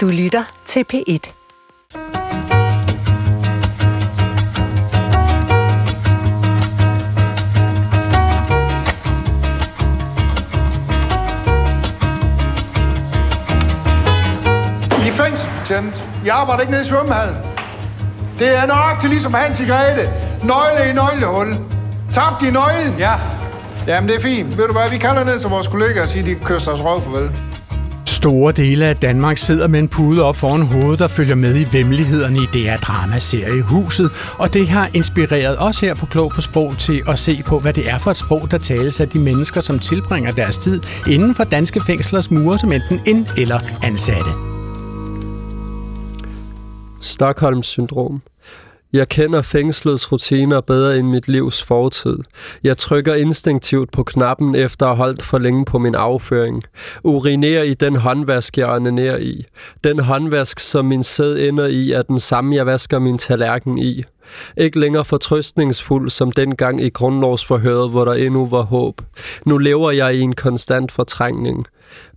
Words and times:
Du 0.00 0.08
lytter 0.08 0.44
til 0.66 0.84
P1. 0.92 1.00
I 1.02 1.16
er 15.08 15.12
fængselsbetjent. 15.12 16.04
Jeg 16.24 16.34
arbejder 16.34 16.60
ikke 16.60 16.70
nede 16.70 16.82
i 16.82 16.84
svømmehallen. 16.84 17.36
Det 18.38 18.58
er 18.58 18.66
nøjagtigt 18.66 19.10
ligesom 19.10 19.34
Hans 19.34 19.60
i 19.60 19.64
Grete. 19.64 20.10
Nøgle 20.44 20.90
i 20.90 20.92
nøglehul. 20.92 21.46
Tabt 22.12 22.42
i 22.42 22.50
nøglen. 22.50 22.98
Ja. 22.98 23.14
Jamen, 23.86 24.08
det 24.08 24.16
er 24.16 24.20
fint. 24.20 24.58
Ved 24.58 24.66
du 24.66 24.72
hvad, 24.72 24.90
vi 24.90 24.98
kalder 24.98 25.24
ned 25.24 25.38
til 25.38 25.48
vores 25.50 25.68
kollegaer 25.68 26.02
og 26.02 26.08
siger, 26.08 26.24
de 26.24 26.34
kysser 26.34 26.72
os 26.72 26.84
røv 26.84 27.00
farvel. 27.00 27.49
Store 28.20 28.52
dele 28.52 28.86
af 28.86 28.96
Danmark 28.96 29.36
sidder 29.38 29.68
med 29.68 29.78
en 29.80 29.88
pude 29.88 30.24
op 30.24 30.36
foran 30.36 30.62
hovedet, 30.62 30.98
der 30.98 31.08
følger 31.08 31.34
med 31.34 31.60
i 31.60 31.66
vemmelighederne 31.72 32.36
i 32.36 32.46
DR 32.46 32.76
Drama-serie 32.76 33.62
Huset. 33.62 34.10
Og 34.38 34.54
det 34.54 34.68
har 34.68 34.90
inspireret 34.94 35.56
os 35.58 35.80
her 35.80 35.94
på 35.94 36.06
Klog 36.06 36.32
på 36.34 36.40
Sprog 36.40 36.78
til 36.78 37.02
at 37.08 37.18
se 37.18 37.42
på, 37.46 37.58
hvad 37.58 37.72
det 37.72 37.90
er 37.90 37.98
for 37.98 38.10
et 38.10 38.16
sprog, 38.16 38.50
der 38.50 38.58
tales 38.58 39.00
af 39.00 39.08
de 39.08 39.18
mennesker, 39.18 39.60
som 39.60 39.78
tilbringer 39.78 40.32
deres 40.32 40.58
tid 40.58 40.80
inden 41.08 41.34
for 41.34 41.44
danske 41.44 41.80
fængslers 41.86 42.30
mure 42.30 42.58
som 42.58 42.72
enten 42.72 43.00
ind- 43.06 43.26
eller 43.38 43.60
ansatte. 43.82 44.30
Stockholms 47.00 47.66
syndrom. 47.66 48.22
Jeg 48.92 49.08
kender 49.08 49.42
fængslets 49.42 50.12
rutiner 50.12 50.60
bedre 50.60 50.98
end 50.98 51.08
mit 51.08 51.28
livs 51.28 51.62
fortid. 51.62 52.18
Jeg 52.64 52.76
trykker 52.76 53.14
instinktivt 53.14 53.92
på 53.92 54.02
knappen 54.02 54.54
efter 54.54 54.86
at 54.86 54.96
have 54.96 54.96
holdt 54.96 55.22
for 55.22 55.38
længe 55.38 55.64
på 55.64 55.78
min 55.78 55.94
afføring. 55.94 56.62
Urinerer 57.04 57.62
i 57.62 57.74
den 57.74 57.96
håndvask, 57.96 58.58
jeg 58.58 58.68
onanerer 58.68 59.18
i. 59.18 59.44
Den 59.84 60.00
håndvask, 60.00 60.58
som 60.58 60.84
min 60.84 61.02
sæd 61.02 61.36
ender 61.38 61.66
i, 61.66 61.92
er 61.92 62.02
den 62.02 62.18
samme, 62.18 62.56
jeg 62.56 62.66
vasker 62.66 62.98
min 62.98 63.18
tallerken 63.18 63.78
i. 63.78 64.02
Ikke 64.56 64.80
længere 64.80 65.04
fortrøstningsfuld 65.04 66.10
som 66.10 66.32
dengang 66.32 66.82
i 66.82 66.88
grundlovsforhøret, 66.88 67.90
hvor 67.90 68.04
der 68.04 68.12
endnu 68.12 68.48
var 68.48 68.62
håb. 68.62 69.02
Nu 69.46 69.58
lever 69.58 69.90
jeg 69.90 70.14
i 70.14 70.20
en 70.20 70.34
konstant 70.34 70.92
fortrængning. 70.92 71.66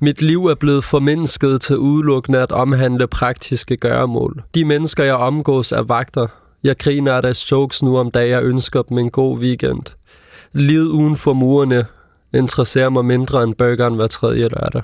Mit 0.02 0.21
liv 0.21 0.45
er 0.45 0.55
blevet 0.55 0.83
formindsket 0.83 1.61
til 1.61 1.77
udelukkende 1.77 2.39
at 2.39 2.52
omhandle 2.52 3.08
praktiske 3.08 3.77
gøremål. 3.77 4.43
De 4.55 4.65
mennesker, 4.65 5.03
jeg 5.03 5.15
omgås, 5.15 5.71
er 5.71 5.81
vagter. 5.81 6.42
Jeg 6.64 6.78
griner 6.78 7.14
af 7.14 7.22
deres 7.22 7.52
jokes 7.52 7.83
nu 7.83 7.97
om 7.97 8.11
dagen, 8.11 8.30
jeg 8.30 8.44
ønsker 8.44 8.81
dem 8.81 8.97
en 8.97 9.09
god 9.09 9.39
weekend. 9.39 9.83
Livet 10.53 10.88
uden 10.88 11.17
for 11.17 11.33
murene 11.33 11.86
interesserer 12.33 12.89
mig 12.89 13.05
mindre 13.05 13.44
end 13.44 13.53
burgeren 13.53 13.95
hver 13.95 14.08
tredje 14.08 14.42
lørdag. 14.42 14.81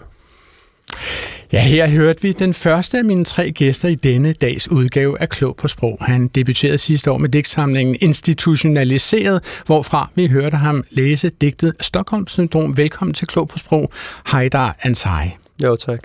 Ja, 1.53 1.61
her 1.61 1.87
hørte 1.87 2.21
vi 2.21 2.31
den 2.31 2.53
første 2.53 2.97
af 2.97 3.05
mine 3.05 3.25
tre 3.25 3.51
gæster 3.51 3.89
i 3.89 3.95
denne 3.95 4.33
dags 4.33 4.71
udgave 4.71 5.21
af 5.21 5.29
Klog 5.29 5.55
på 5.55 5.67
Sprog. 5.67 5.97
Han 6.01 6.27
debuterede 6.27 6.77
sidste 6.77 7.11
år 7.11 7.17
med 7.17 7.29
digtsamlingen 7.29 7.95
Institutionaliseret, 8.01 9.61
hvorfra 9.65 10.09
vi 10.15 10.27
hørte 10.27 10.57
ham 10.57 10.83
læse 10.89 11.29
digtet 11.29 11.73
Stockholms 11.79 12.31
Syndrom. 12.31 12.77
Velkommen 12.77 13.13
til 13.13 13.27
Klog 13.27 13.47
på 13.47 13.57
Sprog, 13.57 13.91
Haidar 14.25 14.75
Ansari. 14.81 15.29
Jo, 15.63 15.75
tak. 15.75 15.99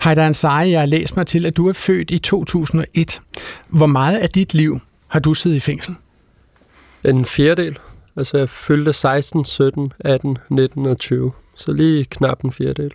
Haidar 0.00 0.26
Ansari, 0.26 0.70
jeg 0.70 0.80
har 0.80 0.86
læst 0.86 1.16
mig 1.16 1.26
til, 1.26 1.46
at 1.46 1.56
du 1.56 1.68
er 1.68 1.72
født 1.72 2.10
i 2.10 2.18
2001. 2.18 3.20
Hvor 3.68 3.86
meget 3.86 4.18
af 4.18 4.28
dit 4.28 4.54
liv 4.54 4.80
har 5.08 5.20
du 5.20 5.34
siddet 5.34 5.56
i 5.56 5.60
fængsel? 5.60 5.94
En 7.04 7.24
fjerdedel. 7.24 7.78
Altså, 8.16 8.38
jeg 8.38 8.48
fyldte 8.48 8.92
16, 8.92 9.44
17, 9.44 9.92
18, 10.00 10.38
19 10.48 10.86
og 10.86 10.98
20. 10.98 11.32
Så 11.56 11.72
lige 11.72 12.04
knap 12.04 12.44
en 12.44 12.52
fjerdedel. 12.52 12.92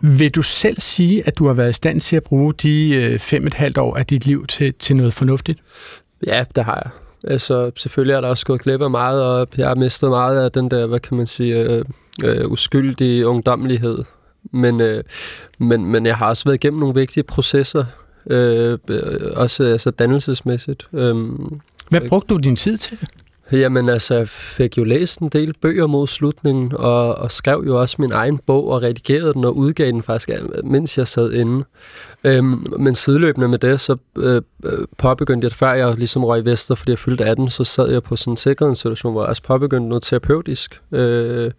Vil 0.00 0.30
du 0.30 0.42
selv 0.42 0.80
sige, 0.80 1.26
at 1.26 1.38
du 1.38 1.46
har 1.46 1.54
været 1.54 1.70
i 1.70 1.72
stand 1.72 2.00
til 2.00 2.16
at 2.16 2.22
bruge 2.22 2.54
de 2.54 2.90
øh, 2.94 3.18
fem 3.18 3.46
et 3.46 3.54
halvt 3.54 3.78
år 3.78 3.96
af 3.96 4.06
dit 4.06 4.26
liv 4.26 4.46
til, 4.46 4.74
til 4.74 4.96
noget 4.96 5.12
fornuftigt? 5.12 5.58
Ja, 6.26 6.44
det 6.56 6.64
har 6.64 6.82
jeg. 6.84 6.90
Altså, 7.30 7.70
selvfølgelig 7.76 8.14
er 8.14 8.20
der 8.20 8.28
også 8.28 8.46
gået 8.46 8.60
glip 8.60 8.82
af 8.82 8.90
meget, 8.90 9.22
og 9.22 9.48
jeg 9.56 9.68
har 9.68 9.74
mistet 9.74 10.10
meget 10.10 10.44
af 10.44 10.52
den 10.52 10.70
der, 10.70 10.86
hvad 10.86 11.00
kan 11.00 11.16
man 11.16 11.26
sige, 11.26 11.62
øh, 11.62 11.84
øh, 12.24 12.50
uskyldige 12.50 13.26
ungdommelighed. 13.26 13.98
Men, 14.52 14.80
øh, 14.80 15.04
men, 15.58 15.86
men 15.86 16.06
jeg 16.06 16.16
har 16.16 16.28
også 16.28 16.44
været 16.44 16.54
igennem 16.54 16.80
nogle 16.80 16.94
vigtige 16.94 17.24
processer, 17.24 17.84
øh, 18.30 18.78
også 19.34 19.64
altså 19.64 19.90
dannelsesmæssigt. 19.90 20.88
Øh, 20.92 21.16
Hvad 21.90 22.08
brugte 22.08 22.34
du 22.34 22.38
din 22.38 22.56
tid 22.56 22.76
til? 22.76 22.98
Jamen 23.52 23.88
altså, 23.88 24.14
jeg 24.14 24.28
fik 24.28 24.78
jo 24.78 24.84
læst 24.84 25.18
en 25.20 25.28
del 25.28 25.54
bøger 25.60 25.86
mod 25.86 26.06
slutningen, 26.06 26.72
og, 26.74 27.14
og 27.14 27.32
skrev 27.32 27.64
jo 27.66 27.80
også 27.80 27.96
min 27.98 28.12
egen 28.12 28.38
bog, 28.38 28.70
og 28.70 28.82
redigerede 28.82 29.34
den 29.34 29.44
og 29.44 29.56
udgav 29.56 29.86
den 29.86 30.02
faktisk, 30.02 30.30
mens 30.64 30.98
jeg 30.98 31.06
sad 31.06 31.32
inde. 31.32 31.64
Øhm, 32.24 32.66
men 32.78 32.94
sideløbende 32.94 33.48
med 33.48 33.58
det, 33.58 33.80
så 33.80 33.96
øh, 34.18 34.42
påbegyndte 34.96 35.44
jeg, 35.44 35.52
før 35.52 35.72
jeg 35.72 35.94
ligesom 35.94 36.24
røg 36.24 36.42
i 36.42 36.44
Vester, 36.44 36.74
fordi 36.74 36.90
jeg 36.90 36.98
fyldte 36.98 37.24
18, 37.24 37.48
så 37.48 37.64
sad 37.64 37.90
jeg 37.90 38.02
på 38.02 38.16
sådan 38.16 38.32
en 38.32 38.36
sikkerhedsinstitution, 38.36 39.12
hvor 39.12 39.22
jeg 39.22 39.28
også 39.28 39.42
påbegyndte 39.42 39.88
noget 39.88 40.02
terapeutisk, 40.02 40.80
øh, 40.92 41.50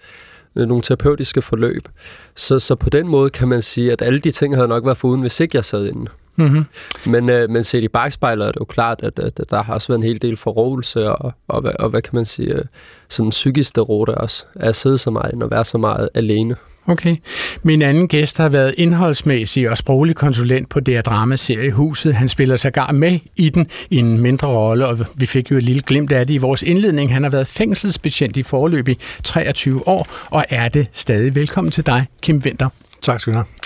nogle 0.56 0.82
terapeutiske 0.82 1.42
forløb. 1.42 1.88
Så, 2.36 2.60
så 2.60 2.76
på 2.76 2.90
den 2.90 3.08
måde 3.08 3.30
kan 3.30 3.48
man 3.48 3.62
sige, 3.62 3.92
at 3.92 4.02
alle 4.02 4.20
de 4.20 4.32
ting 4.32 4.56
havde 4.56 4.68
nok 4.68 4.86
været 4.86 4.98
foruden, 4.98 5.22
hvis 5.22 5.40
ikke 5.40 5.58
jeg 5.58 5.66
sad 5.66 5.86
inde. 5.86 6.12
Mm-hmm. 6.40 6.66
Men, 7.06 7.30
øh, 7.30 7.50
men 7.50 7.64
set 7.64 7.84
i 7.84 7.88
bagspejlet 7.88 8.48
er 8.48 8.52
det 8.52 8.60
jo 8.60 8.66
klart, 8.66 9.00
at, 9.04 9.20
at, 9.20 9.40
at 9.40 9.50
der 9.50 9.64
har 9.64 9.74
også 9.74 9.88
været 9.88 9.98
en 9.98 10.04
hel 10.04 10.22
del 10.22 10.38
forrådelse 10.38 11.10
og, 11.10 11.34
og, 11.48 11.64
og, 11.66 11.74
og 11.80 11.90
hvad 11.90 12.02
kan 12.02 12.16
man 12.16 12.26
sige, 12.26 12.54
øh, 12.54 12.62
sådan 13.10 13.30
psykisk 13.30 13.76
derote 13.76 14.16
også, 14.16 14.46
at 14.56 14.76
sidde 14.76 14.98
så 14.98 15.12
meget 15.12 15.44
og 15.44 15.52
være 15.52 15.66
så 15.66 15.78
meget 15.78 16.10
alene. 16.14 16.56
Okay. 16.88 17.16
Min 17.64 17.82
anden 17.82 18.08
gæst 18.08 18.38
har 18.38 18.50
været 18.50 18.76
indholdsmæssig 18.78 19.70
og 19.70 19.78
sproglig 19.78 20.16
konsulent 20.16 20.70
på 20.70 20.80
DR 20.80 21.02
Drama-serie 21.02 21.72
Huset. 21.72 22.16
Han 22.16 22.30
spiller 22.30 22.56
sågar 22.56 22.92
med 22.92 23.20
i 23.36 23.50
den 23.50 23.68
i 23.90 23.98
en 23.98 24.18
mindre 24.18 24.48
rolle, 24.48 24.88
og 24.88 25.00
vi 25.16 25.26
fik 25.26 25.52
jo 25.52 25.58
et 25.58 25.64
lille 25.64 25.82
glimt 25.82 26.12
af 26.12 26.28
det 26.28 26.34
i 26.34 26.38
vores 26.38 26.64
indledning. 26.64 27.14
Han 27.14 27.24
har 27.24 27.30
været 27.30 27.48
fængselsbetjent 27.48 28.38
i 28.38 28.44
forløb 28.44 28.88
i 28.88 28.98
23 29.24 29.88
år, 29.88 30.08
og 30.26 30.46
er 30.50 30.70
det 30.70 30.88
stadig. 30.92 31.36
Velkommen 31.36 31.72
til 31.72 31.86
dig, 31.86 32.06
Kim 32.22 32.42
Winter. 32.46 32.70
Tak 33.02 33.20
skal 33.20 33.34
du 33.34 33.38
have. 33.38 33.59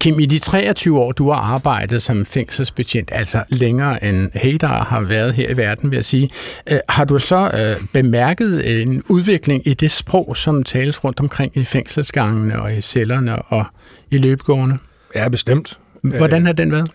Kim, 0.00 0.20
i 0.20 0.26
de 0.26 0.38
23 0.38 0.98
år, 0.98 1.12
du 1.12 1.30
har 1.30 1.36
arbejdet 1.36 2.02
som 2.02 2.24
fængselsbetjent, 2.24 3.10
altså 3.12 3.42
længere 3.48 4.04
end 4.04 4.30
Haydar 4.34 4.84
har 4.84 5.00
været 5.00 5.34
her 5.34 5.50
i 5.50 5.56
verden, 5.56 5.90
vil 5.90 5.96
jeg 5.96 6.04
sige, 6.04 6.30
øh, 6.70 6.78
har 6.88 7.04
du 7.04 7.18
så 7.18 7.50
øh, 7.54 7.86
bemærket 7.92 8.82
en 8.82 9.02
udvikling 9.08 9.68
i 9.68 9.74
det 9.74 9.90
sprog, 9.90 10.36
som 10.36 10.62
tales 10.62 11.04
rundt 11.04 11.20
omkring 11.20 11.52
i 11.56 11.64
fængselsgangene 11.64 12.62
og 12.62 12.76
i 12.76 12.80
cellerne 12.80 13.42
og 13.42 13.64
i 14.10 14.18
løbegårdene? 14.18 14.78
Ja, 15.14 15.28
bestemt. 15.28 15.78
Hvordan 16.02 16.44
har 16.46 16.52
den 16.52 16.72
været? 16.72 16.90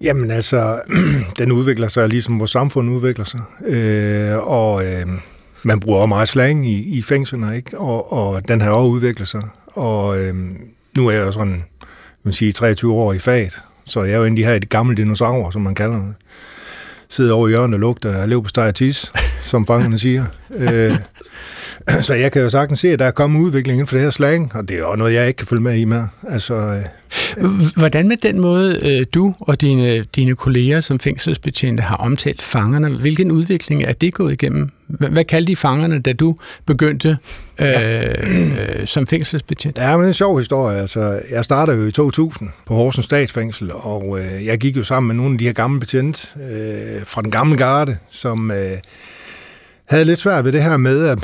Jamen 0.00 0.30
altså, 0.30 0.80
den 1.38 1.52
udvikler 1.52 1.88
sig 1.88 2.08
ligesom 2.08 2.38
vores 2.38 2.50
samfund 2.50 2.90
udvikler 2.90 3.24
sig. 3.24 3.40
Øh, 3.66 4.36
og 4.36 4.86
øh, 4.86 5.06
man 5.62 5.80
bruger 5.80 5.98
også 5.98 6.06
meget 6.06 6.28
slang 6.28 6.70
i, 6.70 6.98
i 6.98 7.02
fængslerne, 7.02 7.56
ikke? 7.56 7.78
Og, 7.78 8.12
og 8.12 8.48
den 8.48 8.60
har 8.60 8.70
også 8.70 8.90
udviklet 8.90 9.28
sig. 9.28 9.42
Og 9.66 10.20
øh, 10.20 10.34
nu 10.96 11.06
er 11.06 11.12
jeg 11.12 11.26
jo 11.26 11.32
sådan, 11.32 11.64
man 12.22 12.32
sige, 12.32 12.52
23 12.52 12.92
år 12.92 13.12
i 13.12 13.18
faget, 13.18 13.58
så 13.84 14.02
jeg 14.02 14.12
er 14.12 14.18
jo 14.18 14.24
inde 14.24 14.40
i 14.40 14.42
de 14.42 14.48
her 14.48 14.58
de 14.58 14.66
gamle 14.66 14.96
dinosaurer, 14.96 15.50
som 15.50 15.62
man 15.62 15.74
kalder 15.74 15.94
dem. 15.94 16.14
Sidder 17.08 17.34
over 17.34 17.48
i 17.48 17.50
hjørnet 17.50 17.74
og 17.74 17.80
lugter 17.80 18.16
af 18.16 18.28
lev 18.28 18.42
på 18.42 18.48
steg 18.48 18.74
tis, 18.74 19.12
som 19.50 19.66
fangerne 19.66 19.98
siger. 19.98 20.24
Øh, 20.56 20.96
så 22.00 22.14
jeg 22.14 22.32
kan 22.32 22.42
jo 22.42 22.50
sagtens 22.50 22.80
se, 22.80 22.88
at 22.88 22.98
der 22.98 23.04
er 23.04 23.10
kommet 23.10 23.40
udvikling 23.40 23.76
inden 23.76 23.86
for 23.86 23.96
det 23.96 24.02
her 24.02 24.10
slang, 24.10 24.52
og 24.54 24.68
det 24.68 24.76
er 24.76 24.80
jo 24.80 24.96
noget, 24.96 25.14
jeg 25.14 25.28
ikke 25.28 25.36
kan 25.36 25.46
følge 25.46 25.62
med 25.62 25.76
i 25.76 25.84
med. 25.84 26.04
Altså, 26.28 26.54
øh, 26.54 26.84
Hvordan 27.76 28.08
med 28.08 28.16
den 28.16 28.40
måde, 28.40 28.78
øh, 28.82 29.06
du 29.14 29.34
og 29.40 29.60
dine, 29.60 30.04
dine 30.16 30.34
kolleger 30.34 30.80
som 30.80 31.00
fængselsbetjente 31.00 31.82
har 31.82 31.96
omtalt 31.96 32.42
fangerne, 32.42 32.98
hvilken 32.98 33.30
udvikling 33.30 33.82
er 33.82 33.92
det 33.92 34.14
gået 34.14 34.32
igennem? 34.32 34.70
Hvad, 34.86 35.08
hvad 35.08 35.24
kaldte 35.24 35.50
de 35.50 35.56
fangerne, 35.56 35.98
da 35.98 36.12
du 36.12 36.36
begyndte 36.66 37.18
øh, 37.58 37.68
øh, 37.68 38.86
som 38.86 39.06
fængselsbetjent? 39.06 39.78
Ja, 39.78 39.90
men 39.90 40.00
det 40.00 40.04
er 40.04 40.08
en 40.08 40.14
sjov 40.14 40.38
historie. 40.38 40.78
Altså, 40.78 41.20
jeg 41.30 41.44
startede 41.44 41.76
jo 41.76 41.86
i 41.86 41.90
2000 41.90 42.48
på 42.66 42.74
Horsens 42.74 43.04
Statsfængsel, 43.04 43.70
og 43.72 44.18
øh, 44.18 44.46
jeg 44.46 44.58
gik 44.58 44.76
jo 44.76 44.82
sammen 44.82 45.06
med 45.06 45.16
nogle 45.16 45.32
af 45.32 45.38
de 45.38 45.44
her 45.44 45.52
gamle 45.52 45.80
betjente 45.80 46.28
øh, 46.50 47.02
fra 47.04 47.22
den 47.22 47.30
gamle 47.30 47.56
garde, 47.56 47.96
som 48.08 48.50
øh, 48.50 48.76
havde 49.90 50.04
lidt 50.04 50.18
svært 50.18 50.44
ved 50.44 50.52
det 50.52 50.62
her 50.62 50.76
med, 50.76 51.06
at, 51.06 51.18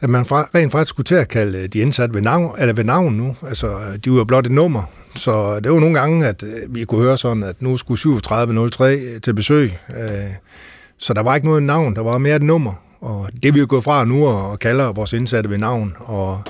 at 0.00 0.10
man 0.10 0.26
fra, 0.26 0.48
rent 0.54 0.72
faktisk 0.72 0.88
skulle 0.88 1.04
til 1.04 1.14
at 1.14 1.28
kalde 1.28 1.58
øh, 1.58 1.68
de 1.68 1.78
indsatte 1.78 2.14
ved 2.14 2.22
navn, 2.22 2.54
eller 2.58 2.74
ved 2.74 2.84
navn 2.84 3.14
nu. 3.14 3.36
Altså, 3.48 3.66
øh, 3.66 3.96
de 4.04 4.10
var 4.10 4.24
blot 4.24 4.46
et 4.46 4.52
nummer. 4.52 4.82
Så 5.14 5.60
det 5.60 5.72
var 5.72 5.80
nogle 5.80 6.00
gange, 6.00 6.26
at 6.26 6.42
øh, 6.42 6.74
vi 6.74 6.84
kunne 6.84 7.00
høre 7.00 7.18
sådan, 7.18 7.42
at 7.42 7.62
nu 7.62 7.76
skulle 7.76 7.98
3703 7.98 9.18
til 9.22 9.34
besøg. 9.34 9.72
Så 10.98 11.14
der 11.14 11.22
var 11.22 11.34
ikke 11.34 11.46
noget 11.46 11.62
navn, 11.62 11.94
der 11.94 12.02
var 12.02 12.18
mere 12.18 12.36
et 12.36 12.42
nummer. 12.42 12.72
Og 13.00 13.28
det 13.42 13.54
vi 13.54 13.60
er 13.60 13.66
gået 13.66 13.84
fra 13.84 14.04
nu 14.04 14.26
og 14.26 14.58
kalder 14.58 14.92
vores 14.92 15.12
indsatte 15.12 15.50
ved 15.50 15.58
navn. 15.58 15.94
Og 15.98 16.42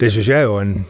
det 0.00 0.12
synes 0.12 0.28
jeg 0.28 0.38
er 0.38 0.42
jo 0.42 0.58
en 0.58 0.86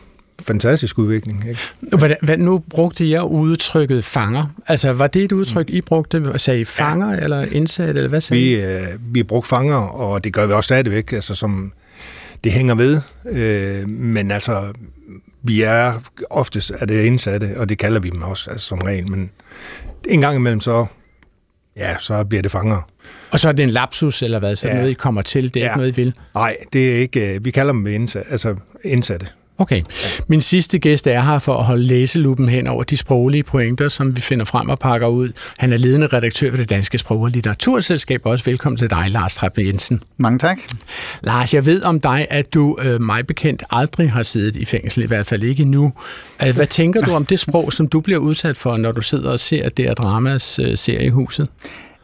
fantastisk 0.46 0.98
udvikling. 0.98 1.44
Ikke? 1.48 1.60
Hvordan, 1.98 2.16
hvad, 2.22 2.37
nu 2.37 2.58
brugte 2.58 3.10
jeg 3.10 3.22
udtrykket 3.22 4.04
fanger. 4.04 4.44
Altså, 4.66 4.92
var 4.92 5.06
det 5.06 5.25
et 5.25 5.32
udtryk, 5.32 5.70
I 5.70 5.81
brugte? 5.81 6.32
Sagde 6.37 6.60
I 6.60 6.64
fanger 6.64 7.10
ja. 7.10 7.16
eller 7.16 7.42
indsat, 7.52 7.88
eller 7.88 8.08
hvad 8.08 8.20
sagde 8.20 8.42
vi, 8.42 8.54
øh, 8.54 8.87
vi 9.00 9.22
brugte 9.22 9.48
fanger, 9.48 9.76
og 9.76 10.25
det 10.25 10.32
gør 10.32 10.46
vi 10.46 10.52
også 10.52 10.66
stadigvæk, 10.66 11.12
altså 11.12 11.34
som 11.34 11.72
det 12.44 12.52
hænger 12.52 12.75
ved. 12.75 13.00
Øh, 13.31 13.88
men 13.88 14.31
altså, 14.31 14.72
vi 15.42 15.62
er 15.62 15.92
oftest 16.31 16.72
er 16.78 16.86
det 16.86 17.04
indsatte, 17.04 17.54
og 17.56 17.69
det 17.69 17.78
kalder 17.78 18.00
vi 18.00 18.10
dem 18.10 18.22
også 18.22 18.50
altså, 18.50 18.66
som 18.66 18.78
regel, 18.78 19.10
men 19.10 19.31
en 20.08 20.20
gang 20.20 20.36
imellem 20.36 20.60
så, 20.60 20.86
ja, 21.76 21.96
så 21.98 22.25
bliver 22.25 22.43
det 22.43 22.50
fanger. 22.50 22.82
Og 23.32 23.40
så 23.40 23.48
er 23.48 23.52
det 23.52 23.62
en 23.62 23.70
lapsus, 23.70 24.22
eller 24.22 24.38
hvad? 24.38 24.56
Så 24.56 24.69
ja. 24.69 24.75
noget, 24.75 24.90
I 24.90 24.93
kommer 24.93 25.22
til? 25.22 25.54
Det 25.54 25.62
er 25.62 25.64
ja. 25.64 25.70
ikke 25.70 25.76
noget, 25.76 25.98
I 25.98 26.00
vil? 26.00 26.14
Nej, 26.34 26.56
det 26.72 26.93
er 26.93 26.98
ikke... 26.98 27.34
Øh, 27.34 27.44
vi 27.44 27.50
kalder 27.50 27.72
dem 27.72 27.86
indsatte. 27.86 28.31
Altså 28.32 28.56
indsatte. 28.84 29.26
Okay. 29.60 29.82
Min 30.28 30.40
sidste 30.40 30.78
gæst 30.78 31.06
er 31.06 31.20
her 31.20 31.38
for 31.38 31.56
at 31.56 31.64
holde 31.64 31.82
læseluppen 31.82 32.48
hen 32.48 32.66
over 32.66 32.82
de 32.82 32.96
sproglige 32.96 33.42
pointer, 33.42 33.88
som 33.88 34.16
vi 34.16 34.20
finder 34.20 34.44
frem 34.44 34.68
og 34.68 34.78
pakker 34.78 35.06
ud. 35.06 35.28
Han 35.58 35.72
er 35.72 35.76
ledende 35.76 36.06
redaktør 36.06 36.50
ved 36.50 36.58
det 36.58 36.70
Danske 36.70 36.98
Sprog- 36.98 37.22
og 37.22 37.30
Litteraturselskab. 37.30 38.20
Også 38.24 38.44
velkommen 38.44 38.76
til 38.76 38.90
dig, 38.90 39.06
Lars 39.08 39.34
Trappe 39.34 39.62
Jensen. 39.62 40.02
Mange 40.16 40.38
tak. 40.38 40.58
Lars, 41.22 41.54
jeg 41.54 41.66
ved 41.66 41.82
om 41.82 42.00
dig, 42.00 42.26
at 42.30 42.54
du 42.54 42.78
øh, 42.82 43.00
mig 43.00 43.26
bekendt 43.26 43.62
aldrig 43.70 44.12
har 44.12 44.22
siddet 44.22 44.56
i 44.56 44.64
fængsel, 44.64 45.02
i 45.02 45.06
hvert 45.06 45.26
fald 45.26 45.42
ikke 45.42 45.64
nu. 45.64 45.92
Øh, 46.46 46.54
hvad 46.54 46.66
tænker 46.66 47.00
du 47.00 47.12
om 47.12 47.24
det 47.24 47.40
sprog, 47.40 47.72
som 47.72 47.88
du 47.88 48.00
bliver 48.00 48.18
udsat 48.18 48.56
for, 48.56 48.76
når 48.76 48.92
du 48.92 49.02
sidder 49.02 49.30
og 49.30 49.40
ser 49.40 49.68
det 49.68 49.98
dramas 49.98 50.58
øh, 50.58 50.76
serie 50.76 51.06
i 51.06 51.08
huset? 51.08 51.48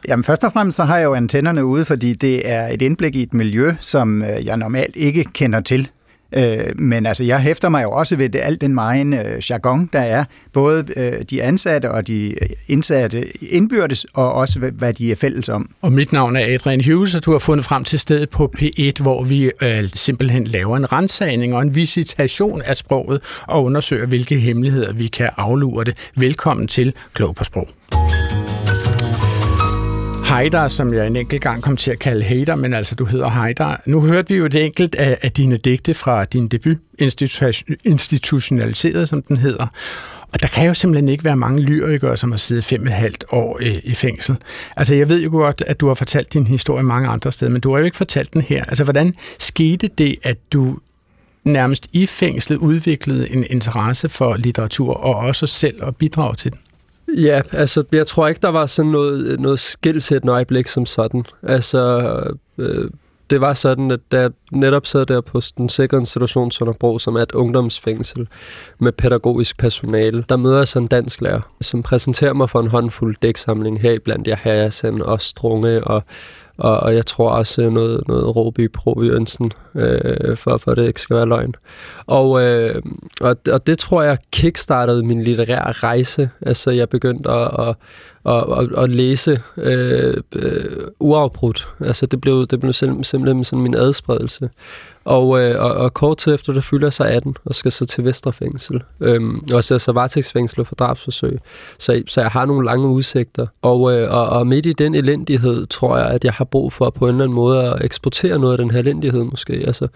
Jamen 0.07 0.23
først 0.23 0.43
og 0.43 0.53
fremmest 0.53 0.75
så 0.75 0.83
har 0.83 0.97
jeg 0.97 1.05
jo 1.05 1.13
antennerne 1.13 1.65
ude, 1.65 1.85
fordi 1.85 2.13
det 2.13 2.49
er 2.49 2.67
et 2.67 2.81
indblik 2.81 3.15
i 3.15 3.23
et 3.23 3.33
miljø, 3.33 3.73
som 3.79 4.23
øh, 4.23 4.45
jeg 4.45 4.57
normalt 4.57 4.95
ikke 4.95 5.23
kender 5.33 5.59
til. 5.59 5.89
Øh, 6.31 6.59
men 6.75 7.05
altså, 7.05 7.23
jeg 7.23 7.39
hæfter 7.39 7.69
mig 7.69 7.83
jo 7.83 7.91
også 7.91 8.15
ved 8.15 8.29
det, 8.29 8.39
alt 8.43 8.61
den 8.61 8.73
meget 8.73 8.97
øh, 9.05 9.41
jargon, 9.49 9.89
der 9.93 9.99
er, 9.99 10.23
både 10.53 10.85
øh, 10.95 11.21
de 11.29 11.43
ansatte 11.43 11.91
og 11.91 12.07
de 12.07 12.29
øh, 12.41 12.49
indsatte 12.67 13.43
indbyrdes, 13.43 14.05
og 14.13 14.33
også 14.33 14.59
hvad 14.59 14.93
de 14.93 15.11
er 15.11 15.15
fælles 15.15 15.49
om. 15.49 15.69
Og 15.81 15.91
mit 15.91 16.13
navn 16.13 16.35
er 16.35 16.53
Adrian 16.53 16.81
Hughes, 16.85 17.15
og 17.15 17.25
du 17.25 17.31
har 17.31 17.39
fundet 17.39 17.65
frem 17.65 17.83
til 17.83 17.99
stedet 17.99 18.29
på 18.29 18.53
P1, 18.59 19.01
hvor 19.01 19.23
vi 19.23 19.51
øh, 19.61 19.89
simpelthen 19.93 20.43
laver 20.43 20.77
en 20.77 20.91
rensagning 20.91 21.55
og 21.55 21.61
en 21.61 21.75
visitation 21.75 22.61
af 22.61 22.75
sproget 22.75 23.21
og 23.47 23.63
undersøger, 23.63 24.05
hvilke 24.05 24.39
hemmeligheder 24.39 24.93
vi 24.93 25.07
kan 25.07 25.29
aflure 25.37 25.83
det. 25.83 25.97
Velkommen 26.15 26.67
til 26.67 26.93
Klog 27.13 27.35
på 27.35 27.43
Sprog. 27.43 27.67
Heider, 30.29 30.67
som 30.67 30.93
jeg 30.93 31.07
en 31.07 31.15
enkelt 31.15 31.41
gang 31.41 31.63
kom 31.63 31.77
til 31.77 31.91
at 31.91 31.99
kalde 31.99 32.23
hater, 32.23 32.55
men 32.55 32.73
altså 32.73 32.95
du 32.95 33.05
hedder 33.05 33.29
Heider. 33.29 33.75
Nu 33.85 34.01
hørte 34.01 34.29
vi 34.29 34.35
jo 34.35 34.45
et 34.45 34.65
enkelt 34.65 34.95
af, 34.95 35.17
af 35.21 35.31
dine 35.31 35.57
digte 35.57 35.93
fra 35.93 36.25
din 36.25 36.47
debut, 36.47 36.77
institutionaliseret, 37.85 39.09
som 39.09 39.21
den 39.21 39.37
hedder. 39.37 39.67
Og 40.33 40.41
der 40.41 40.47
kan 40.47 40.67
jo 40.67 40.73
simpelthen 40.73 41.09
ikke 41.09 41.23
være 41.23 41.35
mange 41.35 41.61
lyrikere, 41.61 42.17
som 42.17 42.31
har 42.31 42.37
siddet 42.37 42.63
fem 42.63 42.81
og 42.81 42.87
et 42.87 42.93
halvt 42.93 43.25
år 43.31 43.59
i, 43.59 43.79
i 43.83 43.93
fængsel. 43.93 44.35
Altså, 44.77 44.95
jeg 44.95 45.09
ved 45.09 45.21
jo 45.21 45.29
godt, 45.29 45.63
at 45.67 45.79
du 45.79 45.87
har 45.87 45.93
fortalt 45.93 46.33
din 46.33 46.47
historie 46.47 46.83
mange 46.83 47.09
andre 47.09 47.31
steder, 47.31 47.51
men 47.51 47.61
du 47.61 47.71
har 47.71 47.79
jo 47.79 47.85
ikke 47.85 47.97
fortalt 47.97 48.33
den 48.33 48.41
her. 48.41 48.63
Altså, 48.63 48.83
hvordan 48.83 49.13
skete 49.39 49.87
det, 49.87 50.15
at 50.23 50.37
du 50.53 50.77
nærmest 51.43 51.87
i 51.93 52.05
fængslet 52.05 52.57
udviklede 52.57 53.31
en 53.31 53.45
interesse 53.49 54.09
for 54.09 54.35
litteratur, 54.35 54.93
og 54.93 55.15
også 55.15 55.47
selv 55.47 55.83
at 55.83 55.95
bidrage 55.95 56.35
til 56.35 56.51
den? 56.51 56.59
Ja, 57.15 57.41
altså, 57.51 57.83
jeg 57.91 58.07
tror 58.07 58.27
ikke, 58.27 58.41
der 58.41 58.49
var 58.49 58.65
sådan 58.65 58.91
noget, 58.91 59.39
noget 59.39 59.59
skilsættende 59.59 60.33
øjeblik 60.33 60.67
som 60.67 60.85
sådan. 60.85 61.23
Altså, 61.43 62.11
øh, 62.57 62.91
det 63.29 63.41
var 63.41 63.53
sådan, 63.53 63.91
at 63.91 63.99
da 64.11 64.19
jeg 64.19 64.31
netop 64.51 64.85
sad 64.85 65.05
der 65.05 65.21
på 65.21 65.41
den 65.57 65.69
sikre 65.69 65.97
institution 65.97 66.51
Sønderbro, 66.51 66.99
som 66.99 67.15
er 67.15 67.21
et 67.21 67.31
ungdomsfængsel 67.31 68.27
med 68.79 68.91
pædagogisk 68.91 69.57
personale, 69.57 70.25
der 70.29 70.37
møder 70.37 70.57
jeg 70.57 70.67
sådan 70.67 70.83
en 70.83 70.87
dansk 70.87 71.21
lærer, 71.21 71.41
som 71.61 71.83
præsenterer 71.83 72.33
mig 72.33 72.49
for 72.49 72.59
en 72.59 72.67
håndfuld 72.67 73.15
dæksamling 73.21 73.81
her 73.81 73.99
blandt 73.99 74.27
jeg 74.27 74.37
Hayasen 74.37 75.01
og 75.01 75.21
Strunge 75.21 75.83
og 75.83 76.03
og, 76.57 76.79
og 76.79 76.95
jeg 76.95 77.05
tror 77.05 77.29
også 77.29 77.61
øh, 77.61 77.71
noget, 77.71 78.07
noget 78.07 78.35
Råby 78.35 78.71
Pro 78.71 79.01
Jørgensen, 79.03 79.51
øh, 79.75 80.37
for, 80.37 80.57
for 80.57 80.75
det 80.75 80.87
ikke 80.87 81.01
skal 81.01 81.15
være 81.15 81.25
løgn. 81.25 81.53
Og, 82.07 82.41
øh, 82.41 82.81
og, 83.21 83.35
og 83.51 83.67
det 83.67 83.79
tror 83.79 84.03
jeg 84.03 84.17
kickstartede 84.31 85.03
min 85.03 85.23
litterære 85.23 85.71
rejse. 85.71 86.29
Altså 86.41 86.71
jeg 86.71 86.89
begyndte 86.89 87.29
at, 87.31 87.67
at, 87.67 87.75
og, 88.23 88.61
at, 88.61 88.71
og 88.71 88.89
læse 88.89 89.41
øh, 89.57 90.13
øh, 90.35 90.87
uafbrudt. 90.99 91.67
Altså 91.79 92.05
det 92.05 92.21
blev, 92.21 92.47
det 92.47 92.59
blev 92.59 92.73
simpelthen 92.73 93.43
sådan 93.43 93.63
min 93.63 93.75
adspredelse. 93.75 94.49
Og, 95.05 95.41
øh, 95.41 95.63
og, 95.63 95.71
og 95.73 95.93
kort 95.93 96.17
tid 96.17 96.33
efter, 96.33 96.53
der 96.53 96.61
fylder 96.61 96.85
jeg 96.85 96.93
så 96.93 97.03
18 97.03 97.35
og 97.45 97.55
skal 97.55 97.71
så 97.71 97.85
til 97.85 98.03
Vesterfængsel. 98.03 98.83
Øhm, 98.99 99.45
og 99.53 99.63
så 99.63 99.79
så 99.79 99.91
varetægtsfængsel 99.91 100.65
for 100.65 100.75
drabsforsøg. 100.75 101.39
Så, 101.79 102.03
så 102.07 102.21
jeg 102.21 102.29
har 102.29 102.45
nogle 102.45 102.65
lange 102.65 102.87
udsigter. 102.87 103.47
Og, 103.61 103.93
øh, 103.93 104.11
og, 104.11 104.29
og 104.29 104.47
midt 104.47 104.65
i 104.65 104.73
den 104.73 104.95
elendighed, 104.95 105.65
tror 105.65 105.97
jeg, 105.97 106.07
at 106.07 106.23
jeg 106.23 106.33
har 106.33 106.45
brug 106.45 106.73
for 106.73 106.89
på 106.89 107.05
en 107.05 107.09
eller 107.09 107.23
anden 107.23 107.35
måde 107.35 107.63
at 107.63 107.85
eksportere 107.85 108.39
noget 108.39 108.53
af 108.53 108.57
den 108.57 108.71
her 108.71 108.79
elendighed 108.79 109.23
måske. 109.23 109.53
Altså, 109.53 109.87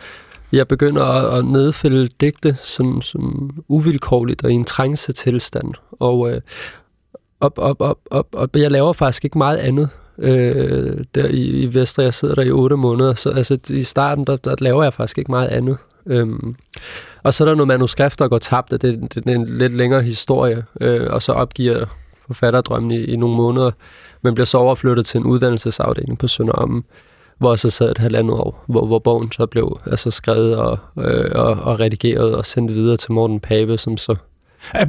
jeg 0.52 0.68
begynder 0.68 1.04
at, 1.04 1.38
at 1.38 1.46
nedfælde 1.46 2.10
digte 2.22 2.58
som, 2.64 3.02
som 3.02 3.50
uvilkårligt 3.68 4.44
og 4.44 4.52
i 4.52 4.54
en 4.54 4.66
tilstand. 5.16 5.74
Og, 6.00 6.32
øh, 6.32 6.42
op, 7.42 7.58
op, 7.58 7.82
op, 7.82 7.98
op, 8.12 8.28
og 8.34 8.50
jeg 8.56 8.72
laver 8.72 8.94
faktisk 8.94 9.26
ikke 9.26 9.38
meget 9.38 9.58
andet 9.58 9.90
øh, 10.18 10.98
der 11.16 11.28
i, 11.28 11.42
i 11.42 11.74
Vestre. 11.74 12.04
Jeg 12.04 12.14
sidder 12.14 12.36
der 12.36 12.42
i 12.42 12.52
otte 12.52 12.76
måneder, 12.76 13.14
så 13.14 13.30
altså, 13.30 13.58
i 13.70 13.84
starten, 13.84 14.26
der, 14.26 14.36
der 14.36 14.56
laver 14.60 14.84
jeg 14.84 14.94
faktisk 14.94 15.18
ikke 15.18 15.32
meget 15.32 15.48
andet. 15.48 15.78
Øhm, 16.06 16.56
og 17.24 17.34
så 17.34 17.44
er 17.44 17.48
der 17.48 17.56
nogle 17.56 17.68
manuskrifter, 17.68 18.26
der 18.26 18.30
går 18.30 18.38
tabt, 18.38 18.74
og 18.74 18.82
det, 18.82 19.16
det 19.16 19.28
er 19.28 19.36
en 19.36 19.58
lidt 19.58 19.74
længere 19.74 20.02
historie, 20.02 20.64
øh, 20.82 21.08
og 21.14 21.22
så 21.22 21.32
opgiver 21.32 21.86
forfatterdrømmen 22.28 22.92
i, 22.92 23.04
i 23.04 23.16
nogle 23.16 23.36
måneder, 23.36 23.72
men 24.22 24.34
bliver 24.34 24.46
så 24.46 24.58
overflyttet 24.58 25.06
til 25.06 25.20
en 25.20 25.26
uddannelsesafdeling 25.26 26.18
på 26.18 26.28
Sønderommen, 26.28 26.84
hvor 27.38 27.52
jeg 27.52 27.60
så 27.60 27.70
sad 27.70 27.92
et 27.92 27.98
halvandet 27.98 28.34
år, 28.34 28.64
hvor, 28.68 28.86
hvor 28.86 29.00
bogen 29.00 29.32
så 29.32 29.46
blev 29.46 29.80
altså 29.86 30.12
skrevet 30.12 30.58
og, 30.58 30.78
øh, 30.98 31.32
og, 31.36 31.46
og 31.46 31.80
redigeret 31.80 32.36
og 32.36 32.46
sendt 32.46 32.74
videre 32.74 32.98
til 32.98 33.12
Morten 33.12 33.40
Pape, 33.40 33.78
som 33.78 33.98
så... 33.98 34.16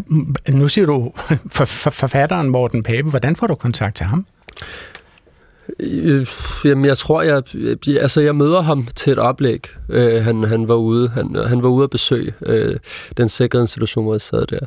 Mm, 0.06 0.34
nu 0.48 0.68
siger 0.68 0.86
du 0.86 1.12
forfatteren 1.90 2.48
Morten 2.48 2.82
Pape. 2.82 3.02
Hvordan 3.10 3.36
får 3.36 3.46
du 3.46 3.54
kontakt 3.54 3.96
til 3.96 4.06
ham? 4.06 4.26
Øh, 5.80 6.26
jamen, 6.64 6.84
jeg 6.84 6.98
tror, 6.98 7.22
jeg, 7.22 7.42
altså, 8.00 8.20
jeg 8.20 8.36
møder 8.36 8.60
ham 8.60 8.86
til 8.94 9.12
et 9.12 9.18
oplæg. 9.18 9.66
Øh, 9.88 10.24
han, 10.24 10.44
han 10.44 10.68
var 10.68 10.74
ude, 10.74 11.08
han, 11.08 11.36
han 11.46 11.62
var 11.62 11.68
ude 11.68 11.84
at 11.84 11.90
besøge 11.90 12.32
øh, 12.46 12.76
den 13.16 13.28
sikrede 13.28 13.62
institution, 13.62 14.04
hvor 14.04 14.14
jeg 14.14 14.20
sad 14.20 14.46
der. 14.46 14.58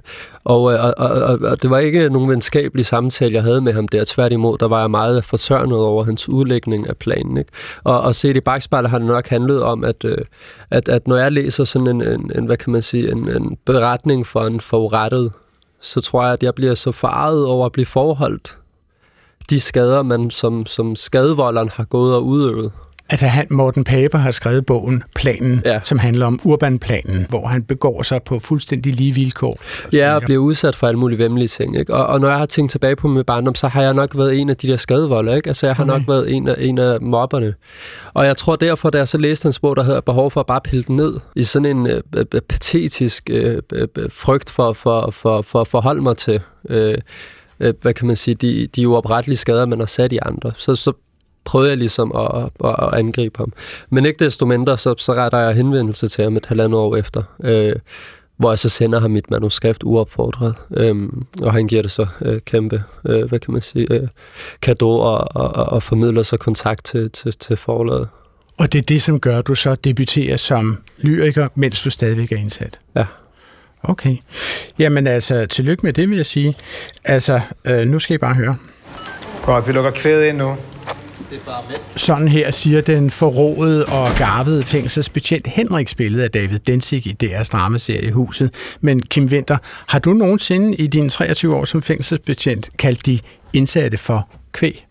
Og, 0.43 0.73
øh, 0.73 0.83
og, 0.83 0.93
og, 0.97 1.39
og, 1.41 1.61
det 1.61 1.69
var 1.69 1.79
ikke 1.79 2.09
nogen 2.09 2.29
venskabelig 2.29 2.85
samtale, 2.85 3.33
jeg 3.33 3.43
havde 3.43 3.61
med 3.61 3.73
ham 3.73 3.87
der. 3.87 4.03
Tværtimod, 4.03 4.57
der 4.57 4.67
var 4.67 4.79
jeg 4.79 4.91
meget 4.91 5.25
fortørnet 5.25 5.77
over 5.77 6.03
hans 6.03 6.29
udlægning 6.29 6.89
af 6.89 6.97
planen. 6.97 7.37
Ikke? 7.37 7.51
Og, 7.83 8.01
og 8.01 8.15
set 8.15 8.37
i 8.37 8.41
bagspejlet 8.41 8.91
har 8.91 8.97
det 8.97 9.07
nok 9.07 9.27
handlet 9.27 9.63
om, 9.63 9.83
at, 9.83 10.05
øh, 10.05 10.17
at, 10.71 10.89
at 10.89 11.07
når 11.07 11.17
jeg 11.17 11.31
læser 11.31 11.63
sådan 11.63 11.87
en, 11.87 12.01
en, 12.01 12.31
en 12.35 12.45
hvad 12.45 12.57
kan 12.57 12.71
man 12.71 12.81
sige, 12.81 13.11
en, 13.11 13.29
en 13.29 13.57
beretning 13.65 14.27
for 14.27 14.41
en 14.41 14.59
forurettet, 14.59 15.31
så 15.81 16.01
tror 16.01 16.23
jeg, 16.23 16.33
at 16.33 16.43
jeg 16.43 16.55
bliver 16.55 16.73
så 16.75 16.91
faret 16.91 17.45
over 17.45 17.65
at 17.65 17.71
blive 17.71 17.85
forholdt 17.85 18.57
de 19.49 19.59
skader, 19.59 20.03
man 20.03 20.29
som, 20.29 20.65
som 20.65 20.95
skadevolderen 20.95 21.69
har 21.69 21.83
gået 21.83 22.15
og 22.15 22.25
udøvet. 22.25 22.71
Altså 23.09 23.27
han, 23.27 23.47
Morten 23.49 23.83
Paper 23.83 24.17
har 24.17 24.31
skrevet 24.31 24.65
bogen 24.65 25.03
Planen, 25.15 25.61
ja. 25.65 25.79
som 25.83 25.99
handler 25.99 26.25
om 26.25 26.39
urbanplanen, 26.43 27.25
hvor 27.29 27.47
han 27.47 27.63
begår 27.63 28.03
sig 28.03 28.23
på 28.23 28.39
fuldstændig 28.39 28.93
lige 28.93 29.15
vilkår. 29.15 29.59
Ja, 29.93 30.15
og 30.15 30.21
bliver 30.21 30.41
udsat 30.41 30.75
for 30.75 30.87
alle 30.87 30.99
mulige 30.99 31.19
vemmelige 31.19 31.47
ting. 31.47 31.77
Ikke? 31.79 31.93
Og, 31.93 32.07
og 32.07 32.19
når 32.19 32.29
jeg 32.29 32.37
har 32.37 32.45
tænkt 32.45 32.71
tilbage 32.71 32.95
på 32.95 33.07
min 33.07 33.23
barndom, 33.23 33.55
så 33.55 33.67
har 33.67 33.81
jeg 33.81 33.93
nok 33.93 34.17
været 34.17 34.39
en 34.39 34.49
af 34.49 34.57
de 34.57 34.67
der 34.67 34.77
skadevolder. 34.77 35.35
Ikke? 35.35 35.47
Altså 35.47 35.67
jeg 35.67 35.75
har 35.75 35.83
okay. 35.83 35.93
nok 35.93 36.01
været 36.07 36.35
en 36.35 36.47
af, 36.47 36.55
en 36.59 36.77
af 36.77 37.01
mobberne. 37.01 37.53
Og 38.13 38.25
jeg 38.25 38.37
tror 38.37 38.55
derfor, 38.55 38.89
da 38.89 38.97
jeg 38.97 39.07
så 39.07 39.17
læste 39.17 39.45
hans 39.45 39.59
bog, 39.59 39.75
der 39.75 39.83
hedder 39.83 40.01
Behov 40.01 40.31
for 40.31 40.39
at 40.39 40.45
bare 40.45 40.61
pille 40.63 40.83
den 40.83 40.95
ned, 40.95 41.13
i 41.35 41.43
sådan 41.43 41.77
en 41.77 41.87
øh, 41.87 42.01
øh, 42.17 42.25
patetisk 42.49 43.29
øh, 43.31 43.57
øh, 43.73 43.87
frygt 44.11 44.49
for, 44.49 44.73
for, 44.73 45.11
for, 45.11 45.41
for 45.41 45.61
at 45.61 45.67
forholde 45.67 46.01
mig 46.01 46.17
til... 46.17 46.41
Øh, 46.69 46.97
øh, 47.59 47.73
hvad 47.81 47.93
kan 47.93 48.07
man 48.07 48.15
sige, 48.15 48.35
de, 48.35 48.67
de 48.67 48.87
uoprettelige 48.87 49.37
skader, 49.37 49.65
man 49.65 49.79
har 49.79 49.85
sat 49.85 50.13
i 50.13 50.19
andre. 50.21 50.51
Så, 50.57 50.75
så 50.75 50.93
prøvede 51.45 51.69
jeg 51.69 51.77
ligesom 51.77 52.11
at, 52.15 52.49
at, 52.63 52.75
at 52.79 52.99
angribe 52.99 53.37
ham. 53.37 53.53
Men 53.89 54.05
ikke 54.05 54.25
desto 54.25 54.45
mindre, 54.45 54.77
så, 54.77 54.95
så 54.97 55.13
retter 55.13 55.39
jeg 55.39 55.55
henvendelse 55.55 56.07
til 56.07 56.23
ham 56.23 56.37
et 56.37 56.45
halvandet 56.45 56.79
år 56.79 56.95
efter, 56.95 57.23
øh, 57.43 57.75
hvor 58.37 58.51
jeg 58.51 58.59
så 58.59 58.69
sender 58.69 58.99
ham 58.99 59.11
mit 59.11 59.31
manuskript 59.31 59.83
uopfordret, 59.83 60.55
øh, 60.77 61.09
og 61.41 61.53
han 61.53 61.67
giver 61.67 61.81
det 61.81 61.91
så 61.91 62.07
øh, 62.21 62.41
kæmpe, 62.41 62.83
øh, 63.05 63.23
hvad 63.29 63.39
kan 63.39 63.53
man 63.53 63.61
sige, 63.61 63.93
øh, 63.93 64.07
kado 64.61 64.99
og, 64.99 65.35
og, 65.35 65.51
og 65.53 65.83
formidler 65.83 66.23
så 66.23 66.37
kontakt 66.37 66.85
til, 66.85 67.11
til, 67.11 67.33
til 67.33 67.57
forlaget. 67.57 68.07
Og 68.57 68.73
det 68.73 68.79
er 68.79 68.83
det, 68.83 69.01
som 69.01 69.19
gør, 69.19 69.37
at 69.37 69.47
du 69.47 69.55
så 69.55 69.75
debuterer 69.75 70.37
som 70.37 70.77
lyriker, 70.97 71.47
mens 71.55 71.83
du 71.83 71.89
stadigvæk 71.89 72.31
er 72.31 72.37
indsat? 72.37 72.79
Ja. 72.95 73.05
Okay. 73.87 74.17
Jamen 74.79 75.07
altså, 75.07 75.45
tillykke 75.45 75.85
med 75.85 75.93
det, 75.93 76.09
vil 76.09 76.17
jeg 76.17 76.25
sige. 76.25 76.55
Altså, 77.03 77.41
øh, 77.65 77.87
nu 77.87 77.99
skal 77.99 78.13
I 78.13 78.17
bare 78.17 78.33
høre. 78.33 78.57
Godt, 79.43 79.67
vi 79.67 79.71
lukker 79.71 79.91
kvædet 79.91 80.25
ind 80.25 80.37
nu. 80.37 80.55
Sådan 81.95 82.27
her 82.27 82.51
siger 82.51 82.81
den 82.81 83.09
forrådede 83.09 83.85
og 83.85 84.07
garvede 84.17 84.63
fængselsbetjent 84.63 85.47
Henrik 85.47 85.87
spillet 85.87 86.21
af 86.21 86.31
David 86.31 86.59
Densig 86.59 87.07
i 87.07 87.15
DR's 87.23 87.49
dramaserie 87.51 88.11
Huset. 88.11 88.51
Men 88.81 89.01
Kim 89.01 89.25
Winter, 89.25 89.57
har 89.87 89.99
du 89.99 90.13
nogensinde 90.13 90.75
i 90.75 90.87
dine 90.87 91.09
23 91.09 91.55
år 91.55 91.65
som 91.65 91.81
fængselsbetjent 91.81 92.69
kaldt 92.77 93.05
de 93.05 93.19
indsatte 93.53 93.97
for 93.97 94.29
kvæg? 94.51 94.85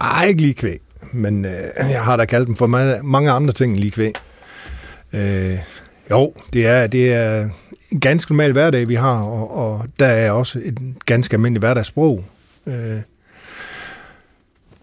Ej, 0.00 0.26
ikke 0.26 0.40
lige 0.40 0.54
kvæg, 0.54 0.80
men 1.12 1.44
øh, 1.44 1.50
jeg 1.90 2.04
har 2.04 2.16
da 2.16 2.24
kaldt 2.24 2.46
dem 2.46 2.56
for 2.56 2.66
mange, 2.66 3.02
mange 3.02 3.30
andre 3.30 3.52
ting 3.52 3.72
end 3.72 3.80
lige 3.80 3.90
kvæg. 3.90 4.12
Øh, 5.12 5.58
jo, 6.10 6.34
det 6.52 6.66
er, 6.66 6.86
det 6.86 7.12
er 7.12 7.48
ganske 8.00 8.32
normal 8.32 8.52
hverdag, 8.52 8.88
vi 8.88 8.94
har, 8.94 9.22
og, 9.22 9.56
og 9.56 9.86
der 9.98 10.06
er 10.06 10.30
også 10.30 10.60
et 10.64 10.78
ganske 11.06 11.34
almindeligt 11.34 11.62
hverdagssprog. 11.62 12.24
Øh, 12.66 13.00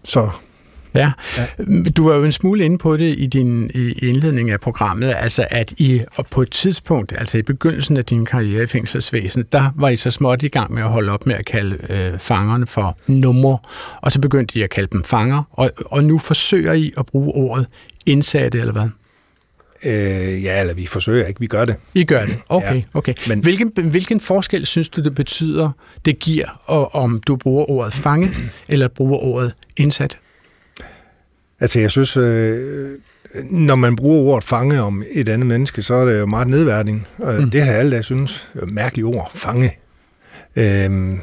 så 0.04 0.30
Ja. 0.94 1.12
ja. 1.36 1.44
Du 1.96 2.08
var 2.08 2.16
jo 2.16 2.24
en 2.24 2.32
smule 2.32 2.64
inde 2.64 2.78
på 2.78 2.96
det 2.96 3.14
i 3.18 3.26
din 3.26 3.70
indledning 4.02 4.50
af 4.50 4.60
programmet, 4.60 5.14
altså 5.16 5.46
at 5.50 5.74
I 5.78 6.02
på 6.30 6.42
et 6.42 6.50
tidspunkt, 6.50 7.12
altså 7.18 7.38
i 7.38 7.42
begyndelsen 7.42 7.96
af 7.96 8.04
din 8.04 8.24
karriere 8.26 8.62
i 8.62 8.66
fængselsvæsenet, 8.66 9.52
der 9.52 9.72
var 9.76 9.88
I 9.88 9.96
så 9.96 10.10
småt 10.10 10.42
i 10.42 10.48
gang 10.48 10.72
med 10.74 10.82
at 10.82 10.88
holde 10.88 11.12
op 11.12 11.26
med 11.26 11.34
at 11.34 11.44
kalde 11.46 11.78
øh, 11.88 12.18
fangerne 12.18 12.66
for 12.66 12.98
numre, 13.06 13.58
og 14.00 14.12
så 14.12 14.20
begyndte 14.20 14.58
I 14.58 14.62
at 14.62 14.70
kalde 14.70 14.88
dem 14.92 15.04
fanger, 15.04 15.42
og, 15.50 15.70
og 15.86 16.04
nu 16.04 16.18
forsøger 16.18 16.72
I 16.72 16.92
at 16.98 17.06
bruge 17.06 17.32
ordet 17.32 17.66
indsatte, 18.06 18.58
eller 18.58 18.72
hvad? 18.72 18.88
Øh, 19.84 20.44
ja, 20.44 20.60
eller 20.60 20.74
vi 20.74 20.86
forsøger 20.86 21.26
ikke, 21.26 21.40
vi 21.40 21.46
gør 21.46 21.64
det. 21.64 21.76
I 21.94 22.04
gør 22.04 22.26
det, 22.26 22.38
okay. 22.48 22.74
Ja. 22.74 22.82
okay. 22.94 23.14
Men, 23.28 23.40
hvilken, 23.40 23.72
hvilken 23.90 24.20
forskel 24.20 24.66
synes 24.66 24.88
du, 24.88 25.00
det 25.00 25.14
betyder, 25.14 25.70
det 26.04 26.18
giver, 26.18 26.62
og, 26.64 26.94
om 26.94 27.20
du 27.26 27.36
bruger 27.36 27.70
ordet 27.70 27.94
fange, 27.94 28.30
eller 28.68 28.88
bruger 28.88 29.18
ordet 29.18 29.54
indsat? 29.76 30.18
Altså, 31.60 31.80
jeg 31.80 31.90
synes, 31.90 32.16
øh, 32.16 32.98
når 33.42 33.74
man 33.74 33.96
bruger 33.96 34.32
ordet 34.32 34.44
fange 34.44 34.82
om 34.82 35.02
et 35.12 35.28
andet 35.28 35.46
menneske, 35.46 35.82
så 35.82 35.94
er 35.94 36.04
det 36.04 36.18
jo 36.18 36.26
meget 36.26 36.48
nedværdig. 36.48 37.02
Og 37.18 37.34
mm. 37.34 37.50
det 37.50 37.62
har 37.62 37.72
alle, 37.72 37.96
der 37.96 38.02
synes, 38.02 38.48
mærkeligt 38.54 39.06
ord, 39.06 39.30
fange. 39.34 39.78
Øh, 40.56 41.18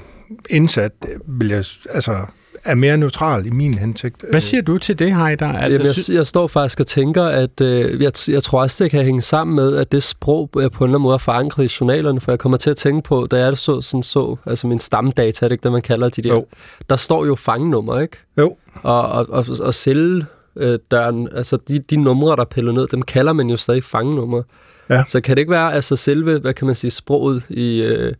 indsat, 0.49 0.91
vil 1.27 1.47
jeg, 1.47 1.63
altså, 1.89 2.25
er 2.63 2.75
mere 2.75 2.97
neutral 2.97 3.45
i 3.45 3.49
min 3.49 3.73
hensigt. 3.73 4.23
Hvad 4.31 4.41
siger 4.41 4.61
du 4.61 4.77
til 4.77 4.99
det, 4.99 5.15
Heider? 5.15 5.47
Altså, 5.53 5.79
Jamen, 5.79 5.93
jeg, 6.09 6.15
jeg 6.15 6.27
står 6.27 6.47
faktisk 6.47 6.79
og 6.79 6.87
tænker, 6.87 7.23
at 7.23 7.61
øh, 7.61 8.01
jeg, 8.01 8.11
jeg 8.27 8.43
tror 8.43 8.61
også, 8.61 8.83
det 8.83 8.91
kan 8.91 9.03
hænge 9.05 9.21
sammen 9.21 9.55
med, 9.55 9.75
at 9.75 9.91
det 9.91 10.03
sprog 10.03 10.43
er 10.43 10.47
på 10.47 10.57
en 10.59 10.63
eller 10.63 10.69
anden 10.83 11.01
måde 11.01 11.19
forankret 11.19 11.63
i 11.63 11.75
journalerne, 11.81 12.21
for 12.21 12.31
jeg 12.31 12.39
kommer 12.39 12.57
til 12.57 12.69
at 12.69 12.77
tænke 12.77 13.07
på, 13.07 13.27
da 13.31 13.45
jeg 13.45 13.57
så 13.57 13.81
sådan 13.81 14.03
så, 14.03 14.35
altså 14.45 14.67
min 14.67 14.79
stamdata, 14.79 15.45
er 15.45 15.49
det 15.49 15.51
ikke 15.53 15.63
det, 15.63 15.71
man 15.71 15.81
kalder 15.81 16.09
de 16.09 16.21
der? 16.21 16.33
Jo. 16.33 16.45
Der 16.89 16.95
står 16.95 17.25
jo 17.25 17.35
fangenummer, 17.35 17.99
ikke? 17.99 18.17
Jo. 18.37 18.55
Og, 18.83 19.01
og, 19.01 19.29
og, 19.29 19.45
og 19.61 19.73
sælge 19.73 20.25
øh, 20.55 20.79
døren, 20.91 21.29
altså 21.35 21.57
de, 21.67 21.79
de 21.79 21.97
numre, 21.97 22.35
der 22.35 22.45
piller 22.45 22.71
ned, 22.71 22.87
dem 22.87 23.01
kalder 23.01 23.33
man 23.33 23.49
jo 23.49 23.57
stadig 23.57 23.83
fangenumre. 23.83 24.43
Ja. 24.89 25.03
Så 25.07 25.21
kan 25.21 25.35
det 25.35 25.41
ikke 25.41 25.51
være, 25.51 25.73
altså 25.73 25.95
selve, 25.95 26.39
hvad 26.39 26.53
kan 26.53 26.65
man 26.65 26.75
sige, 26.75 26.91
sproget 26.91 27.43
i, 27.49 27.81
øh, 27.81 28.13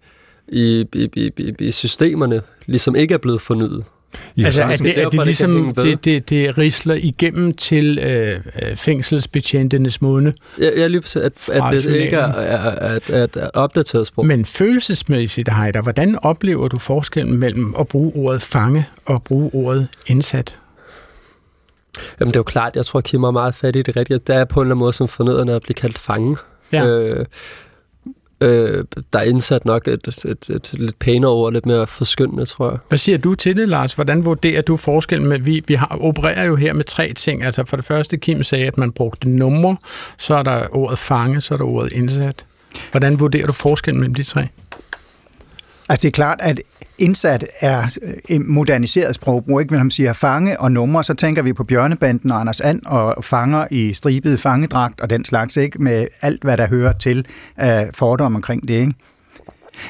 i, 0.48 0.86
i, 0.93 1.10
i, 1.15 1.31
i, 1.38 1.53
i 1.60 1.71
systemerne, 1.71 2.41
ligesom 2.65 2.95
ikke 2.95 3.13
er 3.13 3.17
blevet 3.17 3.41
fornyet? 3.41 3.83
Ja, 4.37 4.45
altså, 4.45 4.63
er 4.63 4.75
det, 4.75 5.01
er 5.01 5.09
det 5.09 5.25
ligesom, 5.25 5.73
det, 5.75 6.05
det, 6.05 6.29
det 6.29 6.57
risler 6.57 6.95
igennem 6.95 7.53
til 7.53 7.99
øh, 7.99 8.39
øh 8.61 8.75
fængselsbetjentenes 8.75 10.01
munde? 10.01 10.33
Ja, 10.59 10.69
ja 10.77 10.87
lige 10.87 11.03
at, 11.15 11.33
at 11.51 11.63
det 11.71 11.85
ikke 11.85 12.15
er, 12.15 12.33
er, 12.33 12.99
er, 13.09 13.27
er 13.35 13.49
opdateret 13.53 14.07
sprog. 14.07 14.25
Men 14.25 14.45
følelsesmæssigt, 14.45 15.53
Heider, 15.53 15.81
hvordan 15.81 16.17
oplever 16.21 16.67
du 16.67 16.79
forskellen 16.79 17.37
mellem 17.37 17.75
at 17.79 17.87
bruge 17.87 18.11
ordet 18.15 18.41
fange 18.41 18.85
og 19.05 19.23
bruge 19.23 19.49
ordet 19.53 19.87
indsat? 20.07 20.59
Jamen 22.19 22.29
det 22.29 22.35
er 22.35 22.39
jo 22.39 22.43
klart, 22.43 22.75
jeg 22.75 22.85
tror, 22.85 23.01
Kim 23.01 23.23
er 23.23 23.31
meget 23.31 23.55
fat 23.55 23.75
i 23.75 23.81
det 23.81 23.95
rigtige. 23.95 24.19
Der 24.27 24.35
er 24.35 24.45
på 24.45 24.59
en 24.59 24.65
eller 24.65 24.75
anden 24.75 24.79
måde 24.79 24.93
som 24.93 25.07
fornøderne 25.07 25.53
at 25.53 25.61
blive 25.61 25.73
kaldt 25.73 25.97
fange. 25.97 26.37
Ja. 26.71 26.85
Øh, 26.85 27.25
øh, 28.41 28.86
der 29.13 29.19
er 29.19 29.24
indsat 29.24 29.65
nok 29.65 29.88
et, 29.88 30.07
et, 30.07 30.25
et, 30.25 30.50
et 30.50 30.74
lidt 30.74 31.00
pænere 31.00 31.31
ord, 31.31 31.53
lidt 31.53 31.65
mere 31.65 31.88
forskyndende, 31.88 32.45
tror 32.45 32.69
jeg. 32.69 32.79
Hvad 32.88 32.98
siger 32.98 33.17
du 33.17 33.36
til 33.36 33.55
det, 33.57 33.69
Lars? 33.69 33.93
Hvordan 33.93 34.25
vurderer 34.25 34.62
du 34.62 34.77
forskellen 34.77 35.29
med, 35.29 35.39
vi, 35.39 35.63
vi 35.67 35.74
har, 35.74 35.98
opererer 36.01 36.45
jo 36.45 36.55
her 36.55 36.74
med 36.74 36.83
tre 36.83 37.13
ting. 37.13 37.43
Altså 37.43 37.65
for 37.65 37.77
det 37.77 37.86
første, 37.86 38.17
Kim 38.17 38.43
sagde, 38.43 38.67
at 38.67 38.77
man 38.77 38.91
brugte 38.91 39.29
numre, 39.29 39.77
så 40.17 40.36
er 40.36 40.43
der 40.43 40.67
ordet 40.71 41.00
fange, 41.00 41.41
så 41.41 41.53
er 41.53 41.57
der 41.57 41.65
ordet 41.65 41.93
indsat. 41.93 42.45
Hvordan 42.91 43.19
vurderer 43.19 43.48
du 43.48 43.53
forskellen 43.53 44.00
mellem 44.00 44.15
de 44.15 44.24
tre? 44.24 44.48
Altså 45.89 46.01
det 46.01 46.07
er 46.07 46.12
klart, 46.12 46.39
at 46.41 46.62
indsat 47.01 47.46
er 47.60 47.98
øh, 48.01 48.13
en 48.29 48.51
moderniseret 48.51 49.15
sprogbrug. 49.15 49.62
Ikke? 49.62 49.74
Når 49.74 49.84
man 49.84 49.91
siger 49.91 50.13
fange 50.13 50.60
og 50.60 50.72
numre, 50.72 51.03
så 51.03 51.13
tænker 51.13 51.41
vi 51.41 51.53
på 51.53 51.63
Bjørnebanden 51.63 52.31
og 52.31 52.39
Anders 52.39 52.62
And 52.62 52.81
og 52.86 53.24
fanger 53.24 53.67
i 53.72 53.93
stribet 53.93 54.39
fangedragt 54.39 55.01
og 55.01 55.10
den 55.10 55.25
slags, 55.25 55.58
ikke? 55.58 55.84
med 55.84 56.08
alt, 56.22 56.43
hvad 56.43 56.58
der 56.58 56.67
hører 56.67 56.93
til 56.93 57.25
af 57.58 57.89
fordomme 57.93 58.36
omkring 58.36 58.67
det. 58.67 58.74
Ikke? 58.74 58.93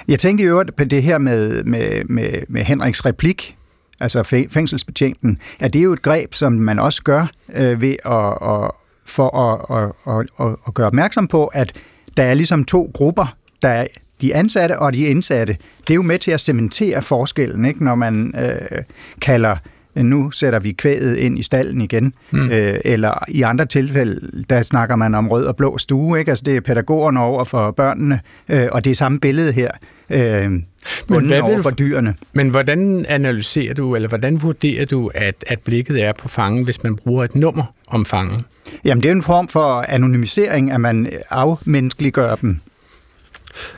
Jeg 0.07 0.19
tænkte 0.19 0.43
i 0.43 0.47
øvrigt 0.47 0.75
på 0.75 0.83
det 0.83 1.03
her 1.03 1.17
med, 1.17 1.63
med, 1.63 2.03
med, 2.03 2.33
med 2.47 2.61
Henriks 2.61 3.05
replik, 3.05 3.57
altså 4.01 4.23
fængselsbetjenten, 4.49 5.39
at 5.59 5.73
det 5.73 5.79
er 5.79 5.83
jo 5.83 5.93
et 5.93 6.01
greb, 6.01 6.33
som 6.33 6.53
man 6.53 6.79
også 6.79 7.03
gør 7.03 7.27
øh, 7.53 7.81
ved 7.81 7.95
at, 8.05 8.49
at, 8.49 8.71
for 9.05 9.37
at, 9.37 9.77
at, 9.77 10.15
at, 10.15 10.47
at, 10.47 10.55
at 10.67 10.73
gøre 10.73 10.87
opmærksom 10.87 11.27
på, 11.27 11.45
at 11.45 11.73
der 12.17 12.23
er 12.23 12.33
ligesom 12.33 12.63
to 12.63 12.91
grupper. 12.93 13.35
Der 13.61 13.85
de 14.21 14.35
ansatte 14.35 14.79
og 14.79 14.93
de 14.93 15.01
indsatte, 15.01 15.57
det 15.87 15.89
er 15.89 15.95
jo 15.95 16.01
med 16.01 16.19
til 16.19 16.31
at 16.31 16.41
cementere 16.41 17.01
forskellen, 17.01 17.65
ikke? 17.65 17.83
når 17.83 17.95
man 17.95 18.33
øh, 18.37 18.83
kalder 19.21 19.55
nu 19.95 20.31
sætter 20.31 20.59
vi 20.59 20.71
kvædet 20.71 21.17
ind 21.17 21.39
i 21.39 21.43
stallen 21.43 21.81
igen. 21.81 22.13
Mm. 22.31 22.49
Øh, 22.49 22.79
eller 22.85 23.23
i 23.27 23.41
andre 23.41 23.65
tilfælde, 23.65 24.43
der 24.49 24.63
snakker 24.63 24.95
man 24.95 25.15
om 25.15 25.27
rød 25.27 25.45
og 25.45 25.55
blå 25.55 25.77
stue. 25.77 26.19
Ikke? 26.19 26.31
Altså 26.31 26.43
det 26.45 26.55
er 26.55 26.61
pædagogerne 26.61 27.19
over 27.19 27.43
for 27.43 27.71
børnene, 27.71 28.19
øh, 28.49 28.67
og 28.71 28.83
det 28.83 28.91
er 28.91 28.95
samme 28.95 29.19
billede 29.19 29.51
her. 29.51 29.71
Øh, 30.09 30.51
men 30.51 30.65
hvad 31.07 31.39
over 31.39 31.61
for 31.61 31.69
dyrene. 31.69 32.15
Men 32.33 32.49
hvordan 32.49 33.05
analyserer 33.09 33.73
du, 33.73 33.95
eller 33.95 34.09
hvordan 34.09 34.41
vurderer 34.41 34.85
du, 34.85 35.11
at, 35.15 35.45
at 35.47 35.59
blikket 35.59 36.03
er 36.03 36.13
på 36.13 36.27
fangen, 36.27 36.63
hvis 36.63 36.83
man 36.83 36.95
bruger 36.95 37.23
et 37.23 37.35
nummer 37.35 37.63
om 37.87 38.05
fangen? 38.05 38.41
Jamen 38.85 39.03
det 39.03 39.09
er 39.09 39.15
en 39.15 39.21
form 39.23 39.47
for 39.47 39.85
anonymisering, 39.87 40.71
at 40.71 40.81
man 40.81 41.09
afmenneskeliggør 41.29 42.35
dem. 42.35 42.59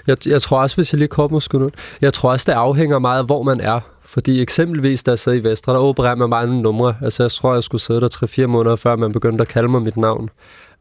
Jeg, 0.08 0.27
jeg 0.27 0.42
tror 0.42 0.62
også, 0.62 0.75
hvis 0.75 0.94
jeg 0.94 1.00
lige 1.00 1.08
kommer 1.08 1.36
måske 1.36 1.60
nu, 1.60 1.70
jeg 2.01 2.13
tror 2.13 2.32
også, 2.32 2.51
det 2.51 2.58
afhænger 2.58 3.00
meget 3.00 3.20
af, 3.20 3.25
hvor 3.25 3.44
man 3.44 3.60
er. 3.60 3.80
Fordi 4.06 4.42
eksempelvis, 4.42 5.03
da 5.03 5.12
jeg 5.12 5.20
sad 5.20 5.36
i 5.36 5.44
Vestre, 5.44 5.74
der 5.74 5.80
opererer 5.80 6.15
man 6.15 6.30
mange 6.30 6.62
numre. 6.62 6.96
Altså, 7.01 7.24
jeg 7.24 7.32
tror, 7.32 7.53
jeg 7.53 7.63
skulle 7.63 7.82
sidde 7.82 8.01
der 8.01 8.44
3-4 8.44 8.46
måneder, 8.46 8.75
før 8.75 8.96
man 8.96 9.12
begyndte 9.12 9.42
at 9.42 9.48
kalde 9.48 9.68
mig 9.68 9.82
mit 9.82 9.98
navn. 9.98 10.30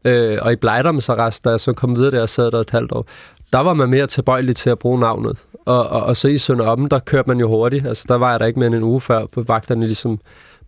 Øh, 0.05 0.39
og 0.43 0.53
i 0.53 0.57
Blejdomsarrest, 0.57 1.45
da 1.45 1.51
jeg 1.51 1.61
så 1.61 1.73
kom 1.73 1.97
videre 1.97 2.11
der, 2.11 2.19
jeg 2.19 2.29
sad 2.29 2.51
der 2.51 2.61
et 2.61 2.71
halvt 2.71 2.93
år, 2.93 3.07
der 3.53 3.59
var 3.59 3.75
man 3.75 3.89
mere 3.91 4.07
tilbøjelig 4.07 4.57
til 4.57 4.71
at 4.71 4.79
bruge 4.79 5.01
navnet. 5.01 5.45
Og, 5.65 5.89
og, 5.89 6.03
og 6.03 6.17
så 6.17 6.29
i 6.29 6.39
Sønder 6.39 6.67
Oppen, 6.67 6.89
der 6.91 6.99
kørte 6.99 7.29
man 7.29 7.39
jo 7.39 7.49
hurtigt. 7.49 7.87
Altså, 7.87 8.05
der 8.09 8.15
var 8.15 8.31
jeg 8.31 8.41
der 8.41 8.47
ikke 8.47 8.59
mere 8.59 8.67
end 8.67 8.75
en 8.75 8.83
uge 8.83 9.01
før, 9.01 9.27
på 9.27 9.43
vagterne 9.43 9.87
ligesom 9.87 10.21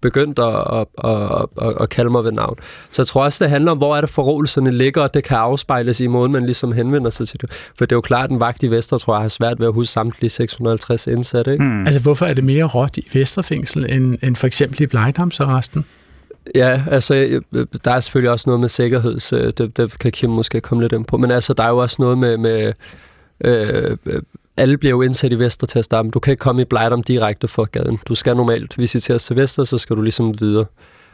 begyndt 0.04 0.38
at, 0.38 0.54
at, 0.78 0.87
at, 1.04 1.68
at, 1.68 1.75
at 1.80 1.88
kalde 1.88 2.11
mig 2.11 2.25
ved 2.25 2.32
navn. 2.32 2.56
Så 2.90 3.02
jeg 3.02 3.06
tror 3.06 3.25
også, 3.25 3.44
det 3.44 3.50
handler 3.50 3.73
om, 3.73 3.78
hvor 3.78 3.96
er 3.96 4.00
det 4.00 4.11
forrådelserne 4.11 4.70
ligger, 4.70 5.02
og 5.02 5.14
det 5.14 5.25
kan 5.25 5.37
afspejles 5.37 6.00
i 6.00 6.06
måden, 6.06 6.32
man 6.32 6.44
ligesom 6.44 6.73
henvender 6.73 7.11
sig 7.11 7.28
til 7.28 7.40
det. 7.40 7.50
For 7.50 7.84
det 7.84 7.92
er 7.92 7.96
jo 7.96 8.00
klart, 8.00 8.25
at 8.25 8.30
en 8.30 8.40
vagt 8.40 8.62
i 8.62 8.70
Vester, 8.70 8.99
tror 8.99 9.14
jeg, 9.14 9.23
har 9.23 9.28
svært 9.28 9.61
ved 9.61 9.66
at 9.66 9.73
huske 9.73 9.92
samtlige 9.92 10.30
650 10.30 11.06
indsatte. 11.06 11.52
Ikke? 11.52 11.64
Mm. 11.64 11.87
Altså, 11.87 12.00
hvorfor 12.00 12.26
er 12.26 12.34
det 12.34 12.44
mere 12.44 12.64
råt 12.64 12.96
i 12.96 13.08
Vesterfængsel, 13.12 13.92
end, 13.92 14.18
end 14.23 14.37
for 14.37 14.46
eksempel 14.46 14.82
i 14.82 14.87
Blejdamsarresten? 14.87 15.84
Ja, 16.54 16.82
altså, 16.90 17.40
der 17.84 17.90
er 17.90 18.00
selvfølgelig 18.00 18.30
også 18.30 18.49
noget 18.49 18.61
med 18.61 18.68
sikkerhed, 18.68 19.20
så 19.20 19.52
det, 19.58 19.76
det 19.76 19.99
kan 19.99 20.12
Kim 20.12 20.30
måske 20.30 20.61
komme 20.61 20.84
lidt 20.84 20.92
ind 20.92 21.04
på. 21.04 21.16
Men 21.16 21.30
altså, 21.30 21.52
der 21.52 21.64
er 21.64 21.68
jo 21.68 21.78
også 21.78 21.96
noget 21.99 22.18
med, 22.18 22.37
med 22.37 22.73
øh, 23.40 23.96
alle 24.56 24.78
bliver 24.78 24.90
jo 24.90 25.02
indsat 25.02 25.32
i 25.32 25.38
Vester 25.38 25.66
til 25.66 25.78
at 25.78 25.84
starte. 25.84 26.11
Du 26.11 26.20
kan 26.20 26.30
ikke 26.30 26.40
komme 26.40 26.62
i 26.62 26.64
Blejdom 26.64 27.02
direkte 27.02 27.49
fra 27.49 27.64
gaden. 27.73 27.99
Du 28.08 28.14
skal 28.14 28.37
normalt 28.37 28.78
visiteres 28.78 29.25
til 29.25 29.37
Vester, 29.37 29.64
så 29.64 29.78
skal 29.78 29.96
du 29.96 30.02
ligesom 30.02 30.40
videre. 30.40 30.64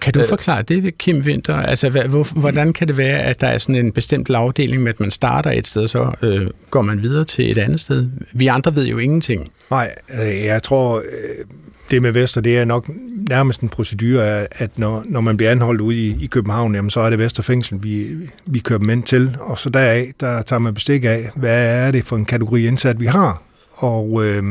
Kan 0.00 0.12
du 0.12 0.20
øh, 0.20 0.28
forklare 0.28 0.62
det, 0.62 0.98
Kim 0.98 1.16
Winter? 1.16 1.56
Altså, 1.56 2.24
hvordan 2.36 2.72
kan 2.72 2.88
det 2.88 2.96
være, 2.96 3.18
at 3.18 3.40
der 3.40 3.46
er 3.46 3.58
sådan 3.58 3.74
en 3.74 3.92
bestemt 3.92 4.30
lavdeling 4.30 4.82
med, 4.82 4.92
at 4.92 5.00
man 5.00 5.10
starter 5.10 5.50
et 5.50 5.66
sted, 5.66 5.88
så 5.88 6.12
øh, 6.22 6.50
går 6.70 6.82
man 6.82 7.02
videre 7.02 7.24
til 7.24 7.50
et 7.50 7.58
andet 7.58 7.80
sted? 7.80 8.06
Vi 8.32 8.46
andre 8.46 8.76
ved 8.76 8.86
jo 8.86 8.98
ingenting. 8.98 9.48
Nej, 9.70 9.94
øh, 10.22 10.44
jeg 10.44 10.62
tror, 10.62 10.98
øh, 10.98 11.44
det 11.90 12.02
med 12.02 12.12
Vester, 12.12 12.40
det 12.40 12.58
er 12.58 12.64
nok 12.64 12.90
nærmest 13.28 13.60
en 13.60 13.68
procedure, 13.68 14.46
at 14.50 14.70
når, 14.76 15.04
når 15.08 15.20
man 15.20 15.36
bliver 15.36 15.50
anholdt 15.50 15.80
ude 15.80 15.96
i, 15.96 16.16
i 16.20 16.26
København, 16.26 16.74
jamen, 16.74 16.90
så 16.90 17.00
er 17.00 17.10
det 17.10 17.18
Vesterfængsel, 17.18 17.78
vi, 17.82 18.08
vi 18.46 18.58
kører 18.58 18.78
dem 18.78 18.90
ind 18.90 19.02
til, 19.02 19.36
og 19.40 19.58
så 19.58 19.70
deraf, 19.70 20.12
der 20.20 20.42
tager 20.42 20.60
man 20.60 20.74
bestik 20.74 21.04
af, 21.04 21.30
hvad 21.34 21.86
er 21.86 21.90
det 21.90 22.04
for 22.04 22.16
en 22.16 22.24
kategori 22.24 22.66
indsat, 22.66 23.00
vi 23.00 23.06
har, 23.06 23.42
og 23.72 24.24
øh, 24.24 24.42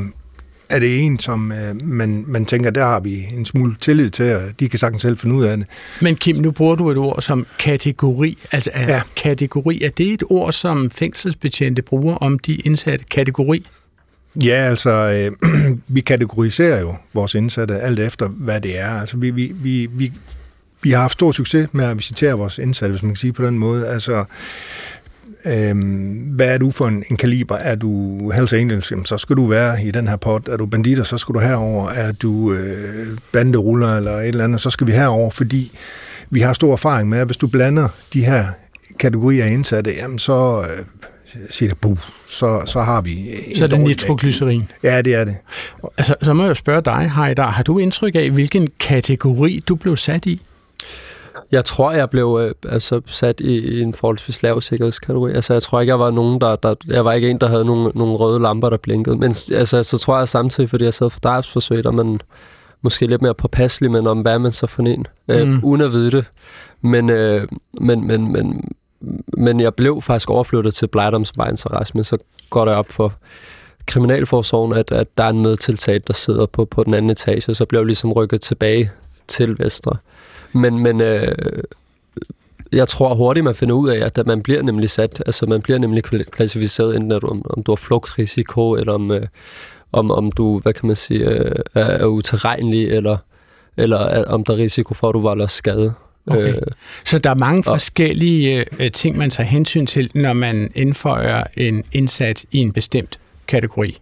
er 0.69 0.79
det 0.79 1.00
en, 1.05 1.19
som 1.19 1.51
øh, 1.51 1.75
man, 1.84 2.24
man 2.27 2.46
tænker, 2.46 2.69
der 2.69 2.86
har 2.86 3.00
vi 3.00 3.25
en 3.38 3.46
smule 3.46 3.75
tillid 3.79 4.10
til, 4.10 4.36
og 4.36 4.41
de 4.60 4.69
kan 4.69 4.79
sagtens 4.79 5.01
selv 5.01 5.17
finde 5.17 5.36
ud 5.36 5.43
af 5.43 5.58
det. 5.58 5.65
Men 6.01 6.15
Kim, 6.15 6.36
nu 6.36 6.51
bruger 6.51 6.75
du 6.75 6.91
et 6.91 6.98
ord 6.98 7.22
som 7.22 7.48
kategori. 7.60 8.38
Altså 8.51 8.69
er 8.74 8.93
ja. 8.93 9.01
kategori, 9.15 9.81
er 9.84 9.89
det 9.89 10.13
et 10.13 10.24
ord, 10.29 10.53
som 10.53 10.89
fængselsbetjente 10.91 11.81
bruger 11.81 12.15
om 12.15 12.39
de 12.39 12.55
indsatte 12.55 13.05
kategori? 13.05 13.65
Ja, 14.43 14.55
altså, 14.55 14.89
øh, 14.89 15.51
vi 15.88 16.01
kategoriserer 16.01 16.81
jo 16.81 16.96
vores 17.13 17.36
indsatte 17.36 17.79
alt 17.79 18.00
efter, 18.00 18.27
hvad 18.27 18.62
det 18.62 18.79
er. 18.79 18.89
Altså, 18.89 19.17
vi, 19.17 19.29
vi, 19.29 19.51
vi, 19.55 19.89
vi, 19.91 20.12
vi 20.81 20.91
har 20.91 21.01
haft 21.01 21.13
stor 21.13 21.31
succes 21.31 21.67
med 21.72 21.86
at 21.86 21.98
visitere 21.98 22.34
vores 22.34 22.58
indsatte, 22.58 22.91
hvis 22.91 23.03
man 23.03 23.12
kan 23.12 23.17
sige 23.17 23.34
på 23.34 23.46
den 23.46 23.60
måde. 23.60 23.88
Altså, 23.88 24.25
øh, 25.46 25.75
hvad 26.36 26.53
er 26.53 26.58
du 26.58 26.72
for 26.72 26.88
en, 26.88 27.03
en 27.10 27.17
kaliber? 27.17 27.55
Er 27.55 27.75
du 27.75 28.31
Hells 28.31 28.53
Angels, 28.53 28.91
jamen, 28.91 29.05
så 29.05 29.17
skal 29.17 29.36
du 29.36 29.46
være 29.46 29.84
i 29.84 29.91
den 29.91 30.08
her 30.08 30.15
pot. 30.15 30.48
Er 30.48 30.58
du 30.58 30.65
banditter, 30.65 31.03
så 31.03 31.17
skal 31.17 31.36
du 31.36 31.39
herover. 31.39 31.89
Er 31.89 32.12
du 32.12 32.53
øh, 32.53 33.08
banderuller 33.31 33.98
eller 33.98 34.12
et 34.12 34.27
eller 34.27 34.43
andet, 34.43 34.62
så 34.62 34.69
skal 34.69 34.88
vi 34.88 34.91
herover, 34.91 35.29
fordi 35.29 35.72
vi 36.29 36.39
har 36.39 36.53
stor 36.53 36.74
erfaring 36.74 37.10
med, 37.10 37.19
at 37.19 37.27
hvis 37.27 37.38
du 37.38 37.48
blander 37.48 37.88
de 38.13 38.25
her 38.25 38.46
kategorier 39.00 39.46
af 39.46 39.51
indsatte, 39.51 39.91
jamen 39.91 40.19
så, 40.19 40.67
øh, 40.69 40.86
siger 41.50 41.69
det 41.69 41.77
buh, 41.77 41.98
så, 42.27 42.62
så 42.65 42.81
har 42.81 43.01
vi... 43.01 43.25
Så 43.55 43.63
er 43.63 43.67
det 43.67 43.79
nitroglycerin? 43.79 44.71
Ja, 44.83 45.01
det 45.01 45.15
er 45.15 45.24
det. 45.24 45.36
Altså, 45.98 46.15
så 46.21 46.33
må 46.33 46.45
jeg 46.45 46.55
spørge 46.55 46.81
dig, 46.81 47.12
Heidar, 47.12 47.50
har 47.50 47.63
du 47.63 47.77
indtryk 47.77 48.15
af, 48.15 48.29
hvilken 48.31 48.67
kategori 48.79 49.63
du 49.67 49.75
blev 49.75 49.98
sat 49.98 50.25
i? 50.25 50.39
Jeg 51.51 51.65
tror, 51.65 51.91
jeg 51.91 52.09
blev 52.09 52.39
øh, 52.41 52.71
altså, 52.74 53.01
sat 53.05 53.39
i, 53.39 53.59
i 53.59 53.81
en 53.81 53.93
forholdsvis 53.93 54.43
lav 54.43 54.62
sikkerhedskategori. 54.62 55.33
Altså, 55.33 55.53
jeg 55.53 55.63
tror 55.63 55.81
ikke, 55.81 55.91
jeg 55.91 56.00
var 56.00 56.12
nogen, 56.12 56.41
der, 56.41 56.55
der... 56.55 56.75
Jeg 56.88 57.05
var 57.05 57.13
ikke 57.13 57.29
en, 57.29 57.38
der 57.38 57.48
havde 57.48 57.65
nogle, 57.65 57.91
nogle 57.95 58.15
røde 58.15 58.41
lamper, 58.41 58.69
der 58.69 58.77
blinkede. 58.77 59.17
Men 59.17 59.36
altså, 59.53 59.83
så 59.83 59.98
tror 59.98 60.17
jeg 60.17 60.27
samtidig, 60.27 60.69
fordi 60.69 60.83
jeg 60.83 60.93
sad 60.93 61.09
for 61.09 61.19
drabsforsøg, 61.19 61.83
der 61.83 61.91
man 61.91 62.19
måske 62.81 63.07
lidt 63.07 63.21
mere 63.21 63.33
påpasselig, 63.33 63.91
men 63.91 64.07
om 64.07 64.19
hvad 64.19 64.39
man 64.39 64.51
så 64.51 64.67
for 64.67 64.83
en, 64.83 65.05
øh, 65.27 65.48
mm. 65.48 65.59
uden 65.63 65.81
at 65.81 65.91
vide 65.91 66.12
det. 66.12 66.25
Men, 66.81 67.09
øh, 67.09 67.48
men, 67.81 68.07
men, 68.07 68.31
men, 68.31 68.71
men 69.38 69.60
jeg 69.60 69.75
blev 69.75 70.01
faktisk 70.01 70.29
overflyttet 70.29 70.74
til 70.74 70.88
Blejdomsvejens 70.88 71.96
men 71.96 72.03
så 72.03 72.18
går 72.50 72.65
det 72.65 72.74
op 72.74 72.89
for 72.89 73.13
Kriminalforsorgen, 73.86 74.74
at, 74.74 74.91
at 74.91 75.18
der 75.18 75.24
er 75.24 75.29
en 75.29 75.41
medtiltaget, 75.41 76.08
der 76.08 76.13
sidder 76.13 76.46
på, 76.46 76.65
på 76.65 76.84
den 76.84 76.94
anden 76.94 77.12
etage, 77.12 77.53
så 77.56 77.65
blev 77.65 77.79
jeg 77.79 77.86
ligesom 77.86 78.12
rykket 78.12 78.41
tilbage 78.41 78.91
til 79.27 79.60
Vestre. 79.60 79.98
Men, 80.53 80.79
men 80.79 81.01
øh, 81.01 81.36
jeg 82.72 82.88
tror 82.88 83.15
hurtigt, 83.15 83.44
man 83.44 83.56
finder 83.56 83.75
ud 83.75 83.89
af, 83.89 84.06
at 84.06 84.27
man 84.27 84.41
bliver 84.41 84.62
nemlig 84.62 84.89
sat, 84.89 85.24
altså 85.25 85.46
man 85.46 85.62
bliver 85.62 85.79
nemlig 85.79 86.03
klassificeret, 86.32 86.96
enten 86.96 87.12
at, 87.12 87.24
om, 87.24 87.41
om 87.50 87.63
du 87.63 87.72
har 87.72 87.75
flugtrisiko, 87.75 88.72
eller 88.72 88.94
om, 88.94 89.12
øh, 89.12 89.27
om, 89.91 90.12
om 90.12 90.32
du, 90.32 90.60
hvad 90.60 90.74
kan 90.74 90.88
man 90.88 90.96
sige, 90.96 91.25
øh, 91.25 91.51
er, 91.75 91.86
er 91.86 92.06
uterrenelig, 92.06 92.88
eller, 92.88 93.18
eller 93.77 94.25
om 94.25 94.44
der 94.44 94.53
er 94.53 94.58
risiko 94.58 94.94
for, 94.94 95.10
at 95.10 95.13
du 95.13 95.22
volder 95.22 95.48
skade. 95.48 95.94
Okay. 96.29 96.53
Øh, 96.53 96.62
så 97.05 97.19
der 97.19 97.29
er 97.29 97.36
mange 97.36 97.59
og, 97.59 97.65
forskellige 97.65 98.65
øh, 98.79 98.91
ting, 98.91 99.17
man 99.17 99.29
tager 99.29 99.48
hensyn 99.48 99.86
til, 99.86 100.12
når 100.13 100.33
man 100.33 100.71
indføjer 100.75 101.43
en 101.57 101.83
indsats 101.91 102.45
i 102.51 102.57
en 102.57 102.71
bestemt 102.71 103.19
kategori. 103.48 103.98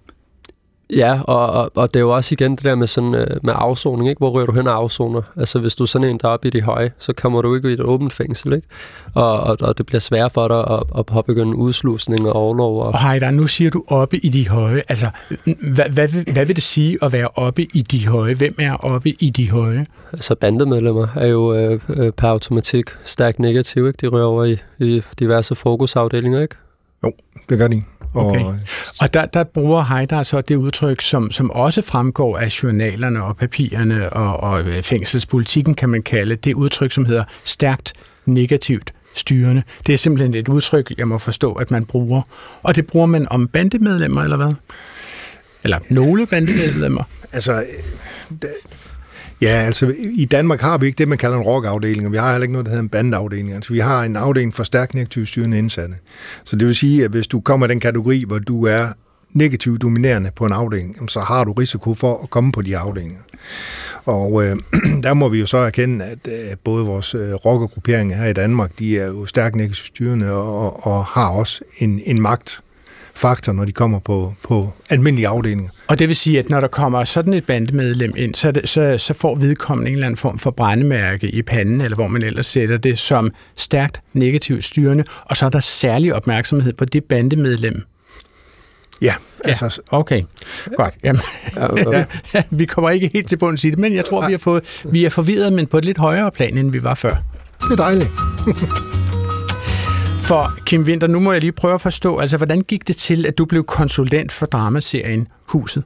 Ja, 0.96 1.22
og, 1.22 1.50
og, 1.50 1.72
og 1.76 1.94
det 1.94 2.00
er 2.00 2.04
jo 2.04 2.16
også 2.16 2.34
igen 2.34 2.52
det 2.52 2.64
der 2.64 2.76
med, 2.76 2.88
sådan, 2.88 3.16
øh, 3.16 3.28
med 3.44 3.54
afsoning, 3.56 4.10
ikke? 4.10 4.20
hvor 4.20 4.30
ryger 4.30 4.46
du 4.46 4.52
hen 4.52 4.68
og 4.68 4.76
afsoner? 4.76 5.22
Altså 5.38 5.60
hvis 5.60 5.76
du 5.76 5.84
er 5.84 5.88
sådan 5.88 6.10
en, 6.10 6.18
der 6.18 6.28
er 6.28 6.32
oppe 6.32 6.48
i 6.48 6.52
de 6.52 6.62
høje, 6.62 6.92
så 7.00 7.14
kommer 7.14 7.42
du 7.42 7.56
ikke 7.56 7.70
i 7.70 7.74
et 7.74 7.82
åbent 7.82 8.14
fængsel, 8.14 8.54
ikke? 8.54 8.68
Og, 9.14 9.40
og, 9.40 9.58
og 9.62 9.78
det 9.78 9.86
bliver 9.86 10.00
svært 10.00 10.32
for 10.32 10.48
dig 10.48 10.78
at, 10.78 10.84
at 11.00 11.06
påbegynde 11.06 11.56
udslusning 11.56 12.28
og 12.28 12.34
overlov. 12.34 12.82
Og, 12.82 12.88
og 12.88 13.10
Heider, 13.10 13.32
nu 13.32 13.48
siger 13.48 13.70
du 13.70 13.84
oppe 13.88 14.18
i 14.18 14.30
de 14.30 14.50
høje. 14.50 14.82
Altså, 14.90 15.10
hvad, 15.74 15.90
hvad, 15.90 16.08
vil, 16.08 16.26
hvad 16.34 16.46
vil 16.46 16.56
det 16.56 16.64
sige 16.64 16.98
at 17.02 17.14
være 17.14 17.28
oppe 17.36 17.64
i 17.64 17.82
de 17.82 18.08
høje? 18.08 18.34
Hvem 18.34 18.56
er 18.60 18.74
oppe 18.74 19.10
i 19.10 19.30
de 19.30 19.52
høje? 19.52 19.84
Altså 20.14 20.36
bandemedlemmer 20.36 21.08
er 21.16 21.28
jo 21.28 21.54
øh, 21.54 21.80
øh, 21.90 22.12
per 22.12 22.28
automatik 22.28 22.86
stærkt 23.06 23.40
negativ, 23.40 23.88
ikke? 23.88 23.98
De 24.02 24.08
rører 24.08 24.26
over 24.26 24.44
i, 24.44 24.58
i 24.80 25.02
diverse 25.20 25.56
fokusafdelinger, 25.56 26.42
ikke? 26.42 26.56
Jo, 27.04 27.12
det 27.50 27.58
gør 27.58 27.68
de. 27.68 27.84
Okay. 28.14 28.44
Og, 28.44 28.60
og 29.02 29.14
der, 29.14 29.26
der 29.26 29.44
bruger 29.44 29.84
Heidar 29.84 30.24
så 30.24 30.42
det 30.42 30.56
udtryk, 30.56 31.02
som, 31.02 31.32
som 31.32 31.52
også 31.52 31.82
fremgår 31.82 32.38
af 32.38 32.64
journalerne 32.64 33.24
og 33.24 33.38
papirerne 33.38 34.10
og, 34.10 34.38
og 34.38 34.62
øh, 34.62 34.84
fængselspolitikken, 34.84 35.74
kan 35.74 35.90
man 35.90 36.04
kalde 36.04 36.36
det 36.36 36.54
udtryk, 36.54 36.92
som 36.92 37.06
hedder 37.06 37.24
stærkt 37.44 37.94
negativt 38.26 38.94
styrende. 39.16 39.64
Det 39.88 39.94
er 39.94 39.98
simpelthen 39.98 40.34
et 40.34 40.50
udtryk, 40.50 40.94
jeg 40.98 41.08
må 41.08 41.18
forstå, 41.18 41.52
at 41.52 41.72
man 41.72 41.86
bruger. 41.86 42.22
Og 42.64 42.76
det 42.76 42.88
bruger 42.88 43.06
man 43.06 43.28
om 43.30 43.48
bandemedlemmer, 43.48 44.24
eller 44.24 44.38
hvad? 44.38 44.52
Eller 45.64 45.80
nogle 45.90 46.26
bandemedlemmer? 46.26 47.04
Altså, 47.34 47.66
Ja, 49.42 49.48
altså 49.48 49.96
i 50.00 50.26
Danmark 50.26 50.62
har 50.62 50.78
vi 50.78 50.86
ikke 50.86 50.98
det, 50.98 51.08
man 51.08 51.18
kalder 51.18 51.38
en 51.38 51.44
rockafdeling, 51.44 52.06
og 52.06 52.12
vi 52.12 52.18
har 52.18 52.32
heller 52.32 52.44
ikke 52.44 52.52
noget, 52.52 52.66
der 52.66 52.70
hedder 52.70 52.84
en 52.84 52.90
bandafdeling. 52.90 53.54
Altså 53.54 53.74
vi 53.74 53.80
har 53.80 54.04
en 54.04 54.16
afdeling 54.16 54.56
for 54.56 54.64
stærkt 54.64 54.94
negativt 54.94 55.28
styrende 55.28 55.58
indsatte. 55.58 55.96
Så 56.44 56.56
det 56.56 56.68
vil 56.68 56.76
sige, 56.76 57.04
at 57.04 57.12
hvis 57.12 57.28
du 57.28 57.40
kommer 57.40 57.66
i 57.66 57.70
den 57.70 57.80
kategori, 57.80 58.24
hvor 58.28 58.40
du 58.40 58.66
er 58.66 58.88
negativt 59.34 59.82
dominerende 59.82 60.32
på 60.36 60.46
en 60.46 60.54
afdeling, 60.54 61.10
så 61.10 61.22
har 61.22 61.44
du 61.44 61.52
risiko 61.52 61.94
for 61.94 62.24
at 62.24 62.30
komme 62.30 62.52
på 62.52 62.62
de 62.62 62.78
afdelinger. 62.78 63.20
Og 64.06 64.46
øh, 64.46 64.56
der 65.04 65.14
må 65.14 65.30
vi 65.30 65.40
jo 65.40 65.46
så 65.46 65.58
erkende, 65.58 66.06
at 66.06 66.28
øh, 66.28 66.58
både 66.64 66.86
vores 66.86 67.16
øh, 67.16 67.34
rockergrupperinger 67.34 68.18
her 68.18 68.26
i 68.26 68.34
Danmark, 68.34 68.72
de 68.80 69.00
er 69.00 69.06
jo 69.06 69.26
stærkt 69.26 69.56
negativt 69.56 69.88
styrende 69.88 70.32
og, 70.32 70.88
og 70.88 71.06
har 71.06 71.30
også 71.30 71.62
en, 71.78 72.02
en 72.06 72.22
magt 72.22 72.62
faktor, 73.18 73.54
når 73.54 73.66
de 73.66 73.72
kommer 73.72 74.00
på, 74.00 74.34
på 74.44 74.74
almindelige 74.90 75.28
afdelinger. 75.28 75.70
Og 75.88 76.00
det 76.00 76.08
vil 76.08 76.16
sige, 76.16 76.40
at 76.40 76.50
når 76.50 76.62
der 76.62 76.68
kommer 76.68 77.04
sådan 77.04 77.34
et 77.34 77.46
bandemedlem 77.46 78.14
ind, 78.18 78.36
så, 78.36 78.52
det, 78.52 78.70
så, 78.70 78.98
så 78.98 79.14
får 79.14 79.36
vedkommende 79.36 79.90
en 79.90 79.96
eller 79.96 80.06
anden 80.06 80.18
form 80.18 80.40
for 80.40 80.52
brændemærke 80.52 81.30
i 81.30 81.42
panden, 81.42 81.82
eller 81.82 81.96
hvor 81.96 82.08
man 82.08 82.24
ellers 82.24 82.46
sætter 82.46 82.78
det 82.78 83.00
som 83.00 83.32
stærkt 83.58 84.02
negativt 84.14 84.64
styrende, 84.64 85.04
og 85.26 85.38
så 85.38 85.46
er 85.46 85.50
der 85.50 85.60
særlig 85.60 86.14
opmærksomhed 86.14 86.74
på 86.74 86.86
det 86.86 87.04
bandemedlem. 87.04 87.82
Ja, 89.02 89.14
altså... 89.44 89.82
Ja, 89.92 89.98
okay, 89.98 90.24
godt. 90.76 90.94
Jamen, 91.04 91.22
ja. 91.56 92.06
ja, 92.34 92.44
vi 92.50 92.66
kommer 92.66 92.90
ikke 92.90 93.10
helt 93.14 93.30
til 93.30 93.38
bunds 93.38 93.64
i 93.64 93.70
det, 93.70 93.80
men 93.80 93.96
jeg 93.96 94.06
tror, 94.06 94.28
vi 94.28 94.34
har 94.34 94.40
fået, 94.40 94.84
vi 94.92 95.06
er 95.06 95.10
forvirret, 95.10 95.54
men 95.54 95.68
på 95.68 95.78
et 95.78 95.86
lidt 95.86 95.98
højere 95.98 96.32
plan, 96.32 96.58
end 96.58 96.72
vi 96.72 96.84
var 96.84 96.94
før. 96.94 97.16
Det 97.62 97.72
er 97.72 97.76
dejligt. 97.76 98.12
For 100.28 100.54
Kim 100.66 100.82
Winter, 100.82 101.08
nu 101.08 101.20
må 101.20 101.32
jeg 101.32 101.42
lige 101.42 101.52
prøve 101.52 101.74
at 101.74 101.82
forstå, 101.82 102.18
altså 102.18 102.38
hvordan 102.38 102.62
gik 102.62 102.88
det 102.88 102.98
til, 102.98 103.26
at 103.26 103.38
du 103.38 103.46
blev 103.46 103.64
konsulent 103.64 104.32
for 104.32 104.46
dramaserien 104.46 105.28
Huset? 105.46 105.84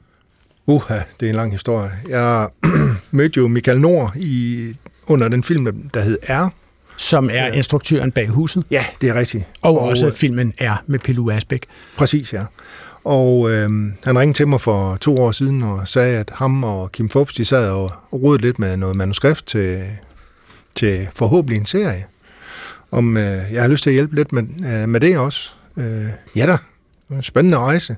Uha, 0.66 0.98
det 1.20 1.26
er 1.26 1.30
en 1.30 1.36
lang 1.36 1.52
historie. 1.52 1.90
Jeg 2.08 2.48
mødte 3.10 3.40
jo 3.40 3.48
Michael 3.48 3.80
Nord 3.80 4.12
i, 4.16 4.66
under 5.06 5.28
den 5.28 5.44
film, 5.44 5.90
der 5.94 6.00
hed 6.00 6.18
R. 6.28 6.48
Som 6.96 7.30
er 7.30 7.34
ja. 7.34 7.52
instruktøren 7.52 8.12
bag 8.12 8.28
Huset? 8.28 8.64
Ja, 8.70 8.84
det 9.00 9.08
er 9.08 9.14
rigtigt. 9.14 9.44
Og, 9.60 9.78
og 9.78 9.88
også 9.88 10.10
filmen 10.10 10.52
R 10.60 10.82
med 10.86 10.98
Pilu 10.98 11.30
Asbæk. 11.30 11.66
Præcis, 11.96 12.32
ja. 12.32 12.44
Og 13.04 13.50
øh, 13.50 13.70
han 14.04 14.18
ringede 14.18 14.36
til 14.36 14.48
mig 14.48 14.60
for 14.60 14.96
to 14.96 15.16
år 15.16 15.32
siden 15.32 15.62
og 15.62 15.88
sagde, 15.88 16.18
at 16.18 16.30
ham 16.34 16.64
og 16.64 16.92
Kim 16.92 17.08
Fops, 17.08 17.34
de 17.34 17.44
sad 17.44 17.70
og 17.70 17.92
rodede 18.12 18.42
lidt 18.42 18.58
med 18.58 18.76
noget 18.76 18.96
manuskript 18.96 19.46
til, 19.46 19.82
til 20.74 21.08
forhåbentlig 21.14 21.58
en 21.58 21.66
serie 21.66 22.06
om 22.92 23.16
øh, 23.16 23.38
jeg 23.52 23.62
har 23.62 23.68
lyst 23.68 23.82
til 23.82 23.90
at 23.90 23.94
hjælpe 23.94 24.14
lidt 24.14 24.32
med, 24.32 24.42
øh, 24.42 24.88
med 24.88 25.00
det 25.00 25.18
også. 25.18 25.54
Øh, 25.76 26.04
ja 26.36 26.46
da, 26.46 26.56
en 27.10 27.22
spændende 27.22 27.58
rejse. 27.58 27.96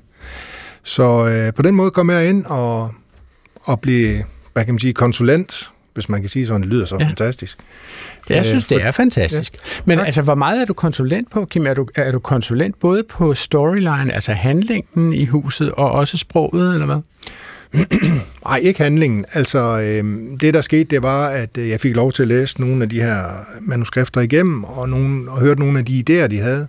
Så 0.83 1.27
øh, 1.27 1.53
på 1.53 1.61
den 1.61 1.75
måde 1.75 1.91
kom 1.91 2.09
jeg 2.09 2.29
ind 2.29 2.45
og, 2.45 2.91
og 3.61 3.81
blev, 3.81 4.17
hvad 4.53 4.65
kan 4.65 4.73
man 4.73 4.79
sige, 4.79 4.93
konsulent, 4.93 5.71
hvis 5.93 6.09
man 6.09 6.21
kan 6.21 6.29
sige 6.29 6.47
sådan, 6.47 6.61
det 6.61 6.69
lyder 6.69 6.85
så 6.85 6.97
ja. 6.99 7.05
fantastisk. 7.05 7.57
Jeg 8.29 8.37
øh, 8.37 8.45
synes, 8.45 8.65
det 8.65 8.83
er 8.83 8.91
fantastisk. 8.91 9.53
Ja. 9.53 9.81
Men 9.85 9.99
altså, 9.99 10.21
hvor 10.21 10.35
meget 10.35 10.61
er 10.61 10.65
du 10.65 10.73
konsulent 10.73 11.31
på, 11.31 11.45
Kim? 11.45 11.67
Er 11.67 11.73
du, 11.73 11.87
er 11.95 12.11
du 12.11 12.19
konsulent 12.19 12.79
både 12.79 13.03
på 13.03 13.33
storyline, 13.33 14.13
altså 14.13 14.33
handlingen 14.33 15.13
i 15.13 15.25
huset, 15.25 15.71
og 15.71 15.91
også 15.91 16.17
sproget, 16.17 16.73
eller 16.73 16.85
hvad? 16.85 17.01
Nej, 18.45 18.57
ikke 18.57 18.83
handlingen. 18.83 19.25
Altså, 19.33 19.59
øh, 19.59 20.03
det 20.41 20.53
der 20.53 20.61
skete, 20.61 20.83
det 20.83 21.03
var, 21.03 21.27
at 21.27 21.57
øh, 21.57 21.69
jeg 21.69 21.81
fik 21.81 21.95
lov 21.95 22.11
til 22.11 22.21
at 22.21 22.27
læse 22.27 22.61
nogle 22.61 22.83
af 22.83 22.89
de 22.89 23.01
her 23.01 23.45
manuskrifter 23.61 24.21
igennem, 24.21 24.63
og, 24.63 24.89
nogle, 24.89 25.31
og 25.31 25.39
hørte 25.39 25.59
nogle 25.59 25.79
af 25.79 25.85
de 25.85 26.03
idéer, 26.09 26.27
de 26.27 26.39
havde. 26.39 26.67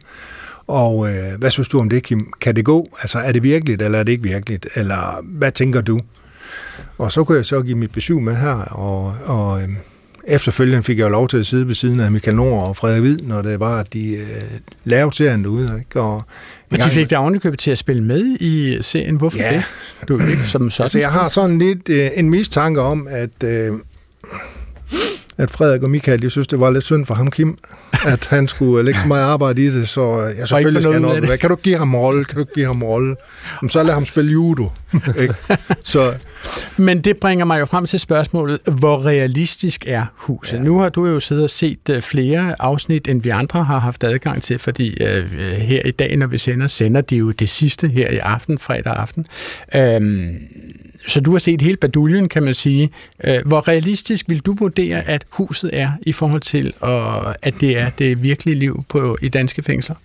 Og 0.66 1.08
øh, 1.08 1.38
hvad 1.38 1.50
synes 1.50 1.68
du 1.68 1.80
om 1.80 1.88
det, 1.88 2.02
Kim? 2.02 2.32
Kan 2.40 2.56
det 2.56 2.64
gå? 2.64 2.88
Altså, 3.00 3.18
er 3.18 3.32
det 3.32 3.42
virkeligt, 3.42 3.82
eller 3.82 3.98
er 3.98 4.02
det 4.02 4.12
ikke 4.12 4.24
virkeligt? 4.24 4.66
Eller 4.74 5.22
hvad 5.24 5.52
tænker 5.52 5.80
du? 5.80 6.00
Og 6.98 7.12
så 7.12 7.24
kunne 7.24 7.36
jeg 7.36 7.46
så 7.46 7.62
give 7.62 7.76
mit 7.76 7.92
besøg 7.92 8.22
med 8.22 8.36
her, 8.36 8.54
og, 8.54 9.14
og 9.24 9.62
øh, 9.62 9.68
efterfølgende 10.26 10.82
fik 10.82 10.98
jeg 10.98 11.04
jo 11.04 11.08
lov 11.08 11.28
til 11.28 11.36
at 11.36 11.46
sidde 11.46 11.68
ved 11.68 11.74
siden 11.74 12.00
af 12.00 12.12
Michael 12.12 12.36
Nord 12.36 12.68
og 12.68 12.76
Frederik 12.76 13.00
Hvid, 13.00 13.18
når 13.18 13.42
det 13.42 13.60
var, 13.60 13.80
at 13.80 13.92
de 13.92 14.16
øh, 14.16 14.26
lavede 14.84 15.16
serien 15.16 15.44
derude. 15.44 15.74
Ikke? 15.78 16.00
Og, 16.00 16.14
og 16.70 16.78
de 16.78 16.90
fik 16.90 17.10
dig 17.10 17.18
ovenikøbet 17.18 17.58
til 17.58 17.70
at 17.70 17.78
spille 17.78 18.02
med 18.02 18.36
i 18.40 18.78
serien. 18.80 19.16
Hvorfor 19.16 19.38
ja. 19.38 19.54
det? 19.54 20.08
Du 20.08 20.18
ikke 20.18 20.42
som 20.46 20.70
sådan. 20.70 20.84
Altså, 20.84 20.98
jeg 20.98 21.12
har 21.12 21.28
sådan 21.28 21.58
lidt 21.58 21.88
øh, 21.88 22.10
en 22.14 22.30
mistanke 22.30 22.80
om, 22.80 23.08
at 23.10 23.44
øh, 23.44 23.72
at 25.38 25.51
Frederik 25.51 25.83
og 25.83 25.90
Michael, 25.90 26.22
de 26.22 26.31
synes, 26.31 26.49
det 26.49 26.61
var 26.61 26.70
lidt 26.70 26.85
synd 26.85 27.07
for 27.07 27.14
ham, 27.14 27.31
Kim, 27.31 27.59
at 28.07 28.27
han 28.31 28.49
skulle 28.49 28.85
lægge 28.85 29.01
så 29.01 29.09
meget 29.09 29.25
arbejde 29.25 29.64
i 29.64 29.70
det, 29.70 29.88
så 29.88 30.33
jeg 30.38 30.49
selvfølgelig 30.49 30.83
skal 30.83 31.01
noget 31.01 31.22
noget. 31.22 31.40
Kan 31.40 31.51
du 31.51 31.57
give 31.57 31.79
ham 31.79 31.94
rolle? 31.94 32.25
Kan 32.25 32.38
du 32.38 32.44
give 32.55 32.66
ham 32.66 32.83
rolle? 32.83 33.16
Så 33.68 33.83
lad 33.83 33.94
ham 33.94 34.07
spille 34.07 34.33
judo. 34.33 34.70
ikke? 35.18 35.35
Så. 35.85 36.14
Men 36.77 37.01
det 37.01 37.16
bringer 37.16 37.44
mig 37.44 37.61
jo 37.61 37.64
frem 37.64 37.87
til 37.87 38.01
spørgsmålet, 38.01 38.61
hvor 38.79 39.07
realistisk 39.07 39.85
er 39.87 40.07
huset? 40.14 40.59
Ja. 40.59 40.62
Nu 40.62 40.79
har 40.79 40.88
du 40.88 41.07
jo 41.07 41.20
siddet 41.20 41.44
og 41.44 41.51
set 41.51 41.88
øh, 41.90 42.03
flere 42.03 42.55
afsnit, 42.59 43.09
end 43.09 43.22
vi 43.22 43.31
andre 43.31 43.64
har 43.64 43.79
haft 43.79 44.05
adgang 44.05 44.42
til, 44.42 44.59
fordi 44.59 45.05
uh, 45.05 45.09
her 45.40 45.83
i 45.85 45.90
dag, 45.90 46.16
når 46.16 46.27
vi 46.27 46.38
sender, 46.38 46.66
sender 46.66 47.01
de 47.01 47.16
jo 47.16 47.31
det 47.31 47.49
sidste 47.49 47.88
her 47.88 48.11
i 48.11 48.16
aften, 48.16 48.59
fredag 48.59 48.96
aften. 48.96 49.25
Um, 49.75 50.31
så 51.06 51.20
du 51.20 51.32
har 51.32 51.38
set 51.38 51.60
hele 51.60 51.76
baduljen, 51.76 52.28
kan 52.28 52.42
man 52.42 52.54
sige. 52.54 52.90
Øh, 53.24 53.46
hvor 53.46 53.68
realistisk 53.68 54.24
vil 54.28 54.40
du 54.40 54.52
vurdere, 54.52 55.08
at 55.08 55.24
huset 55.30 55.70
er 55.72 55.90
i 56.02 56.12
forhold 56.12 56.40
til, 56.40 56.74
at 57.42 57.54
det 57.60 57.78
er 57.78 57.90
det 57.90 58.22
virkelige 58.22 58.54
liv 58.54 58.84
på, 58.88 59.18
i 59.22 59.28
danske 59.28 59.62
fængsler? 59.62 59.96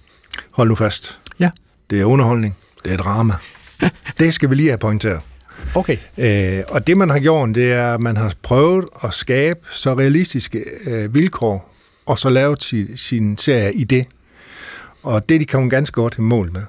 Hold 0.51 0.69
nu 0.69 0.75
fast. 0.75 1.19
Ja. 1.39 1.49
Det 1.89 2.01
er 2.01 2.05
underholdning. 2.05 2.57
Det 2.83 2.93
er 2.93 2.97
drama. 2.97 3.33
det 4.19 4.33
skal 4.33 4.49
vi 4.49 4.55
lige 4.55 4.69
have 4.69 4.77
pointeret. 4.77 5.19
Okay. 5.75 5.97
Øh, 6.17 6.63
og 6.67 6.87
det, 6.87 6.97
man 6.97 7.09
har 7.09 7.19
gjort, 7.19 7.55
det 7.55 7.71
er, 7.71 7.93
at 7.93 8.01
man 8.01 8.17
har 8.17 8.33
prøvet 8.41 8.85
at 9.03 9.13
skabe 9.13 9.59
så 9.71 9.93
realistiske 9.93 10.63
øh, 10.85 11.15
vilkår, 11.15 11.73
og 12.05 12.19
så 12.19 12.29
lavet 12.29 12.63
sin, 12.63 12.97
sin 12.97 13.37
serie 13.37 13.73
i 13.73 13.83
det. 13.83 14.05
Og 15.03 15.29
det 15.29 15.39
de 15.39 15.45
kan 15.45 15.59
hun 15.59 15.69
ganske 15.69 15.93
godt 15.93 16.15
i 16.17 16.21
mål 16.21 16.51
med. 16.51 16.61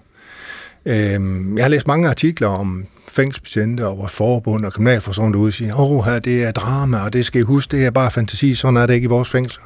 Øhm, 0.87 1.57
jeg 1.57 1.65
har 1.65 1.69
læst 1.69 1.87
mange 1.87 2.09
artikler 2.09 2.49
om 2.49 2.87
fængsbetjente 3.13 3.87
og 3.87 3.99
vores 3.99 4.13
forbund 4.13 4.65
og 4.65 4.73
kriminalforsorgen 4.73 5.33
derude 5.33 5.53
siger, 5.53 5.75
åh, 5.75 5.93
oh, 5.93 6.05
her 6.05 6.19
det 6.19 6.45
er 6.45 6.53
drama, 6.53 6.99
og 6.99 7.13
det 7.13 7.25
skal 7.25 7.41
I 7.41 7.45
huske, 7.45 7.77
det 7.77 7.87
er 7.87 7.91
bare 7.91 8.11
fantasi, 8.11 8.55
sådan 8.55 8.77
er 8.77 8.87
det 8.87 8.95
ikke 8.95 9.05
i 9.05 9.09
vores 9.09 9.29
fængsler. 9.29 9.65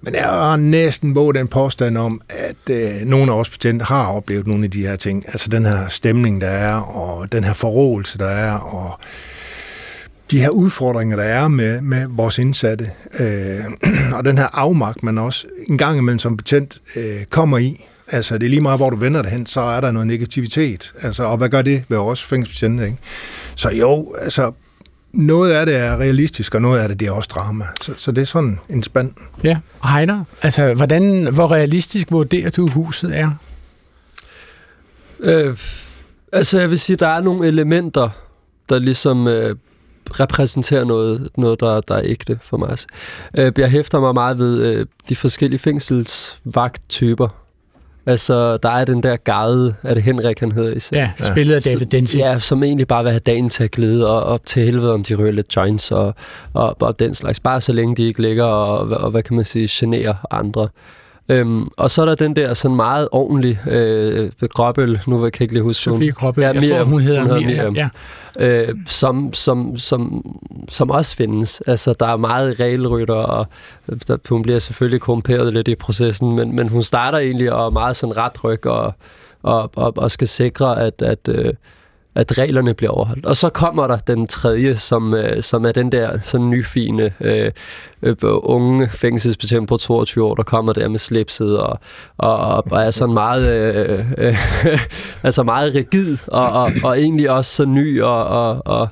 Men 0.00 0.14
jeg 0.14 0.24
har 0.24 0.56
næsten 0.56 1.14
våget 1.14 1.34
den 1.34 1.48
påstand 1.48 1.98
om, 1.98 2.20
at 2.28 2.70
øh, 2.70 3.00
nogle 3.06 3.32
af 3.32 3.36
os 3.36 3.50
betjente 3.50 3.84
har 3.84 4.06
oplevet 4.06 4.46
nogle 4.46 4.64
af 4.64 4.70
de 4.70 4.86
her 4.86 4.96
ting. 4.96 5.24
Altså 5.28 5.48
den 5.48 5.66
her 5.66 5.88
stemning, 5.88 6.40
der 6.40 6.46
er, 6.46 6.74
og 6.76 7.32
den 7.32 7.44
her 7.44 7.52
forrådelse, 7.52 8.18
der 8.18 8.28
er, 8.28 8.52
og 8.52 9.00
de 10.30 10.40
her 10.40 10.48
udfordringer, 10.48 11.16
der 11.16 11.24
er 11.24 11.48
med, 11.48 11.80
med 11.80 12.06
vores 12.10 12.38
indsatte, 12.38 12.90
øh, 13.18 13.64
og 14.16 14.24
den 14.24 14.38
her 14.38 14.48
afmagt, 14.52 15.02
man 15.02 15.18
også 15.18 15.46
en 15.68 15.78
gang 15.78 15.98
imellem 15.98 16.18
som 16.18 16.36
betjent 16.36 16.80
øh, 16.96 17.24
kommer 17.30 17.58
i. 17.58 17.86
Altså, 18.08 18.38
det 18.38 18.46
er 18.46 18.50
lige 18.50 18.60
meget, 18.60 18.78
hvor 18.78 18.90
du 18.90 18.96
vender 18.96 19.22
det 19.22 19.30
hen, 19.30 19.46
så 19.46 19.60
er 19.60 19.80
der 19.80 19.90
noget 19.90 20.06
negativitet. 20.06 20.94
Altså, 21.02 21.24
og 21.24 21.36
hvad 21.36 21.48
gør 21.48 21.62
det 21.62 21.84
ved 21.88 21.98
os 21.98 22.22
fængselsbetjente, 22.22 22.84
ikke? 22.84 22.98
Så 23.54 23.70
jo, 23.70 24.14
altså, 24.18 24.52
noget 25.12 25.52
af 25.52 25.66
det 25.66 25.76
er 25.76 25.96
realistisk, 25.96 26.54
og 26.54 26.62
noget 26.62 26.80
af 26.80 26.88
det, 26.88 27.00
det 27.00 27.08
er 27.08 27.12
også 27.12 27.30
drama. 27.34 27.64
Så, 27.82 27.92
så 27.96 28.12
det 28.12 28.22
er 28.22 28.26
sådan 28.26 28.60
en 28.68 28.82
spand. 28.82 29.12
Ja, 29.44 29.56
og 29.80 29.92
Heider, 29.92 30.24
altså, 30.42 30.74
hvordan, 30.74 31.34
hvor 31.34 31.52
realistisk 31.52 32.10
vurderer 32.10 32.50
du, 32.50 32.68
huset 32.68 33.18
er? 33.18 33.30
Øh, 35.20 35.56
altså, 36.32 36.60
jeg 36.60 36.70
vil 36.70 36.78
sige, 36.78 36.96
der 36.96 37.08
er 37.08 37.20
nogle 37.20 37.46
elementer, 37.48 38.08
der 38.68 38.78
ligesom 38.78 39.28
øh, 39.28 39.56
repræsenterer 40.10 40.84
noget, 40.84 41.28
noget 41.36 41.60
der, 41.60 41.80
der 41.80 41.94
er 41.94 42.02
ægte 42.04 42.38
for 42.42 42.56
mig. 42.56 42.78
Øh, 43.38 43.52
jeg 43.58 43.70
hæfter 43.70 44.00
mig 44.00 44.14
meget 44.14 44.38
ved 44.38 44.62
øh, 44.62 44.86
de 45.08 45.16
forskellige 45.16 45.58
fængselsvagttyper. 45.58 47.45
Altså, 48.06 48.56
der 48.56 48.70
er 48.70 48.84
den 48.84 49.02
der 49.02 49.16
gade, 49.16 49.74
er 49.82 49.94
det 49.94 50.02
Henrik, 50.02 50.40
han 50.40 50.52
hedder 50.52 50.74
især. 50.74 50.98
Ja, 50.98 51.10
spillet 51.32 51.54
af 51.54 51.62
David 51.62 51.86
Densi. 51.86 52.18
Ja, 52.18 52.38
som 52.38 52.62
egentlig 52.62 52.88
bare 52.88 53.02
vil 53.02 53.10
have 53.10 53.20
dagen 53.20 53.48
til 53.48 53.64
at 53.64 53.70
glide 53.70 54.10
og 54.10 54.22
op 54.22 54.46
til 54.46 54.64
helvede, 54.64 54.94
om 54.94 55.04
de 55.04 55.14
rører 55.14 55.30
lidt 55.30 55.56
joints 55.56 55.92
og, 55.92 56.14
og, 56.52 56.82
og 56.82 56.98
den 56.98 57.14
slags. 57.14 57.40
Bare 57.40 57.60
så 57.60 57.72
længe 57.72 57.96
de 57.96 58.02
ikke 58.02 58.22
ligger 58.22 58.44
og, 58.44 58.88
og 58.88 59.10
hvad 59.10 59.22
kan 59.22 59.36
man 59.36 59.44
sige, 59.44 59.68
generer 59.70 60.14
andre. 60.30 60.68
Øhm, 61.28 61.68
og 61.76 61.90
så 61.90 62.02
er 62.02 62.06
der 62.06 62.14
den 62.14 62.36
der 62.36 62.54
sådan 62.54 62.76
meget 62.76 63.08
ordentlig 63.12 63.60
øh, 63.68 64.30
Gråbøl, 64.48 65.00
nu 65.06 65.16
kan 65.16 65.24
jeg 65.24 65.40
ikke 65.40 65.54
lige 65.54 65.62
huske. 65.62 65.82
Sofie 65.82 66.12
Gråbøl, 66.12 66.42
ja, 66.42 66.52
jeg 66.52 66.62
tror, 66.70 66.84
hun 66.84 67.00
hedder 67.00 67.20
hun 67.20 67.32
Miriam. 67.32 67.72
Miriam. 67.72 67.74
Ja. 67.74 67.88
Øh, 68.38 68.74
som, 68.86 69.32
som, 69.32 69.76
som, 69.76 70.24
som 70.68 70.90
også 70.90 71.16
findes. 71.16 71.62
Altså, 71.66 71.94
der 72.00 72.06
er 72.06 72.16
meget 72.16 72.60
regelrytter, 72.60 73.14
og 73.14 73.46
der, 74.08 74.16
hun 74.28 74.42
bliver 74.42 74.58
selvfølgelig 74.58 75.00
korrumperet 75.00 75.52
lidt 75.52 75.68
i 75.68 75.74
processen, 75.74 76.36
men, 76.36 76.56
men 76.56 76.68
hun 76.68 76.82
starter 76.82 77.18
egentlig 77.18 77.52
og 77.52 77.66
er 77.66 77.70
meget 77.70 77.96
sådan 77.96 78.16
ret 78.16 78.44
ryg 78.44 78.66
og, 78.66 78.94
og, 79.42 79.70
og, 79.76 79.92
og 79.96 80.10
skal 80.10 80.28
sikre, 80.28 80.82
at, 80.82 81.02
at 81.02 81.28
øh, 81.28 81.54
at 82.16 82.38
reglerne 82.38 82.74
bliver 82.74 82.90
overholdt. 82.90 83.26
Og 83.26 83.36
så 83.36 83.48
kommer 83.48 83.86
der 83.86 83.96
den 83.96 84.26
tredje, 84.26 84.76
som, 84.76 85.14
øh, 85.14 85.42
som 85.42 85.66
er 85.66 85.72
den 85.72 85.92
der 85.92 86.18
sådan 86.24 86.50
nyfine 86.50 87.10
øh, 87.20 87.50
øh, 88.02 88.16
unge 88.22 88.88
fængselsbetjent 88.88 89.68
på 89.68 89.76
22 89.76 90.24
år, 90.24 90.34
der 90.34 90.42
kommer 90.42 90.72
der 90.72 90.88
med 90.88 90.98
slipset 90.98 91.58
og, 91.58 91.80
og, 92.18 92.64
og 92.70 92.82
er 92.82 92.90
sådan 92.90 93.14
meget, 93.14 93.52
øh, 93.52 94.04
øh, 94.18 94.38
altså 95.22 95.42
meget 95.42 95.74
rigid 95.74 96.16
og, 96.28 96.48
og, 96.48 96.70
og 96.84 96.98
egentlig 96.98 97.30
også 97.30 97.54
så 97.54 97.64
ny 97.64 98.02
og, 98.02 98.24
og, 98.24 98.62
og 98.64 98.88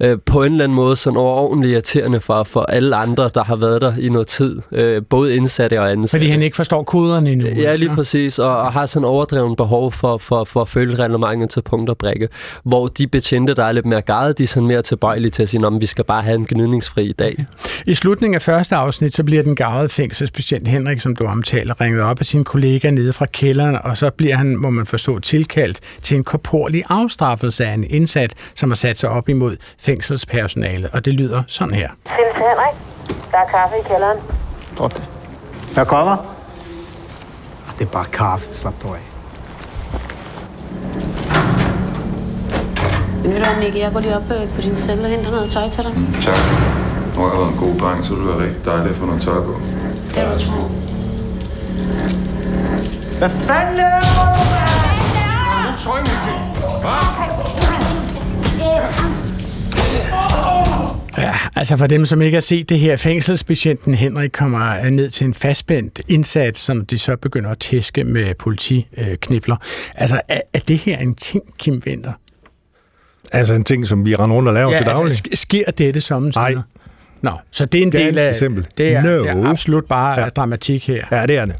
øh, 0.00 0.18
på 0.26 0.42
en 0.42 0.52
eller 0.52 0.64
anden 0.64 0.76
måde 0.76 0.96
sådan 0.96 1.16
overordentligt 1.16 1.72
irriterende 1.72 2.20
for, 2.20 2.44
for 2.44 2.60
alle 2.60 2.96
andre, 2.96 3.30
der 3.34 3.44
har 3.44 3.56
været 3.56 3.80
der 3.80 3.92
i 3.98 4.08
noget 4.08 4.26
tid. 4.26 4.60
Øh, 4.72 5.02
både 5.10 5.36
indsatte 5.36 5.80
og 5.80 5.90
ansatte. 5.90 6.24
Fordi 6.24 6.30
han 6.30 6.42
ikke 6.42 6.56
forstår 6.56 6.82
koderne 6.82 7.32
endnu. 7.32 7.48
Ja, 7.48 7.74
lige 7.74 7.90
ja. 7.90 7.94
præcis. 7.94 8.38
Og, 8.38 8.56
og 8.56 8.72
har 8.72 8.86
sådan 8.86 9.06
overdrevet 9.06 9.56
behov 9.56 9.92
for, 9.92 10.18
for, 10.18 10.44
for 10.44 10.60
at 10.60 10.68
følge 10.68 10.94
reglementet 10.94 11.50
til 11.50 11.62
punkt 11.62 11.90
og 11.90 11.98
brække. 11.98 12.28
Hvor 12.64 12.86
de 12.86 13.06
betjente, 13.06 13.54
der 13.54 13.64
er 13.64 13.72
lidt 13.72 13.86
mere 13.86 14.00
garet, 14.00 14.38
de 14.38 14.42
er 14.42 14.46
sådan 14.46 14.66
mere 14.66 14.82
tilbøjelige 14.82 15.30
til 15.30 15.42
at 15.42 15.48
sige, 15.48 15.66
at 15.66 15.72
vi 15.80 15.86
skal 15.86 16.04
bare 16.04 16.22
have 16.22 16.34
en 16.34 16.46
gnidningsfri 16.50 17.12
dag. 17.18 17.44
I 17.86 17.94
slutningen 17.94 18.34
af 18.34 18.42
første 18.42 18.74
afsnit, 18.74 19.14
så 19.14 19.24
bliver 19.24 19.42
den 19.42 19.56
garvede 19.56 19.88
fængselsbetjent 19.88 20.68
Henrik, 20.68 21.00
som 21.00 21.16
du 21.16 21.24
omtaler, 21.24 21.80
ringet 21.80 22.02
op 22.02 22.20
af 22.20 22.26
sin 22.26 22.44
kollega 22.44 22.90
nede 22.90 23.12
fra 23.12 23.26
kælderen, 23.26 23.78
og 23.84 23.96
så 23.96 24.10
bliver 24.10 24.36
han, 24.36 24.56
må 24.56 24.70
man 24.70 24.86
forstå, 24.86 25.18
tilkaldt 25.18 25.80
til 26.02 26.16
en 26.16 26.24
korporlig 26.24 26.82
afstraffelse 26.88 27.66
af 27.66 27.74
en 27.74 27.84
indsat, 27.90 28.34
som 28.54 28.70
har 28.70 28.74
sat 28.76 28.98
sig 28.98 29.10
op 29.10 29.28
imod 29.28 29.56
fængselspersonale, 29.90 30.88
og 30.92 31.04
det 31.04 31.14
lyder 31.14 31.42
sådan 31.46 31.74
her. 31.74 31.88
Findes 32.06 32.34
Henrik? 32.34 32.76
Der 33.30 33.38
er 33.38 33.46
kaffe 33.50 33.74
i 33.84 33.88
kælderen. 33.88 34.18
Drop 34.78 34.96
det. 34.96 35.02
Jeg 35.76 35.86
kommer. 35.86 36.16
Det 37.78 37.86
er 37.86 37.90
bare 37.90 38.04
kaffe. 38.04 38.48
Slap 38.52 38.74
dig 38.82 38.90
af. 38.90 38.96
Men 43.22 43.32
ved 43.32 43.40
du 43.40 43.46
hvad, 43.46 43.64
Nicky, 43.64 43.78
jeg 43.78 43.92
går 43.92 44.00
lige 44.00 44.16
op 44.16 44.22
øh, 44.22 44.54
på 44.54 44.60
din 44.60 44.76
celle 44.76 45.04
og 45.04 45.10
henter 45.10 45.30
noget 45.30 45.50
tøj 45.50 45.68
til 45.68 45.84
dig. 45.84 45.92
Tak. 46.20 46.34
Nu 47.14 47.20
har 47.20 47.28
jeg 47.30 47.38
været 47.38 47.52
en 47.52 47.58
god 47.58 47.78
dreng, 47.80 48.04
så 48.04 48.12
det 48.12 48.18
vil 48.20 48.28
være 48.28 48.42
rigtig 48.44 48.64
dejligt 48.64 48.90
at 48.90 48.96
få 48.96 49.06
noget 49.06 49.22
tøj 49.22 49.34
på. 49.34 49.60
Det 50.14 50.18
er 50.18 50.32
du 50.32 50.38
tro. 50.38 50.60
Hvad 53.18 53.30
fanden 53.30 53.76
laver 53.76 54.00
du, 54.00 54.20
Ja, 61.20 61.34
altså 61.56 61.76
for 61.76 61.86
dem, 61.86 62.06
som 62.06 62.22
ikke 62.22 62.36
har 62.36 62.40
set 62.40 62.68
det 62.68 62.78
her, 62.78 62.96
fængselsbetjenten 62.96 63.94
Henrik 63.94 64.30
kommer 64.30 64.90
ned 64.90 65.10
til 65.10 65.24
en 65.26 65.34
fastspændt 65.34 66.00
indsats, 66.08 66.60
som 66.60 66.86
de 66.86 66.98
så 66.98 67.16
begynder 67.16 67.50
at 67.50 67.58
tæske 67.58 68.04
med 68.04 68.34
politiknibler. 68.34 69.56
Altså, 69.94 70.20
er, 70.28 70.40
er 70.52 70.58
det 70.58 70.78
her 70.78 70.98
en 70.98 71.14
ting, 71.14 71.42
Kim 71.58 71.82
Winter? 71.86 72.12
Altså 73.32 73.54
en 73.54 73.64
ting, 73.64 73.86
som 73.88 74.04
vi 74.04 74.14
render 74.14 74.36
rundt 74.36 74.48
og 74.48 74.54
laver 74.54 74.70
Ja, 74.72 74.76
til 74.76 74.86
daglig. 74.86 75.04
altså, 75.04 75.22
sk- 75.28 75.36
sker 75.36 75.70
dette 75.78 76.00
som 76.00 76.32
Nej. 76.36 76.54
Nå, 77.22 77.30
så 77.50 77.64
det 77.64 77.78
er 77.78 77.82
en 77.82 77.92
del 77.92 78.02
Ganske 78.04 78.20
af... 78.22 78.36
simpelt. 78.36 78.78
Det 78.78 78.92
er, 78.94 79.02
No. 79.02 79.22
det 79.22 79.28
er 79.30 79.48
absolut 79.48 79.84
bare 79.84 80.20
ja. 80.20 80.28
dramatik 80.28 80.86
her. 80.88 81.04
Ja, 81.12 81.26
det 81.26 81.36
er 81.36 81.44
det. 81.44 81.54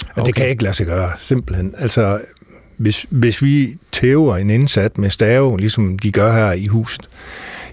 Og 0.00 0.06
okay. 0.16 0.26
det 0.26 0.34
kan 0.34 0.48
ikke 0.48 0.62
lade 0.62 0.74
sig 0.74 0.86
gøre, 0.86 1.10
simpelthen. 1.18 1.74
Altså, 1.78 2.20
hvis, 2.76 3.06
hvis 3.10 3.42
vi 3.42 3.76
tæver 3.92 4.36
en 4.36 4.50
indsat 4.50 4.98
med 4.98 5.10
stave, 5.10 5.58
ligesom 5.58 5.98
de 5.98 6.12
gør 6.12 6.32
her 6.32 6.52
i 6.52 6.66
huset, 6.66 7.08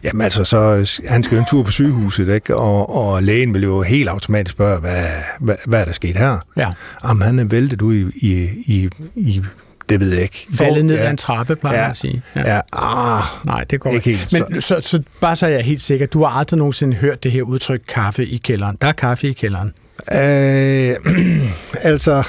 jamen 0.03 0.21
altså, 0.21 0.43
så 0.43 0.89
han 1.07 1.23
skal 1.23 1.35
jo 1.35 1.39
en 1.39 1.47
tur 1.49 1.63
på 1.63 1.71
sygehuset, 1.71 2.27
ikke? 2.35 2.55
Og, 2.55 2.95
og 2.95 3.23
lægen 3.23 3.53
vil 3.53 3.63
jo 3.63 3.81
helt 3.81 4.09
automatisk 4.09 4.51
spørge, 4.51 4.79
hvad, 4.79 5.03
hvad, 5.39 5.55
hvad 5.65 5.81
er 5.81 5.85
der 5.85 5.91
sket 5.91 6.17
her? 6.17 6.37
Ja. 6.57 6.67
Jamen, 7.07 7.21
han 7.21 7.39
er 7.39 7.43
væltet 7.43 7.81
ud 7.81 7.95
i, 7.95 8.07
i, 8.15 8.49
i, 8.65 8.89
i 9.15 9.41
det 9.89 9.99
ved 9.99 10.13
jeg 10.13 10.21
ikke. 10.21 10.47
Faldet 10.53 10.85
ned 10.85 10.95
ja. 10.95 11.05
ad 11.05 11.09
en 11.09 11.17
trappe, 11.17 11.55
plejer 11.55 11.75
Ja. 11.75 11.81
man 11.81 11.91
at 11.91 11.97
sige. 11.97 12.21
Ja. 12.35 12.55
ja. 12.55 12.61
Ah, 12.73 13.23
Nej, 13.45 13.63
det 13.63 13.79
går 13.79 13.91
Ikke 13.91 14.09
helt, 14.09 14.33
Men 14.49 14.61
så, 14.61 14.81
så 14.81 15.03
bare 15.21 15.35
så 15.35 15.45
er 15.45 15.49
jeg 15.49 15.63
helt 15.63 15.81
sikker, 15.81 16.05
du 16.05 16.23
har 16.23 16.39
aldrig 16.39 16.57
nogensinde 16.57 16.95
hørt 16.95 17.23
det 17.23 17.31
her 17.31 17.41
udtryk 17.41 17.81
kaffe 17.87 18.25
i 18.25 18.37
kælderen. 18.37 18.77
Der 18.81 18.87
er 18.87 18.91
kaffe 18.91 19.27
i 19.29 19.33
kælderen. 19.33 19.73
Øh, 20.13 20.95
altså, 21.91 22.27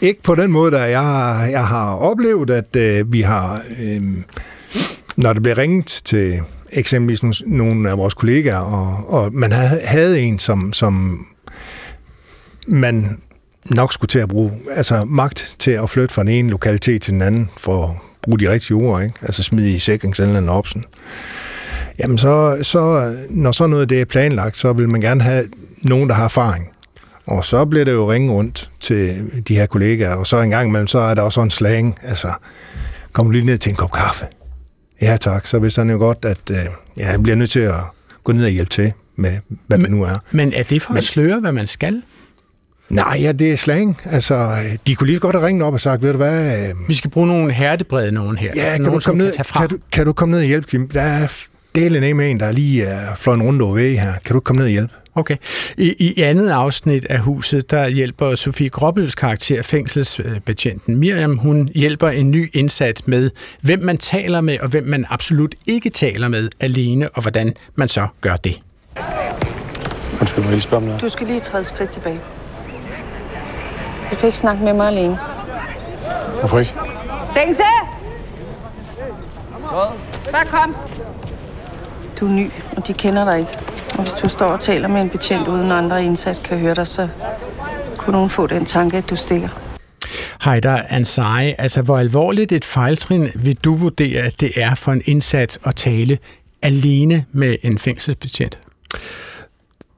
ikke 0.00 0.22
på 0.22 0.34
den 0.34 0.52
måde, 0.52 0.70
der 0.72 0.84
jeg, 0.84 1.48
jeg 1.50 1.66
har 1.66 1.94
oplevet, 1.94 2.50
at 2.50 2.76
øh, 2.76 3.12
vi 3.12 3.20
har, 3.20 3.60
øh, 3.80 4.02
når 5.16 5.32
det 5.32 5.42
bliver 5.42 5.58
ringet 5.58 5.86
til 5.86 6.40
eksempelvis 6.74 7.42
nogle- 7.46 7.90
af 7.90 7.98
vores 7.98 8.14
kollegaer, 8.14 8.56
og, 8.56 9.10
og 9.12 9.32
man 9.32 9.52
havde, 9.52 9.80
havde 9.84 10.20
en, 10.20 10.38
som, 10.38 10.72
som 10.72 11.26
man 12.66 13.18
nok 13.64 13.92
skulle 13.92 14.08
til 14.08 14.18
at 14.18 14.28
bruge, 14.28 14.52
altså 14.70 15.04
magt 15.06 15.56
til 15.58 15.70
at 15.70 15.90
flytte 15.90 16.14
fra 16.14 16.22
den 16.22 16.28
ene 16.28 16.50
lokalitet 16.50 17.02
til 17.02 17.12
den 17.12 17.22
anden, 17.22 17.50
for 17.56 17.86
at 17.86 17.90
bruge 18.22 18.38
de 18.38 18.50
rigtige 18.50 18.76
ord, 18.76 19.02
ikke? 19.02 19.14
altså 19.22 19.42
smide 19.42 19.70
i 19.70 19.78
sikring, 19.78 20.16
sådan 20.16 20.36
en 20.36 20.48
opsen. 20.48 20.84
Jamen 21.98 22.18
så, 22.18 22.58
så, 22.62 23.14
når 23.30 23.52
sådan 23.52 23.70
noget 23.70 23.88
det 23.88 24.00
er 24.00 24.04
planlagt, 24.04 24.56
så 24.56 24.72
vil 24.72 24.90
man 24.90 25.00
gerne 25.00 25.22
have 25.22 25.48
nogen, 25.82 26.08
der 26.08 26.14
har 26.14 26.24
erfaring. 26.24 26.68
Og 27.26 27.44
så 27.44 27.64
bliver 27.64 27.84
det 27.84 27.92
jo 27.92 28.12
ringe 28.12 28.32
rundt 28.32 28.70
til 28.80 29.30
de 29.48 29.56
her 29.56 29.66
kollegaer, 29.66 30.14
og 30.14 30.26
så 30.26 30.40
en 30.40 30.50
gang 30.50 30.68
imellem, 30.68 30.86
så 30.86 30.98
er 30.98 31.14
der 31.14 31.22
også 31.22 31.40
en 31.42 31.50
slang, 31.50 31.98
altså, 32.02 32.32
kom 33.12 33.30
lige 33.30 33.46
ned 33.46 33.58
til 33.58 33.70
en 33.70 33.76
kop 33.76 33.92
kaffe. 33.92 34.24
Ja 35.04 35.16
tak, 35.16 35.46
så 35.46 35.58
vidste 35.58 35.80
han 35.80 35.90
jo 35.90 35.96
godt, 35.96 36.24
at 36.24 36.50
øh, 36.50 36.56
ja, 36.98 37.04
han 37.04 37.22
bliver 37.22 37.36
nødt 37.36 37.50
til 37.50 37.60
at 37.60 37.74
gå 38.24 38.32
ned 38.32 38.44
og 38.44 38.50
hjælpe 38.50 38.70
til 38.70 38.92
med, 39.16 39.38
hvad 39.66 39.78
det 39.78 39.90
nu 39.90 40.02
er. 40.02 40.18
Men 40.30 40.52
er 40.52 40.62
det 40.62 40.82
for 40.82 40.92
Men- 40.92 40.98
at 40.98 41.04
sløre, 41.04 41.40
hvad 41.40 41.52
man 41.52 41.66
skal? 41.66 42.02
Nej, 42.88 43.18
ja, 43.20 43.32
det 43.32 43.52
er 43.52 43.56
slang. 43.56 43.98
Altså, 44.04 44.56
de 44.86 44.94
kunne 44.94 45.06
lige 45.06 45.18
godt 45.18 45.36
have 45.36 45.46
ringet 45.46 45.62
op 45.66 45.72
og 45.72 45.80
sagt, 45.80 46.02
ved 46.02 46.10
du 46.12 46.16
hvad, 46.16 46.68
øh, 46.68 46.74
Vi 46.88 46.94
skal 46.94 47.10
bruge 47.10 47.26
nogle 47.26 47.52
hertebrede 47.52 48.12
nogen 48.12 48.36
her. 48.36 48.52
ja, 48.56 48.70
kan 48.72 48.80
nogen, 48.80 48.94
du, 48.94 49.04
komme 49.04 49.24
ned, 49.24 49.32
fra. 49.44 49.60
kan, 49.60 49.68
du, 49.68 49.78
kan 49.92 50.06
du 50.06 50.12
komme 50.12 50.32
ned 50.32 50.38
og 50.40 50.46
hjælpe, 50.46 50.66
Kim? 50.68 50.88
Der 50.88 51.00
er 51.00 51.32
delen 51.74 52.04
af 52.04 52.14
med 52.14 52.30
en, 52.30 52.40
der 52.40 52.52
lige 52.52 52.84
er 52.84 53.14
fløjet 53.14 53.42
rundt 53.42 53.62
over 53.62 53.74
væg 53.74 54.00
her. 54.00 54.12
Kan 54.24 54.34
du 54.34 54.40
komme 54.40 54.58
ned 54.58 54.64
og 54.66 54.70
hjælpe? 54.70 54.94
Okay. 55.14 55.36
I, 55.78 55.94
I 55.98 56.22
andet 56.22 56.50
afsnit 56.50 57.04
af 57.04 57.18
huset, 57.18 57.70
der 57.70 57.88
hjælper 57.88 58.34
Sofie 58.34 58.68
Gråbøls 58.68 59.14
karakter, 59.14 59.62
fængselsbetjenten 59.62 60.96
Miriam, 60.96 61.36
hun 61.36 61.68
hjælper 61.74 62.08
en 62.08 62.30
ny 62.30 62.50
indsat 62.54 63.02
med, 63.06 63.30
hvem 63.60 63.80
man 63.82 63.98
taler 63.98 64.40
med, 64.40 64.58
og 64.60 64.68
hvem 64.68 64.84
man 64.84 65.06
absolut 65.10 65.54
ikke 65.66 65.90
taler 65.90 66.28
med 66.28 66.48
alene, 66.60 67.08
og 67.08 67.22
hvordan 67.22 67.54
man 67.74 67.88
så 67.88 68.06
gør 68.20 68.36
det. 68.36 68.60
Undskyld, 70.20 70.44
må 70.44 70.50
jeg 70.50 70.50
lige 70.50 70.60
spørge 70.60 70.76
om 70.76 70.82
noget? 70.82 71.00
Du 71.00 71.08
skal 71.08 71.26
lige 71.26 71.40
træde 71.40 71.60
et 71.60 71.66
skridt 71.66 71.90
tilbage. 71.90 72.20
Du 74.10 74.14
skal 74.14 74.26
ikke 74.26 74.38
snakke 74.38 74.64
med 74.64 74.72
mig 74.72 74.88
alene. 74.88 75.18
Hvorfor 76.38 76.58
ikke? 76.58 76.74
Dengse! 77.34 77.62
Bare 80.32 80.46
kom. 80.46 80.76
Du 82.20 82.26
er 82.26 82.30
ny, 82.30 82.50
og 82.76 82.86
de 82.86 82.92
kender 82.92 83.24
dig 83.24 83.38
ikke. 83.38 83.58
Og 83.94 84.02
hvis 84.02 84.12
du 84.12 84.28
står 84.28 84.46
og 84.46 84.60
taler 84.60 84.88
med 84.88 85.00
en 85.00 85.10
betjent, 85.10 85.48
uden 85.48 85.72
andre 85.72 86.04
indsat 86.04 86.40
kan 86.44 86.58
høre 86.58 86.74
dig, 86.74 86.86
så 86.86 87.08
kunne 87.96 88.12
nogen 88.12 88.30
få 88.30 88.46
den 88.46 88.64
tanke, 88.64 88.96
at 88.96 89.10
du 89.10 89.16
stikker. 89.16 89.48
Heider 90.44 90.82
Ansari, 90.88 91.54
altså 91.58 91.82
hvor 91.82 91.98
alvorligt 91.98 92.52
et 92.52 92.64
fejltrin 92.64 93.28
vil 93.34 93.56
du 93.64 93.74
vurdere, 93.74 94.22
at 94.22 94.40
det 94.40 94.52
er 94.56 94.74
for 94.74 94.92
en 94.92 95.02
indsat 95.04 95.58
at 95.64 95.74
tale 95.74 96.18
alene 96.62 97.24
med 97.32 97.56
en 97.62 97.78
fængselsbetjent? 97.78 98.58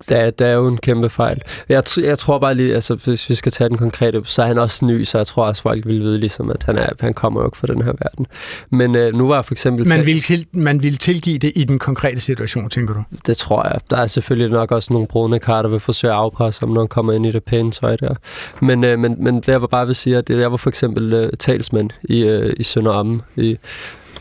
Det 0.09 0.17
er, 0.17 0.31
det 0.31 0.47
er 0.47 0.53
jo 0.53 0.67
en 0.69 0.77
kæmpe 0.77 1.09
fejl. 1.09 1.41
Jeg, 1.69 1.83
jeg 2.03 2.19
tror 2.19 2.39
bare 2.39 2.55
lige, 2.55 2.75
altså 2.75 2.95
hvis 2.95 3.31
vi 3.31 3.35
skal 3.35 3.53
tage 3.53 3.69
den 3.69 3.79
konkrete, 3.79 4.23
så 4.25 4.43
er 4.43 4.47
han 4.47 4.59
også 4.59 4.85
ny, 4.85 5.05
så 5.05 5.19
jeg 5.19 5.27
tror 5.27 5.47
også, 5.47 5.63
folk 5.63 5.87
vil 5.87 6.01
vide 6.01 6.19
ligesom, 6.19 6.51
at 6.51 6.63
han, 6.63 6.79
er, 6.79 6.89
han 7.01 7.15
kommer 7.15 7.41
jo 7.41 7.47
ikke 7.47 7.57
fra 7.57 7.67
den 7.67 7.83
her 7.83 7.93
verden. 7.93 8.27
Men 8.71 8.97
øh, 8.97 9.15
nu 9.15 9.29
var 9.29 9.43
for 9.43 9.55
eksempel... 9.55 9.89
Man 9.89 10.07
vil, 10.07 10.47
man 10.53 10.83
vil 10.83 10.97
tilgive 10.97 11.39
det 11.39 11.53
i 11.57 11.65
den 11.65 11.79
konkrete 11.79 12.21
situation, 12.21 12.71
tænker 12.71 12.95
du? 12.95 13.03
Det 13.27 13.37
tror 13.37 13.69
jeg. 13.69 13.81
Der 13.91 13.97
er 13.97 14.07
selvfølgelig 14.07 14.51
nok 14.51 14.73
også 14.73 14.93
nogle 14.93 15.09
brune 15.09 15.39
kar, 15.39 15.63
der 15.63 15.69
vil 15.69 15.81
forsøge 15.81 16.13
at 16.13 16.19
afpresse 16.19 16.61
ham, 16.61 16.69
når 16.69 16.81
han 16.81 16.89
kommer 16.89 17.13
ind 17.13 17.27
i 17.27 17.33
det 17.33 17.45
pæne 17.45 17.71
tøj 17.71 17.97
der. 17.97 18.15
Men, 18.61 18.85
øh, 18.85 18.99
men, 18.99 19.25
men 19.25 19.37
det 19.37 19.49
jeg 19.49 19.61
var 19.61 19.67
bare 19.67 19.87
vil 19.87 19.95
sige, 19.95 20.17
at 20.17 20.31
jeg 20.31 20.51
var 20.51 20.57
for 20.57 20.69
eksempel 20.69 21.13
øh, 21.13 21.33
talsmand 21.39 21.91
i, 22.03 22.23
øh, 22.23 22.53
i 22.57 22.63
Sønder 22.63 23.19
i, 23.37 23.59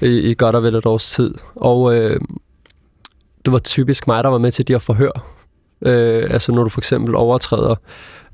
i, 0.02 0.08
i 0.08 0.36
godt 0.38 0.56
og 0.56 0.64
vel 0.64 0.76
et 0.76 0.86
års 0.86 1.10
tid. 1.12 1.34
Og 1.56 1.96
øh, 1.96 2.20
det 3.46 3.54
var 3.54 3.60
typisk 3.60 4.08
mig, 4.08 4.24
der 4.24 4.30
var 4.30 4.38
med 4.38 4.52
til 4.52 4.68
de 4.68 4.74
her 4.74 4.80
forhør 4.80 5.35
Øh, 5.86 6.28
altså 6.30 6.52
når 6.52 6.64
du 6.64 6.70
for 6.70 6.80
eksempel 6.80 7.16
overtræder 7.16 7.76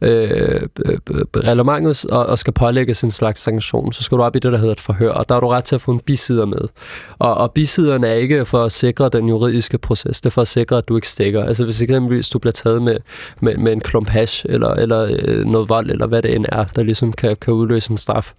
øh, 0.02 0.62
reglementet 1.36 2.06
og, 2.06 2.26
og 2.26 2.40
skal 2.40 2.54
pålægges 2.54 3.04
en 3.04 3.12
slags 3.12 3.42
sanktion, 3.42 3.94
så 3.94 4.04
skal 4.04 4.18
du 4.18 4.24
op 4.24 4.36
i 4.36 4.40
det, 4.40 4.52
der 4.52 4.58
hedder 4.58 4.72
et 4.72 4.80
forhør, 4.80 5.12
og 5.12 5.30
der 5.30 5.36
er 5.36 5.40
du 5.40 5.48
ret 5.48 5.64
til 5.64 5.76
at 5.76 5.82
få 5.82 5.92
en 5.92 6.00
bisider 6.00 6.46
med. 6.46 6.68
Og, 7.20 7.36
og 7.36 7.52
bisiderne 7.52 8.08
er 8.08 8.14
ikke 8.14 8.46
for 8.46 8.64
at 8.64 8.72
sikre 8.72 9.10
den 9.10 9.30
juridiske 9.30 9.78
proces, 9.78 10.22
det 10.22 10.26
er 10.26 10.32
for 10.32 10.42
at 10.42 10.48
sikre, 10.48 10.78
at 10.78 10.88
du 10.88 10.96
ikke 10.96 11.10
stikker. 11.10 11.44
Altså 11.44 11.64
hvis 11.64 11.82
eksempelvis 11.82 12.30
du 12.30 12.40
bliver 12.40 12.52
taget 12.52 12.82
med, 12.82 12.98
med, 13.42 13.58
med 13.58 13.74
en 13.74 13.80
klump 13.80 14.10
hash, 14.10 14.46
eller, 14.50 14.70
eller 14.70 15.18
øh, 15.22 15.46
noget 15.46 15.70
vold, 15.70 15.90
eller 15.90 16.08
hvad 16.08 16.22
det 16.22 16.36
end 16.36 16.46
er, 16.50 16.66
der 16.76 16.84
ligesom 16.84 17.14
kan, 17.14 17.36
kan 17.42 17.54
udløse 17.54 17.92
en 17.92 17.98
straf, 17.98 18.34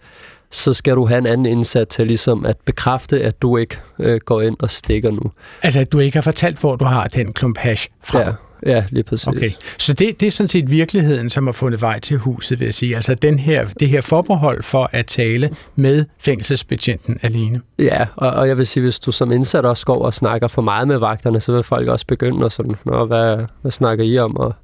så 0.50 0.72
skal 0.72 0.96
du 0.96 1.06
have 1.06 1.18
en 1.18 1.26
anden 1.26 1.46
indsat 1.46 1.88
til 1.88 2.06
ligesom 2.06 2.46
at 2.46 2.56
bekræfte, 2.64 3.22
at 3.22 3.42
du 3.42 3.56
ikke 3.56 3.78
øh, 3.98 4.20
går 4.24 4.40
ind 4.40 4.56
og 4.60 4.70
stikker 4.70 5.10
nu. 5.10 5.22
Altså, 5.62 5.80
at 5.80 5.92
du 5.92 5.98
ikke 5.98 6.16
har 6.16 6.22
fortalt, 6.22 6.60
hvor 6.60 6.76
du 6.76 6.84
har 6.84 7.06
den 7.06 7.32
klump 7.32 7.58
hash 7.58 7.88
fra? 8.04 8.20
Ja. 8.20 8.32
Ja, 8.66 8.84
lige 8.90 9.04
præcis. 9.04 9.26
Okay. 9.26 9.50
Så 9.78 9.92
det, 9.92 10.20
det 10.20 10.26
er 10.26 10.30
sådan 10.30 10.48
set 10.48 10.70
virkeligheden, 10.70 11.30
som 11.30 11.46
har 11.46 11.52
fundet 11.52 11.80
vej 11.80 11.98
til 11.98 12.16
huset, 12.16 12.60
vil 12.60 12.66
jeg 12.66 12.74
sige. 12.74 12.96
Altså 12.96 13.14
den 13.14 13.38
her, 13.38 13.66
det 13.80 13.88
her 13.88 14.00
forbehold 14.00 14.62
for 14.62 14.90
at 14.92 15.06
tale 15.06 15.50
med 15.76 16.04
fængselsbetjenten 16.18 17.18
alene. 17.22 17.54
Ja, 17.78 18.06
og, 18.16 18.30
og 18.30 18.48
jeg 18.48 18.58
vil 18.58 18.66
sige, 18.66 18.82
hvis 18.82 19.00
du 19.00 19.12
som 19.12 19.32
indsat 19.32 19.64
også 19.64 19.86
går 19.86 20.04
og 20.04 20.14
snakker 20.14 20.48
for 20.48 20.62
meget 20.62 20.88
med 20.88 20.98
vagterne, 20.98 21.40
så 21.40 21.52
vil 21.52 21.62
folk 21.62 21.88
også 21.88 22.06
begynde 22.06 22.46
at 22.46 22.52
sådan, 22.52 22.74
Nå, 22.84 23.06
hvad, 23.06 23.46
hvad 23.62 23.70
snakker 23.70 24.04
I 24.04 24.18
om? 24.18 24.36
Og, 24.36 24.54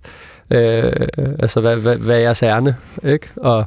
øh, 0.50 0.92
altså, 1.38 1.60
hvad, 1.60 1.76
hvad, 1.76 1.96
hvad 1.96 2.16
er 2.16 2.20
jeres 2.20 2.42
ærne? 2.42 2.76
Ikke? 3.04 3.28
Og, 3.36 3.64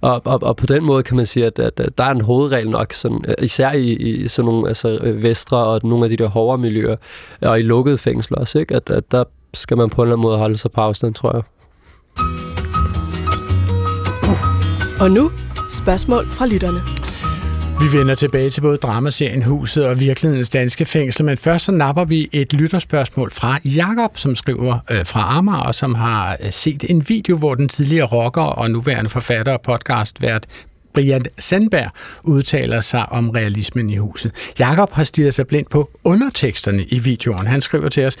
og, 0.00 0.22
og, 0.24 0.42
og 0.42 0.56
på 0.56 0.66
den 0.66 0.84
måde 0.84 1.02
kan 1.02 1.16
man 1.16 1.26
sige, 1.26 1.46
at, 1.46 1.58
at, 1.58 1.80
der 1.98 2.04
er 2.04 2.10
en 2.10 2.20
hovedregel 2.20 2.70
nok, 2.70 2.92
sådan, 2.92 3.24
især 3.38 3.72
i, 3.72 3.92
i 3.92 4.28
sådan 4.28 4.46
nogle 4.46 4.68
altså, 4.68 4.98
vestre 5.14 5.56
og 5.56 5.80
nogle 5.84 6.04
af 6.04 6.10
de 6.10 6.16
der 6.16 6.28
hårdere 6.28 6.58
miljøer, 6.58 6.96
og 7.40 7.60
i 7.60 7.62
lukkede 7.62 7.98
fængsler 7.98 8.38
også, 8.38 8.58
ikke? 8.58 8.76
At, 8.76 8.90
at 8.90 9.12
der 9.12 9.24
skal 9.54 9.76
man 9.76 9.90
på 9.90 10.02
en 10.02 10.06
eller 10.06 10.16
anden 10.16 10.22
måde 10.22 10.38
holde 10.38 10.56
sig 10.56 10.70
på 10.70 10.80
afstand, 10.80 11.14
tror 11.14 11.36
jeg. 11.36 11.42
Og 15.00 15.10
nu 15.10 15.30
spørgsmål 15.70 16.26
fra 16.30 16.46
lytterne. 16.46 16.80
Vi 17.82 17.98
vender 17.98 18.14
tilbage 18.14 18.50
til 18.50 18.60
både 18.60 18.76
dramaserien 18.76 19.42
Huset 19.42 19.86
og 19.86 20.00
virkelighedens 20.00 20.50
danske 20.50 20.84
fængsel, 20.84 21.24
men 21.24 21.36
først 21.36 21.64
så 21.64 21.72
napper 21.72 22.04
vi 22.04 22.28
et 22.32 22.52
lytterspørgsmål 22.52 23.30
fra 23.30 23.58
Jakob, 23.64 24.16
som 24.18 24.36
skriver 24.36 24.78
øh, 24.90 25.06
fra 25.06 25.38
Amager, 25.38 25.58
og 25.58 25.74
som 25.74 25.94
har 25.94 26.36
øh, 26.42 26.52
set 26.52 26.84
en 26.90 27.08
video, 27.08 27.36
hvor 27.36 27.54
den 27.54 27.68
tidligere 27.68 28.06
rocker 28.06 28.42
og 28.42 28.70
nuværende 28.70 29.10
forfatter 29.10 29.52
og 29.52 29.60
podcastvært 29.60 30.46
Brian 30.94 31.22
Sandberg 31.38 31.90
udtaler 32.22 32.80
sig 32.80 33.06
om 33.12 33.30
realismen 33.30 33.90
i 33.90 33.96
huset. 33.96 34.32
Jakob 34.58 34.92
har 34.92 35.04
stiget 35.04 35.34
sig 35.34 35.46
blind 35.46 35.66
på 35.66 35.90
underteksterne 36.04 36.84
i 36.84 36.98
videoen. 36.98 37.46
Han 37.46 37.60
skriver 37.60 37.88
til 37.88 38.06
os, 38.06 38.16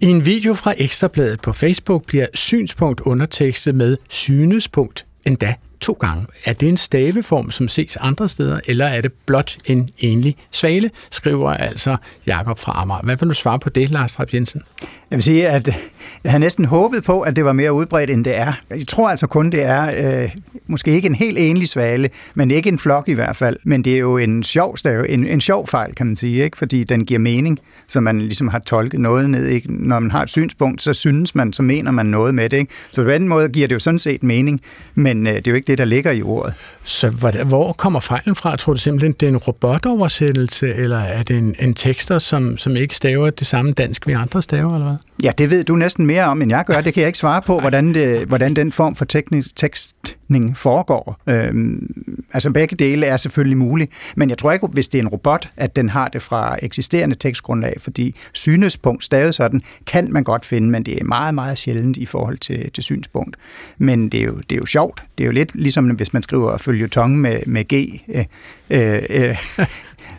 i 0.00 0.06
en 0.06 0.26
video 0.26 0.54
fra 0.54 0.74
Ekstrabladet 0.78 1.40
på 1.40 1.52
Facebook 1.52 2.06
bliver 2.06 2.26
synspunkt 2.34 3.00
undertekstet 3.00 3.74
med 3.74 3.96
synespunkt 4.08 5.06
endda 5.24 5.54
to 5.80 5.92
gange. 5.92 6.26
Er 6.44 6.52
det 6.52 6.68
en 6.68 6.76
staveform, 6.76 7.50
som 7.50 7.68
ses 7.68 7.96
andre 7.96 8.28
steder, 8.28 8.60
eller 8.66 8.86
er 8.86 9.00
det 9.00 9.12
blot 9.26 9.56
en 9.64 9.90
enlig 9.98 10.36
svale, 10.50 10.90
skriver 11.10 11.50
altså 11.50 11.96
Jakob 12.26 12.58
fra 12.58 12.72
Amager. 12.76 13.02
Hvad 13.02 13.16
vil 13.16 13.28
du 13.28 13.34
svare 13.34 13.58
på 13.58 13.70
det, 13.70 13.90
Lars 13.90 14.12
Trapp 14.12 14.34
Jensen? 14.34 14.62
Jeg 15.10 15.16
vil 15.16 15.24
sige, 15.24 15.48
at 15.48 15.68
jeg 16.24 16.32
havde 16.32 16.40
næsten 16.40 16.64
håbet 16.64 17.04
på, 17.04 17.20
at 17.20 17.36
det 17.36 17.44
var 17.44 17.52
mere 17.52 17.72
udbredt, 17.72 18.10
end 18.10 18.24
det 18.24 18.36
er. 18.36 18.52
Jeg 18.70 18.86
tror 18.88 19.10
altså 19.10 19.26
kun, 19.26 19.50
det 19.50 19.62
er 19.62 20.22
øh, 20.22 20.30
måske 20.66 20.90
ikke 20.90 21.06
en 21.06 21.14
helt 21.14 21.38
enlig 21.38 21.68
svale, 21.68 22.10
men 22.34 22.50
ikke 22.50 22.68
en 22.68 22.78
flok 22.78 23.08
i 23.08 23.12
hvert 23.12 23.36
fald. 23.36 23.56
Men 23.64 23.84
det 23.84 23.94
er 23.94 23.98
jo 23.98 24.16
en 24.16 24.42
sjov 24.42 24.76
stave, 24.76 25.08
en, 25.08 25.26
en 25.26 25.40
sjov 25.40 25.66
fejl, 25.66 25.94
kan 25.94 26.06
man 26.06 26.16
sige, 26.16 26.44
ikke? 26.44 26.58
fordi 26.58 26.84
den 26.84 27.06
giver 27.06 27.20
mening, 27.20 27.58
så 27.88 28.00
man 28.00 28.20
ligesom 28.20 28.48
har 28.48 28.58
tolket 28.58 29.00
noget 29.00 29.30
ned. 29.30 29.46
Ikke? 29.46 29.72
Når 29.72 30.00
man 30.00 30.10
har 30.10 30.22
et 30.22 30.30
synspunkt, 30.30 30.82
så 30.82 30.92
synes 30.92 31.34
man, 31.34 31.52
så 31.52 31.62
mener 31.62 31.90
man 31.90 32.06
noget 32.06 32.34
med 32.34 32.48
det. 32.48 32.56
Ikke? 32.56 32.72
Så 32.90 33.02
på 33.02 33.10
den 33.10 33.28
måde 33.28 33.48
giver 33.48 33.68
det 33.68 33.74
jo 33.74 33.80
sådan 33.80 33.98
set 33.98 34.22
mening, 34.22 34.60
men 34.94 35.26
øh, 35.26 35.34
det 35.34 35.46
er 35.46 35.50
jo 35.50 35.54
ikke 35.56 35.66
det, 35.66 35.78
der 35.78 35.84
ligger 35.84 36.10
i 36.10 36.22
ordet. 36.22 36.54
Så 36.84 37.10
hvor 37.44 37.72
kommer 37.72 38.00
fejlen 38.00 38.34
fra? 38.34 38.56
Tror 38.56 38.72
du 38.72 38.78
simpelthen, 38.78 39.12
det 39.12 39.26
er 39.26 39.30
en 39.30 39.36
robotoversættelse, 39.36 40.74
eller 40.74 40.98
er 40.98 41.22
det 41.22 41.38
en, 41.38 41.54
en 41.58 41.74
tekster, 41.74 42.18
som, 42.18 42.56
som 42.56 42.76
ikke 42.76 42.96
staver 42.96 43.30
det 43.30 43.46
samme 43.46 43.72
dansk, 43.72 44.06
vi 44.06 44.12
andre 44.12 44.42
staver, 44.42 44.74
eller 44.74 44.86
hvad? 44.86 44.96
Ja, 45.22 45.32
det 45.38 45.50
ved 45.50 45.64
du 45.64 45.76
næsten 45.76 46.06
mere 46.06 46.24
om, 46.24 46.42
end 46.42 46.50
jeg 46.50 46.64
gør. 46.66 46.80
Det 46.80 46.94
kan 46.94 47.00
jeg 47.00 47.08
ikke 47.08 47.18
svare 47.18 47.42
på, 47.42 47.60
hvordan, 47.60 47.94
det, 47.94 48.28
hvordan 48.28 48.56
den 48.56 48.72
form 48.72 48.96
for 48.96 49.04
teknisk, 49.04 49.56
tekstning 49.56 50.56
foregår. 50.56 51.20
Øhm, 51.26 51.86
altså 52.32 52.50
begge 52.50 52.76
dele 52.76 53.06
er 53.06 53.16
selvfølgelig 53.16 53.58
muligt, 53.58 53.92
men 54.16 54.30
jeg 54.30 54.38
tror 54.38 54.52
ikke, 54.52 54.66
hvis 54.66 54.88
det 54.88 54.98
er 54.98 55.02
en 55.02 55.08
robot, 55.08 55.48
at 55.56 55.76
den 55.76 55.88
har 55.88 56.08
det 56.08 56.22
fra 56.22 56.56
eksisterende 56.62 57.14
tekstgrundlag, 57.14 57.74
fordi 57.78 58.14
synespunkt 58.32 59.04
stadig 59.04 59.34
sådan, 59.34 59.62
kan 59.86 60.12
man 60.12 60.24
godt 60.24 60.46
finde, 60.46 60.70
men 60.70 60.82
det 60.82 61.00
er 61.00 61.04
meget, 61.04 61.34
meget 61.34 61.58
sjældent 61.58 61.96
i 61.96 62.06
forhold 62.06 62.38
til, 62.38 62.70
til 62.72 62.84
synspunkt. 62.84 63.36
Men 63.78 64.08
det 64.08 64.20
er, 64.20 64.24
jo, 64.24 64.36
det 64.36 64.52
er 64.52 64.58
jo 64.58 64.66
sjovt. 64.66 65.02
Det 65.18 65.24
er 65.24 65.26
jo 65.26 65.32
lidt 65.32 65.50
ligesom, 65.54 65.84
hvis 65.84 66.12
man 66.12 66.22
skriver 66.22 66.56
følge 66.56 66.88
tongue 66.88 67.18
med, 67.18 67.40
med 67.46 67.64
G, 67.64 68.02
øh, 68.08 68.24
øh, 68.70 69.36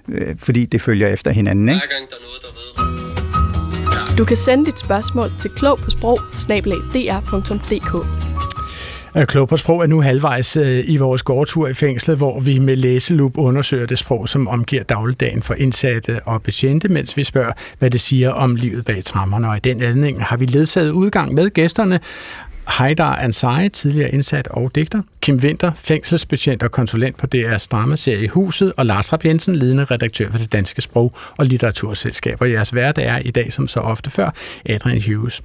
øh, 0.10 0.36
fordi 0.38 0.66
det 0.66 0.82
følger 0.82 1.08
efter 1.08 1.32
hinanden. 1.32 1.70
Ikke? 1.70 1.82
Hver 1.82 1.98
gang 1.98 2.10
der 2.10 2.16
er 2.16 2.22
noget, 2.22 2.42
der 2.42 2.84
vedrører 2.84 3.01
du 4.22 4.26
kan 4.26 4.38
sende 4.38 4.66
dit 4.66 4.80
spørgsmål 4.80 5.32
til 5.40 5.50
klog 5.50 5.80
på 5.80 5.90
sprog 5.90 6.20
øh, 9.16 9.26
Klog 9.26 9.48
på 9.48 9.58
sprog 9.58 9.82
er 9.82 9.88
nu 9.88 10.02
halvvejs 10.02 10.58
øh, 10.58 10.84
i 10.88 10.98
vores 10.98 11.24
gårdtur 11.24 11.68
i 11.68 11.74
fængslet, 11.74 12.18
hvor 12.18 12.40
vi 12.40 12.60
med 12.60 12.76
læselup 12.76 13.38
undersøger 13.38 13.86
det 13.86 13.98
sprog, 13.98 14.30
som 14.30 14.48
omgiver 14.48 14.84
dagligdagen 14.84 15.42
for 15.42 15.54
indsatte 15.54 16.20
og 16.26 16.44
betjente, 16.44 16.90
mens 16.90 17.18
vi 17.18 17.24
spørger, 17.24 17.52
hvad 17.80 17.90
det 17.90 18.02
siger 18.02 18.32
om 18.32 18.56
livet 18.56 18.86
bag 18.86 19.04
trammerne. 19.04 19.50
Og 19.50 19.58
i 19.58 19.60
den 19.60 19.82
anledning 19.82 20.24
har 20.24 20.38
vi 20.38 20.46
ledsaget 20.46 20.92
udgang 20.92 21.34
med 21.34 21.50
gæsterne, 21.50 22.00
Haidar 22.66 23.16
Ansari, 23.16 23.70
tidligere 23.70 24.12
indsat 24.12 24.48
og 24.48 24.72
digter, 24.76 25.02
Kim 25.22 25.36
Winter, 25.36 25.72
fængselsbetjent 25.76 26.64
og 26.64 26.72
konsulent 26.72 27.18
på 27.18 27.28
DR's 27.36 27.68
dramaserie 27.72 28.30
Huset, 28.30 28.74
og 28.78 28.86
Lars 28.86 29.14
Rapp 29.14 29.26
Jensen, 29.26 29.56
ledende 29.56 29.84
redaktør 29.84 30.32
for 30.32 30.38
det 30.38 30.52
Danske 30.52 30.82
Sprog- 30.82 31.14
og 31.38 31.46
Litteraturselskab. 31.46 32.42
Og 32.42 32.52
jeres 32.52 32.76
vært 32.76 32.98
er 32.98 33.18
i 33.18 33.32
dag, 33.32 33.54
som 33.54 33.68
så 33.68 33.80
ofte 33.80 34.10
før, 34.10 34.30
Adrian 34.66 35.02
Hughes. 35.08 35.42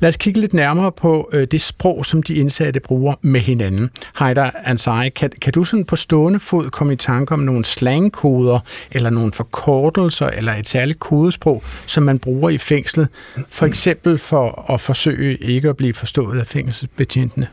Lad 0.00 0.08
os 0.08 0.16
kigge 0.16 0.40
lidt 0.40 0.54
nærmere 0.54 0.92
på 0.92 1.30
øh, 1.32 1.46
det 1.50 1.60
sprog, 1.60 2.06
som 2.06 2.22
de 2.22 2.34
indsatte 2.34 2.80
bruger 2.80 3.14
med 3.22 3.40
hinanden. 3.40 3.90
Haidar 4.14 4.54
Ansari, 4.64 5.08
kan, 5.08 5.30
kan 5.40 5.52
du 5.52 5.64
sådan 5.64 5.84
på 5.84 5.96
stående 5.96 6.40
fod 6.40 6.70
komme 6.70 6.92
i 6.92 6.96
tanke 6.96 7.32
om 7.32 7.40
nogle 7.40 7.64
slangkoder, 7.64 8.58
eller 8.90 9.10
nogle 9.10 9.32
forkortelser, 9.32 10.26
eller 10.26 10.54
et 10.54 10.68
særligt 10.68 10.98
kodesprog, 10.98 11.62
som 11.86 12.02
man 12.02 12.18
bruger 12.18 12.50
i 12.50 12.58
fængslet, 12.58 13.08
for 13.50 13.66
eksempel 13.66 14.18
for 14.18 14.72
at 14.72 14.80
forsøge 14.80 15.36
ikke 15.36 15.68
at 15.68 15.76
blive 15.76 15.94
forstået 15.94 16.40
af 16.40 16.46
fængselsbetjentene? 16.58 17.48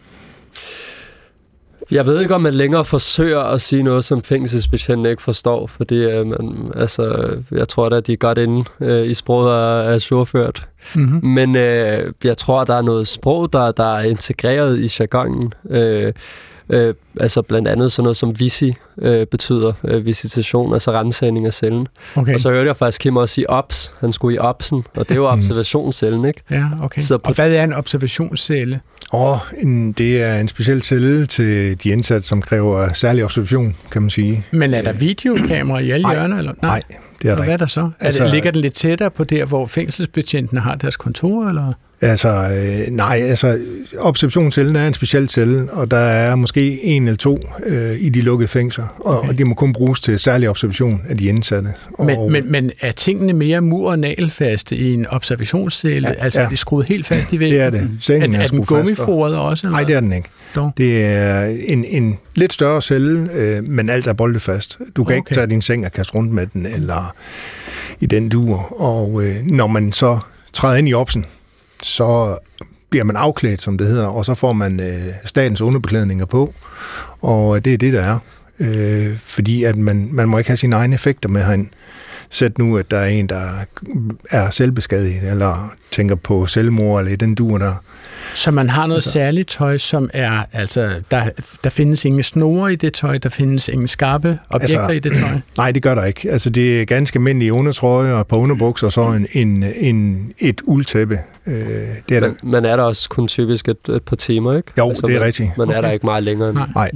Jeg 1.92 2.06
ved 2.06 2.22
ikke, 2.22 2.36
om 2.36 2.42
man 2.42 2.54
længere 2.54 2.86
forsøger 2.86 3.40
at 3.40 3.62
sige 3.62 3.84
noget, 3.84 4.06
som 4.06 4.22
fængselsbetjentene 4.22 5.10
ikke 5.10 5.22
forstår, 5.22 5.68
fordi 5.68 5.96
øh, 5.96 6.28
man, 6.28 6.72
altså, 6.76 7.36
jeg 7.52 7.68
tror 7.68 7.90
da, 7.90 7.96
at 7.96 8.08
de 8.08 8.14
er 8.14 8.18
godt 8.18 8.38
inde 8.38 8.66
øh, 8.82 9.08
i 9.08 9.14
sproget 9.14 9.52
og 9.52 9.94
er 9.94 9.98
surført. 9.98 10.68
Mm-hmm. 10.96 11.28
Men 11.28 11.56
øh, 11.56 12.14
jeg 12.24 12.38
tror, 12.38 12.64
der 12.64 12.76
er 12.76 12.82
noget 12.82 13.08
sprog, 13.08 13.54
der, 13.54 13.72
der 13.72 13.96
er 13.98 14.04
integreret 14.04 14.80
i 14.80 14.90
jargonen. 15.00 15.54
Øh, 15.70 16.14
Øh, 16.70 16.94
altså 17.20 17.42
blandt 17.42 17.68
andet 17.68 17.92
sådan 17.92 18.04
noget 18.04 18.18
som 18.18 18.40
visi 18.40 18.74
øh, 19.02 19.28
betyder 19.28 19.74
øh, 19.84 20.06
visitation, 20.06 20.74
altså 20.74 20.92
rensagning 20.92 21.46
af 21.46 21.54
cellen. 21.54 21.88
Okay. 22.16 22.34
Og 22.34 22.40
så 22.40 22.50
hørte 22.50 22.68
jeg 22.68 22.78
faktisk 22.78 23.02
Kim 23.02 23.18
også 23.18 23.36
sige 23.36 23.50
ops. 23.50 23.94
Han 24.00 24.12
skulle 24.14 24.36
i 24.36 24.38
opsen, 24.40 24.84
og 24.96 25.06
det 25.10 25.12
er 25.12 25.16
jo 25.16 25.28
observationscellen, 25.28 26.26
ikke? 26.26 26.42
Ja, 26.52 26.66
okay. 26.82 27.02
Så 27.02 27.18
på 27.18 27.30
Og 27.30 27.36
hvad 27.36 27.52
er 27.52 27.64
en 27.64 27.74
observationscelle? 27.74 28.80
Og 29.12 29.40
en, 29.58 29.92
det 29.92 30.24
er 30.24 30.40
en 30.40 30.48
speciel 30.48 30.82
celle 30.82 31.26
til 31.26 31.84
de 31.84 31.90
indsatte, 31.90 32.28
som 32.28 32.42
kræver 32.42 32.94
særlig 32.94 33.24
observation, 33.24 33.76
kan 33.92 34.02
man 34.02 34.10
sige. 34.10 34.46
Men 34.52 34.74
er 34.74 34.82
der 34.82 34.94
videokamera 34.94 35.80
i 35.80 35.92
alle 35.92 36.04
Nej. 36.04 36.16
hjørner? 36.16 36.38
Eller? 36.38 36.54
Nej, 36.62 36.82
det 37.22 37.28
er 37.28 37.32
Og 37.32 37.38
der 37.38 37.44
hvad 37.44 37.54
er 37.54 37.58
ikke. 37.58 37.62
der 37.62 37.68
så? 37.68 37.80
Altså, 37.82 37.96
Altså- 38.06 38.24
er 38.24 38.28
det, 38.28 38.34
ligger 38.34 38.52
den 38.52 38.62
lidt 38.62 38.74
tættere 38.74 39.12
på 39.12 39.24
der, 39.24 39.46
hvor 39.46 39.66
fængselsbetjentene 39.68 40.62
har 40.62 40.76
deres 40.76 40.96
kontor? 40.98 41.48
Eller? 41.50 41.74
Altså, 42.02 42.30
øh, 42.30 42.94
nej, 42.94 43.22
altså, 43.24 43.60
observationscellen 44.00 44.76
er 44.76 44.88
en 44.88 44.94
speciel 44.94 45.30
celle, 45.30 45.68
og 45.72 45.92
der 45.92 45.98
er 45.98 46.36
måske 46.36 46.84
en 46.84 47.04
eller 47.04 47.18
to 47.18 47.40
øh, 47.66 47.96
i 48.00 48.10
de 48.10 48.22
lukkede 48.22 48.48
fængsler, 48.48 48.86
og, 49.00 49.18
Okay. 49.20 49.30
og 49.30 49.38
de 49.38 49.44
må 49.46 49.54
kun 49.54 49.74
bruges 49.74 50.00
til 50.00 50.20
særlig 50.20 50.50
observation 50.50 51.02
af 51.10 51.18
de 51.18 51.26
indsatte. 51.26 51.70
Og, 51.94 52.06
Men, 52.06 52.32
men, 52.32 52.52
men 52.52 52.72
er 52.82 52.92
tingene 52.92 53.34
mere 53.34 53.62
mur- 53.62 53.90
og 53.92 54.00
nagelfaste 54.00 54.76
i 54.76 54.94
en 54.94 55.08
observationscelle? 55.08 56.08
Ja, 56.08 56.14
altså, 56.24 56.40
ja. 56.40 56.46
er 56.46 56.50
de 56.50 56.58
skruet 56.58 56.86
helt 56.88 57.06
fast 57.06 57.34
i 57.34 57.40
væggen? 57.40 57.58
det 57.60 57.66
er 57.66 57.70
det. 57.70 57.90
Sengen 58.00 58.36
Er, 58.36 58.40
er 58.42 58.48
den 58.48 58.64
skruet 58.64 58.88
fast, 58.88 59.00
og- 59.00 59.06
gummiforet 59.06 59.36
også? 59.38 59.68
Eller? 59.68 59.78
Nej, 59.78 59.84
det 59.88 59.96
er 59.96 60.00
den 60.00 60.14
ikke. 60.14 60.30
Dog. 60.56 60.72
Det 60.78 61.06
er 61.06 61.44
en, 61.66 61.84
en 61.88 62.18
lidt 62.36 62.54
større 62.54 62.82
celle, 62.82 63.30
øh, 63.34 63.64
men 63.70 63.90
alt 63.90 64.08
er 64.08 64.14
boldet 64.14 64.42
fast. 64.42 64.78
Du 64.96 65.04
kan 65.04 65.12
okay. 65.14 65.16
ikke 65.16 65.34
tage 65.34 65.48
din 65.48 65.62
seng 65.62 65.86
og 65.86 65.92
kaste 65.92 66.14
rundt 66.16 66.32
med 66.32 66.48
den, 66.54 66.66
eller 66.66 67.16
i 68.00 68.06
den 68.06 68.30
dur. 68.30 68.82
Og 68.82 69.24
øh, 69.24 69.36
når 69.44 69.68
man 69.68 69.92
så 69.92 70.20
træder 70.54 70.76
ind 70.78 70.90
i 70.90 70.94
opsen, 70.94 71.26
så 71.86 72.38
bliver 72.90 73.04
man 73.04 73.16
afklædt, 73.16 73.62
som 73.62 73.78
det 73.78 73.88
hedder, 73.88 74.08
og 74.08 74.26
så 74.26 74.34
får 74.34 74.54
man 74.54 74.80
øh, 74.80 75.08
statens 75.26 75.62
underbeklædninger 75.62 76.26
på, 76.26 76.54
og 77.22 77.56
øh, 77.56 77.66
det 77.66 77.74
er 77.74 77.78
det, 77.78 77.94
der 77.94 78.02
er. 78.02 78.20
Øh, 78.60 79.18
fordi 79.18 79.64
at 79.64 79.76
man, 79.76 80.10
man 80.12 80.28
må 80.28 80.38
ikke 80.38 80.50
have 80.50 80.58
sine 80.58 80.76
egne 80.76 80.94
effekter 80.94 81.30
med 81.30 81.44
herinde. 81.44 81.70
Sæt 82.30 82.58
nu, 82.58 82.78
at 82.78 82.92
der 82.92 82.98
er 82.98 83.06
en, 83.06 83.30
der 83.30 83.50
er 84.32 84.50
selvbeskadiget, 84.50 85.32
eller 85.32 85.76
tænker 85.92 86.16
på 86.16 86.46
selvmord, 86.46 87.00
eller 87.00 87.12
i 87.12 87.16
den 87.16 87.36
dur 87.36 87.58
der. 87.58 87.74
Så 88.34 88.52
man 88.52 88.70
har 88.70 88.88
noget 88.88 88.98
Altså- 88.98 89.12
særligt 89.12 89.50
tøj, 89.50 89.78
som 89.78 90.10
er, 90.14 90.40
altså, 90.54 90.90
der, 91.12 91.30
der 91.64 91.70
findes 91.70 92.06
ingen 92.06 92.24
snore 92.24 92.74
i 92.74 92.76
det 92.76 92.94
tøj, 92.94 93.18
der 93.18 93.30
findes 93.30 93.68
ingen 93.70 93.88
skarpe 93.88 94.40
objekter 94.50 94.80
Altså- 94.80 94.92
i 94.92 95.00
det 95.00 95.12
tøj. 95.12 95.30
Nej, 95.58 95.72
det 95.72 95.84
gør 95.84 95.96
der 95.96 96.04
ikke. 96.04 96.32
Altså, 96.32 96.50
det 96.50 96.82
er 96.82 96.86
ganske 96.86 97.18
almindelige 97.18 97.54
undertrøje 97.54 98.14
og 98.14 98.22
et 98.22 98.28
par 98.28 98.38
underbukser, 98.38 98.88
og 98.88 98.92
så 98.94 99.02
en, 99.02 99.28
en, 99.34 99.64
en, 99.80 100.32
et 100.40 100.62
uldtæppe. 100.64 101.20
Øh, 101.48 101.56
det 102.10 102.18
er 102.18 102.20
der. 102.20 102.28
man, 102.28 102.36
man 102.44 102.66
er 102.66 102.76
der 102.76 102.84
også 102.84 103.10
kun 103.10 103.28
typisk 103.28 103.70
et, 103.70 103.78
et 103.90 104.04
par 104.04 104.16
timer, 104.16 104.58
ikke? 104.58 104.72
Jo, 104.78 104.90
det 104.90 105.04
er 105.04 105.08
man, 105.08 105.22
rigtigt. 105.22 105.58
Man 105.58 105.70
er 105.70 105.74
der 105.74 105.80
Okay. 105.80 105.94
ikke 105.94 106.06
meget 106.06 106.24
længere 106.24 106.50
end 106.50 106.58
Nej. 106.58 106.68
Nej. 106.76 106.92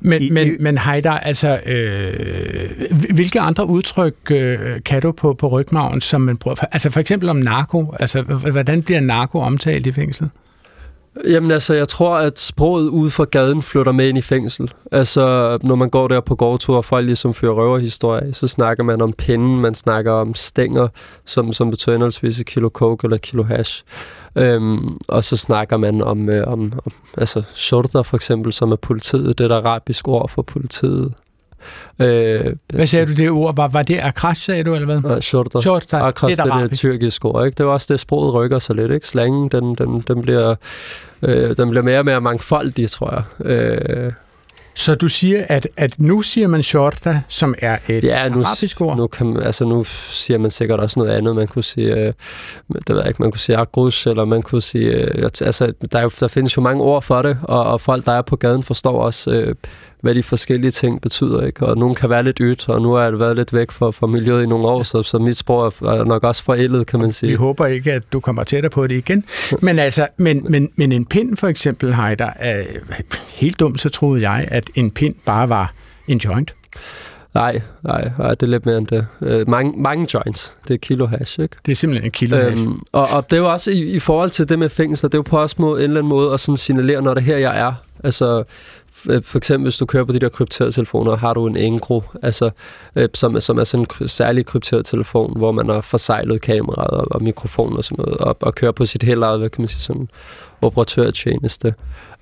Men, 0.00 0.22
I- 0.22 0.30
men, 0.30 0.46
i- 0.46 0.50
men 0.60 0.78
Heider, 0.78 1.10
altså, 1.10 1.60
øh, 1.66 2.70
hvilke 3.14 3.40
andre 3.40 3.66
udtryk 3.66 4.14
øh, 4.30 4.58
kan 4.84 5.02
du 5.02 5.12
på, 5.12 5.34
på 5.34 5.48
rygmagen, 5.48 6.00
som 6.00 6.20
man 6.20 6.36
bruger? 6.36 6.56
Altså 6.72 6.90
for 6.90 7.00
eksempel 7.00 7.28
om 7.28 7.36
narko. 7.36 7.94
Altså, 8.00 8.22
hvordan 8.22 8.82
bliver 8.82 9.00
narko 9.00 9.38
omtalt 9.38 9.86
i 9.86 9.92
fængslet? 9.92 10.30
Jamen 11.28 11.50
altså, 11.50 11.74
jeg 11.74 11.88
tror, 11.88 12.16
at 12.16 12.38
sproget 12.38 12.88
ude 12.88 13.10
fra 13.10 13.24
gaden 13.24 13.62
flytter 13.62 13.92
med 13.92 14.08
ind 14.08 14.18
i 14.18 14.22
fængsel. 14.22 14.72
Altså, 14.92 15.58
når 15.62 15.74
man 15.74 15.90
går 15.90 16.08
der 16.08 16.20
på 16.20 16.34
gårdtur, 16.34 16.76
og 16.76 16.84
folk 16.84 17.06
ligesom 17.06 17.34
fører 17.34 17.52
røverhistorie, 17.52 18.34
så 18.34 18.48
snakker 18.48 18.84
man 18.84 19.02
om 19.02 19.12
pinden, 19.12 19.60
man 19.60 19.74
snakker 19.74 20.12
om 20.12 20.34
stænger, 20.34 20.88
som, 21.24 21.52
som 21.52 21.70
betyder 21.70 21.94
henholdsvis 21.94 22.40
et 22.40 22.46
kilo 22.46 22.68
coke 22.68 23.04
eller 23.04 23.14
et 23.14 23.22
kilo 23.22 23.42
hash. 23.42 23.84
Øhm, 24.36 24.98
og 25.08 25.24
så 25.24 25.36
snakker 25.36 25.76
man 25.76 26.02
om, 26.02 26.28
øh, 26.28 26.46
om, 26.46 26.72
om 26.86 26.92
altså, 27.18 27.42
shorter 27.54 28.02
for 28.02 28.16
eksempel, 28.16 28.52
som 28.52 28.72
er 28.72 28.76
politiet, 28.76 29.38
det 29.38 29.44
er 29.44 29.48
et 29.48 29.64
arabisk 29.64 30.08
ord 30.08 30.28
for 30.28 30.42
politiet. 30.42 31.14
Øh, 31.98 32.52
Hvad 32.74 32.86
sagde 32.86 33.06
du 33.06 33.12
det 33.12 33.30
ord? 33.30 33.56
Var, 33.56 33.68
var 33.68 33.82
det 33.82 33.98
akrash, 34.02 34.40
sagde 34.42 34.64
du, 34.64 34.74
eller 34.74 34.86
hvad? 34.86 35.00
Nej, 35.00 35.20
shorter. 35.20 35.60
Shorter, 35.60 35.98
Akkurat 35.98 36.36
det 36.38 36.46
er 36.46 36.66
det, 36.66 36.78
tyrkiske 36.78 37.24
ord, 37.24 37.46
ikke? 37.46 37.56
Det 37.56 37.64
er 37.64 37.68
også 37.68 37.86
det, 37.92 38.00
sproget 38.00 38.34
rykker 38.34 38.58
sig 38.58 38.76
lidt, 38.76 38.92
ikke? 38.92 39.06
Slangen, 39.06 39.48
den, 39.48 39.74
den, 39.74 40.00
den, 40.08 40.22
bliver, 40.22 40.54
øh, 41.22 41.56
den 41.56 41.70
bliver 41.70 41.82
mere 41.82 41.98
og 41.98 42.04
mere 42.04 42.20
mangfoldig, 42.20 42.90
tror 42.90 43.24
jeg. 43.40 43.46
Øh, 43.50 44.12
Så 44.76 44.94
du 44.94 45.08
siger, 45.08 45.44
at, 45.48 45.68
at 45.76 45.94
nu 45.98 46.22
siger 46.22 46.48
man 46.48 46.62
shorta, 46.62 47.20
som 47.28 47.54
er 47.58 47.78
et 47.88 48.04
ja, 48.04 48.28
nu, 48.28 48.40
arabisk 48.42 48.80
ord? 48.80 48.96
nu, 48.96 49.06
kan, 49.06 49.26
man- 49.26 49.42
altså, 49.42 49.64
nu 49.64 49.84
siger 49.84 50.38
man 50.38 50.50
sikkert 50.50 50.80
også 50.80 50.98
noget 51.00 51.12
andet. 51.12 51.36
Man 51.36 51.46
kunne 51.46 51.64
sige, 51.64 51.94
øh, 51.94 52.12
det 52.68 52.88
ved 52.88 52.96
jeg 52.98 53.08
ikke, 53.08 53.22
man 53.22 53.30
kunne 53.30 53.38
sige 53.40 53.56
agrus, 53.56 54.06
eller 54.06 54.24
man 54.24 54.42
kunne 54.42 54.62
sige, 54.62 54.90
øh, 54.90 55.22
altså, 55.40 55.72
der, 55.92 55.98
er 55.98 56.08
der 56.20 56.28
findes 56.28 56.56
jo 56.56 56.62
mange 56.62 56.82
ord 56.82 57.02
for 57.02 57.22
det, 57.22 57.38
og, 57.42 57.64
og 57.64 57.80
folk, 57.80 58.04
der 58.06 58.12
er 58.12 58.22
på 58.22 58.36
gaden, 58.36 58.62
forstår 58.62 59.00
også, 59.02 59.30
øh, 59.30 59.54
hvad 60.04 60.14
de 60.14 60.22
forskellige 60.22 60.70
ting 60.70 61.00
betyder, 61.00 61.46
ikke? 61.46 61.66
Og 61.66 61.76
nogen 61.78 61.94
kan 61.94 62.10
være 62.10 62.22
lidt 62.22 62.36
ydt, 62.40 62.68
og 62.68 62.82
nu 62.82 62.92
har 62.92 63.02
jeg 63.02 63.18
været 63.18 63.36
lidt 63.36 63.52
væk 63.54 63.70
fra, 63.70 63.90
fra 63.90 64.06
miljøet 64.06 64.42
i 64.42 64.46
nogle 64.46 64.66
år, 64.66 64.82
så, 64.82 65.02
så 65.02 65.18
mit 65.18 65.36
sprog 65.36 65.66
er- 65.66 66.04
nok 66.04 66.24
også 66.24 66.42
forældet, 66.42 66.86
kan 66.86 67.00
man 67.00 67.12
sige. 67.12 67.30
Vi 67.30 67.34
håber 67.36 67.66
ikke, 67.66 67.92
at 67.92 68.02
du 68.12 68.20
kommer 68.20 68.44
tættere 68.44 68.70
på 68.70 68.86
det 68.86 68.94
igen. 68.96 69.24
Men 69.60 69.78
altså, 69.78 70.06
men, 70.16 70.46
men, 70.48 70.70
men 70.76 70.92
en 70.92 71.06
pind 71.06 71.36
for 71.36 71.48
eksempel, 71.48 71.94
Heider, 71.94 72.30
er 72.36 72.62
helt 73.28 73.60
dumt, 73.60 73.80
så 73.80 73.88
troede 73.88 74.30
jeg, 74.30 74.48
at 74.50 74.70
en 74.74 74.90
pind 74.90 75.14
bare 75.26 75.48
var 75.48 75.72
en 76.08 76.18
joint. 76.18 76.54
Nej, 77.34 77.60
nej, 77.82 78.10
nej, 78.18 78.30
det 78.30 78.42
er 78.42 78.46
lidt 78.46 78.66
mere 78.66 78.78
end 78.78 78.86
det. 78.86 79.06
Øh, 79.22 79.48
mange, 79.48 79.82
mange 79.82 80.06
joints. 80.14 80.56
Det 80.68 80.74
er 80.74 80.78
kilo 80.78 81.06
hash, 81.06 81.40
ikke? 81.40 81.56
Det 81.66 81.72
er 81.72 81.76
simpelthen 81.76 82.06
en 82.08 82.10
kilo 82.12 82.36
hash. 82.36 82.62
Øhm, 82.64 82.82
og, 82.92 83.08
og 83.12 83.30
det 83.30 83.36
er 83.36 83.40
jo 83.40 83.52
også 83.52 83.70
i, 83.70 83.82
i 83.82 83.98
forhold 83.98 84.30
til 84.30 84.48
det 84.48 84.58
med 84.58 84.68
fængsler, 84.68 85.08
det 85.08 85.14
er 85.14 85.18
jo 85.18 85.22
på 85.22 85.38
også 85.42 85.56
måde, 85.58 85.80
en 85.84 85.90
eller 85.90 86.00
anden 86.00 86.08
måde 86.08 86.32
at 86.32 86.40
sådan 86.40 86.56
signalere, 86.56 87.02
når 87.02 87.14
det 87.14 87.20
er 87.20 87.24
her, 87.24 87.36
jeg 87.36 87.58
er. 87.60 87.72
Altså, 88.04 88.44
Øh, 89.08 89.22
for 89.22 89.38
eksempel, 89.38 89.64
hvis 89.64 89.78
du 89.78 89.86
kører 89.86 90.04
på 90.04 90.12
de 90.12 90.18
der 90.18 90.28
krypterede 90.28 90.72
telefoner, 90.72 91.16
har 91.16 91.34
du 91.34 91.46
en 91.46 91.56
Engro, 91.56 92.02
altså, 92.22 92.50
øh, 92.96 93.08
som, 93.14 93.40
som 93.40 93.58
er 93.58 93.64
sådan 93.64 93.86
en 94.00 94.08
særlig 94.08 94.46
krypteret 94.46 94.86
telefon, 94.86 95.36
hvor 95.36 95.52
man 95.52 95.68
har 95.68 95.80
forsejlet 95.80 96.40
kameraet 96.40 96.90
og, 96.90 97.06
og 97.10 97.22
mikrofonen 97.22 97.76
og 97.76 97.84
sådan 97.84 98.04
noget, 98.04 98.18
og, 98.18 98.36
og 98.40 98.54
kører 98.54 98.72
på 98.72 98.84
sit 98.84 99.02
helt 99.02 99.22
eget, 99.22 99.38
hvad 99.38 99.50
kan 99.50 99.62
man 99.62 99.68
sige, 99.68 99.80
sådan 99.80 100.08
operatørtjeneste. 100.62 101.74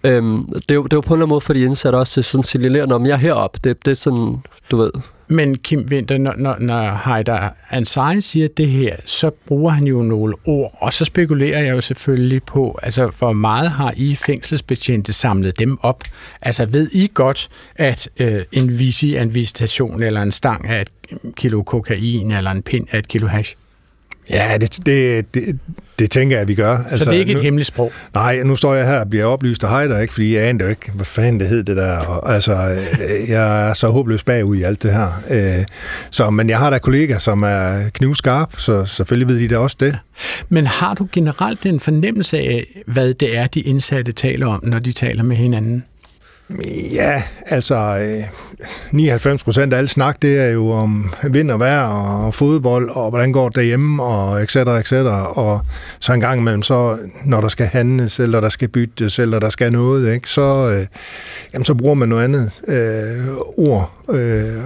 Øhm, 0.05 0.53
det, 0.55 0.71
er 0.71 0.75
jo, 0.75 0.83
det 0.83 0.93
er 0.93 0.97
jo 0.97 1.01
på 1.01 1.15
en 1.15 1.19
eller 1.19 1.25
anden 1.25 1.29
måde 1.29 1.41
for 1.41 1.53
de 1.53 1.65
indsatte 1.65 1.97
også 1.97 2.13
til 2.13 2.25
sådan 2.25 2.45
signalere, 2.45 2.85
om 2.85 3.07
jeg 3.07 3.13
er 3.13 3.17
heroppe. 3.17 3.59
Det, 3.65 3.85
det 3.85 3.91
er 3.91 3.95
sådan, 3.95 4.43
du 4.71 4.77
ved, 4.77 4.91
men 5.33 5.59
Kim 5.59 5.87
Winter, 5.91 6.19
når, 6.19 6.35
når, 6.37 6.57
når 6.59 7.11
Heider 7.13 7.51
Ansari 7.71 8.21
siger 8.21 8.49
det 8.49 8.69
her, 8.69 8.97
så 9.05 9.31
bruger 9.31 9.71
han 9.71 9.87
jo 9.87 10.03
nogle 10.03 10.35
ord, 10.45 10.79
og 10.81 10.93
så 10.93 11.05
spekulerer 11.05 11.63
jeg 11.63 11.71
jo 11.71 11.81
selvfølgelig 11.81 12.43
på, 12.43 12.79
altså 12.83 13.11
hvor 13.19 13.33
meget 13.33 13.71
har 13.71 13.95
I 13.97 14.15
fængselsbetjente 14.15 15.13
samlet 15.13 15.59
dem 15.59 15.79
op? 15.83 16.05
Altså 16.43 16.67
ved 16.67 16.91
I 16.93 17.11
godt, 17.15 17.49
at 17.77 18.09
øh, 18.19 18.43
en 18.53 18.79
visi 18.79 19.15
er 19.15 19.23
en 19.23 19.35
visitation, 19.35 20.03
eller 20.03 20.23
en 20.23 20.33
stang 20.33 20.69
af 20.69 20.81
et 20.81 20.91
kilo 21.37 21.63
kokain, 21.63 22.33
eller 22.33 22.51
en 22.51 22.63
pind 22.63 22.87
af 22.93 22.99
et 22.99 23.09
kilo 23.09 23.27
hash? 23.27 23.57
Ja, 24.31 24.57
det, 24.61 24.87
det, 24.87 25.35
det, 25.35 25.59
det 25.99 26.11
tænker 26.11 26.37
jeg, 26.37 26.43
at 26.43 26.49
vi 26.49 26.55
gør. 26.55 26.79
Altså, 26.79 27.05
så 27.05 27.11
det 27.11 27.17
er 27.17 27.21
ikke 27.21 27.33
nu, 27.33 27.39
et 27.39 27.45
hemmeligt 27.45 27.67
sprog? 27.67 27.93
Nej, 28.15 28.43
nu 28.43 28.57
står 28.57 28.75
jeg 28.75 28.87
her 28.87 29.01
og 29.01 29.11
bliver 29.11 29.25
oplyst 29.25 29.65
af 29.65 29.71
Heider, 29.71 29.99
ikke? 29.99 30.13
fordi 30.13 30.35
jeg 30.35 30.45
aner 30.45 30.69
ikke, 30.69 30.91
hvad 30.95 31.05
fanden 31.05 31.41
det 31.41 31.49
hed 31.49 31.65
det 31.65 31.77
der. 31.77 31.97
Og, 31.99 32.35
altså, 32.35 32.53
øh, 32.53 33.31
jeg 33.31 33.69
er 33.69 33.75
så 33.75 33.89
håbløs 33.89 34.25
bagud 34.25 34.57
i 34.57 34.63
alt 34.63 34.83
det 34.83 34.93
her. 34.93 35.23
Øh, 35.31 35.65
så, 36.11 36.31
men 36.31 36.51
jeg 36.51 36.59
har 36.59 36.71
da 36.71 36.79
kollegaer, 36.79 37.19
som 37.19 37.43
er 37.43 37.89
knivskarp, 37.95 38.55
så 38.59 38.85
selvfølgelig 38.85 39.29
ved 39.29 39.41
de 39.41 39.49
da 39.49 39.59
også 39.59 39.77
det. 39.81 39.97
Men 40.49 40.67
har 40.67 40.95
du 40.95 41.09
generelt 41.13 41.67
en 41.67 41.81
fornemmelse 41.81 42.39
af, 42.39 42.83
hvad 42.87 43.15
det 43.15 43.37
er, 43.37 43.47
de 43.47 43.61
indsatte 43.61 44.13
taler 44.13 44.47
om, 44.47 44.61
når 44.63 44.79
de 44.79 44.93
taler 44.93 45.25
med 45.25 45.37
hinanden? 45.37 45.85
Ja, 46.93 47.23
altså 47.47 47.75
øh, 47.75 48.25
99 48.91 49.45
procent 49.45 49.73
af 49.73 49.79
al 49.79 49.89
snak, 49.89 50.23
det 50.23 50.39
er 50.39 50.49
jo 50.49 50.71
om 50.71 51.15
vind 51.23 51.51
og 51.51 51.59
vejr 51.59 51.83
og 51.87 52.35
fodbold, 52.35 52.91
og 52.91 53.11
hvordan 53.11 53.33
går 53.33 53.49
det 53.49 53.57
derhjemme, 53.57 54.03
og 54.03 54.43
et 54.43 54.51
cetera, 54.51 54.79
et 54.79 54.87
cetera. 54.87 55.39
Og 55.39 55.61
så 55.99 56.13
en 56.13 56.21
gang 56.21 56.41
imellem, 56.41 56.63
så, 56.63 56.99
når 57.25 57.41
der 57.41 57.49
skal 57.49 57.67
handles, 57.67 58.21
eller 58.21 58.41
der 58.41 58.49
skal 58.49 58.69
byttes, 58.69 59.19
eller 59.19 59.39
der 59.39 59.51
skal 59.51 59.73
noget, 59.73 60.15
ikke, 60.15 60.29
så, 60.29 60.71
øh, 60.71 60.87
jamen, 61.55 61.65
så 61.65 61.75
bruger 61.75 61.95
man 61.95 62.09
noget 62.09 62.25
andet 62.25 62.51
øh, 62.69 63.37
ord. 63.57 63.93
Øh, 64.09 64.57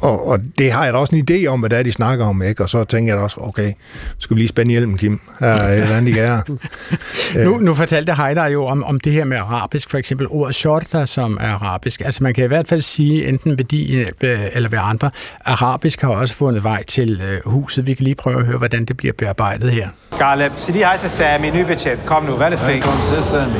og, 0.00 0.28
og 0.28 0.38
det 0.58 0.72
har 0.72 0.84
jeg 0.84 0.92
da 0.92 0.98
også 0.98 1.16
en 1.16 1.26
idé 1.30 1.46
om, 1.46 1.60
hvad 1.60 1.70
det 1.70 1.78
er, 1.78 1.82
de 1.82 1.92
snakker 1.92 2.26
om, 2.26 2.42
ikke? 2.42 2.62
Og 2.62 2.68
så 2.68 2.84
tænker 2.84 3.12
jeg 3.12 3.18
da 3.18 3.22
også, 3.22 3.36
okay, 3.40 3.72
skal 4.18 4.36
vi 4.36 4.40
lige 4.40 4.48
spænde 4.48 4.70
hjelmen, 4.70 4.98
Kim? 4.98 5.20
Her 5.40 5.48
er 5.48 5.96
andet, 5.96 6.14
de 6.14 6.20
er. 6.20 6.40
Nu, 7.44 7.58
nu 7.58 7.74
fortalte 7.74 8.14
Heider 8.14 8.46
jo 8.46 8.66
om, 8.66 8.84
om 8.84 9.00
det 9.00 9.12
her 9.12 9.24
med 9.24 9.36
arabisk, 9.36 9.90
for 9.90 9.98
eksempel 9.98 10.26
ordet 10.30 10.54
shorta, 10.54 11.06
som 11.06 11.38
er 11.40 11.48
arabisk. 11.48 12.00
Altså 12.00 12.22
man 12.22 12.34
kan 12.34 12.44
i 12.44 12.46
hvert 12.46 12.68
fald 12.68 12.80
sige, 12.80 13.28
enten 13.28 13.58
ved 13.58 13.64
de 13.64 14.06
øh, 14.22 14.40
eller 14.52 14.68
ved 14.68 14.78
andre, 14.82 15.10
arabisk 15.44 16.00
har 16.00 16.08
også 16.08 16.34
fundet 16.34 16.64
vej 16.64 16.84
til 16.84 17.20
øh, 17.20 17.40
huset. 17.44 17.86
Vi 17.86 17.94
kan 17.94 18.04
lige 18.04 18.14
prøve 18.14 18.40
at 18.40 18.46
høre, 18.46 18.58
hvordan 18.58 18.84
det 18.84 18.96
bliver 18.96 19.12
bearbejdet 19.18 19.70
her. 19.70 19.88
Galeb, 20.18 20.52
sig 20.56 20.72
lige 20.72 20.84
hej 20.84 20.98
til 20.98 21.10
Sami, 21.10 21.50
ny 21.50 21.60
betjent. 21.60 22.04
Kom 22.04 22.24
nu, 22.24 22.32
hvad 22.32 22.46
er 22.46 22.50
det 22.50 22.58
fint? 22.58 22.74
Velkommen 22.74 23.02
til, 23.14 23.22
Sami. 23.22 23.52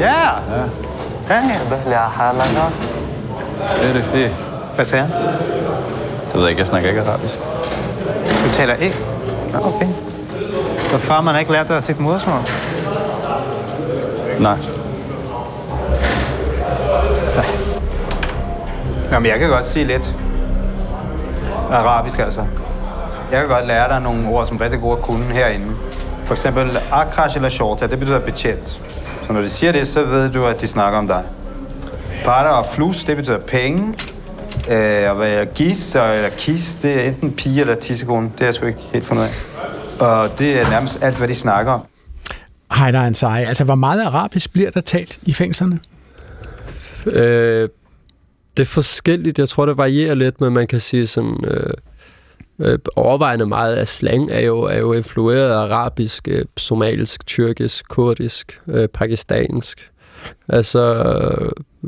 Ja! 0.00 0.28
ja. 0.28 0.62
Det 3.82 3.88
er 3.88 3.92
det 3.92 4.04
fedt. 4.04 4.55
Hvad 4.76 4.84
sagde 4.84 5.04
han? 5.04 5.22
Det 6.26 6.34
ved 6.34 6.40
jeg 6.40 6.50
ikke, 6.50 6.60
jeg 6.60 6.66
snakker 6.66 6.88
ikke 6.88 7.00
arabisk. 7.00 7.38
Du 8.44 8.50
taler 8.56 8.74
ikke? 8.74 8.96
Nå, 9.52 9.58
okay. 9.58 9.86
Hvorfor 10.90 11.12
har 11.12 11.20
man 11.20 11.40
ikke 11.40 11.52
lært 11.52 11.68
dig 11.68 11.82
sit 11.82 12.00
modersmål? 12.00 12.40
Nej. 14.40 14.56
Jamen, 19.12 19.30
jeg 19.30 19.38
kan 19.38 19.48
godt 19.48 19.64
sige 19.64 19.84
lidt 19.84 20.16
arabisk, 21.72 22.18
altså. 22.18 22.40
Jeg 23.32 23.40
kan 23.40 23.48
godt 23.48 23.66
lære 23.66 23.88
dig 23.88 24.00
nogle 24.00 24.28
ord, 24.28 24.44
som 24.44 24.56
er 24.56 24.60
rigtig 24.60 24.80
gode 24.80 24.96
at 24.96 25.02
kunne 25.02 25.24
herinde. 25.24 25.66
For 26.24 26.34
eksempel 26.34 26.80
akrash 26.92 27.36
eller 27.36 27.48
shorta, 27.48 27.86
det 27.86 27.98
betyder 27.98 28.18
betjent. 28.18 28.68
Så 29.26 29.32
når 29.32 29.40
de 29.40 29.50
siger 29.50 29.72
det, 29.72 29.88
så 29.88 30.04
ved 30.04 30.30
du, 30.30 30.46
at 30.46 30.60
de 30.60 30.66
snakker 30.66 30.98
om 30.98 31.06
dig. 31.06 31.22
Para 32.24 32.48
og 32.48 32.66
flus, 32.66 33.04
det 33.04 33.16
betyder 33.16 33.38
penge. 33.38 33.94
Øh, 34.70 35.10
og 35.10 35.16
hvad 35.16 35.54
gis 35.54 35.94
eller 35.94 36.28
kis, 36.38 36.74
det 36.74 36.94
er 36.94 37.02
enten 37.02 37.32
pige 37.32 37.60
eller 37.60 37.74
tissekone. 37.74 38.30
Det 38.32 38.40
er 38.40 38.44
jeg 38.44 38.54
sgu 38.54 38.66
ikke 38.66 38.78
helt 38.92 39.04
fundet 39.04 39.22
af. 39.22 39.30
Og 40.00 40.38
det 40.38 40.60
er 40.60 40.70
nærmest 40.70 41.02
alt, 41.02 41.18
hvad 41.18 41.28
de 41.28 41.34
snakker 41.34 41.72
om. 41.72 41.80
Heider 42.72 43.02
Ansari, 43.02 43.44
altså 43.44 43.64
hvor 43.64 43.74
meget 43.74 44.02
arabisk 44.02 44.52
bliver 44.52 44.70
der 44.70 44.80
talt 44.80 45.18
i 45.22 45.32
fængslerne? 45.32 45.80
Øh, 47.06 47.68
det 48.56 48.62
er 48.62 48.66
forskelligt. 48.66 49.38
Jeg 49.38 49.48
tror, 49.48 49.66
det 49.66 49.76
varierer 49.76 50.14
lidt, 50.14 50.40
men 50.40 50.52
man 50.52 50.66
kan 50.66 50.80
sige 50.80 51.06
sådan... 51.06 51.44
Øh, 51.44 51.70
øh, 52.58 52.78
overvejende 52.96 53.46
meget 53.46 53.74
af 53.74 53.88
slang 53.88 54.30
er 54.30 54.40
jo, 54.40 54.62
er 54.62 54.78
jo 54.78 54.92
influeret 54.92 55.50
af 55.50 55.56
arabisk, 55.56 56.28
øh, 56.28 56.44
somalisk, 56.56 57.26
tyrkisk, 57.26 57.88
kurdisk, 57.88 58.60
øh, 58.68 58.88
pakistansk. 58.88 59.90
Altså, 60.48 60.94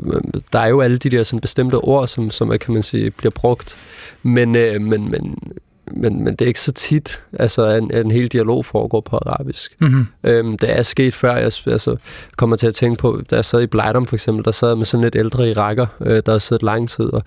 øh, 0.05 0.21
der 0.53 0.59
er 0.59 0.67
jo 0.67 0.81
alle 0.81 0.97
de 0.97 1.09
der 1.09 1.23
sådan, 1.23 1.39
bestemte 1.39 1.75
ord, 1.75 2.07
som, 2.07 2.31
som 2.31 2.49
kan 2.49 2.73
man 2.73 2.83
sige, 2.83 3.11
bliver 3.11 3.31
brugt. 3.31 3.77
Men, 4.23 4.55
øh, 4.55 4.81
men, 4.81 5.11
men, 5.11 5.53
men, 5.91 6.23
men 6.23 6.35
det 6.35 6.41
er 6.41 6.47
ikke 6.47 6.59
så 6.59 6.71
tit, 6.71 7.23
altså, 7.33 7.65
at 7.65 7.83
en, 7.83 7.93
en 7.93 8.11
hel 8.11 8.27
dialog 8.27 8.65
foregår 8.65 9.01
på 9.01 9.15
arabisk. 9.15 9.75
Mm-hmm. 9.81 10.05
Øhm, 10.23 10.57
det 10.57 10.77
er 10.77 10.81
sket 10.81 11.13
før, 11.13 11.35
jeg 11.35 11.43
altså, 11.43 11.97
kommer 12.37 12.55
til 12.55 12.67
at 12.67 12.73
tænke 12.73 12.99
på, 12.99 13.21
da 13.29 13.35
jeg 13.35 13.45
sad 13.45 13.61
i 13.61 13.67
Blejdom 13.67 14.05
for 14.05 14.15
eksempel, 14.15 14.45
der 14.45 14.51
sad 14.51 14.75
med 14.75 14.85
sådan 14.85 15.03
lidt 15.03 15.15
ældre 15.15 15.49
iraker, 15.49 15.85
øh, 16.01 16.15
der 16.15 16.31
havde 16.31 16.39
siddet 16.39 16.63
lang 16.63 16.89
tid, 16.89 17.13
og 17.13 17.23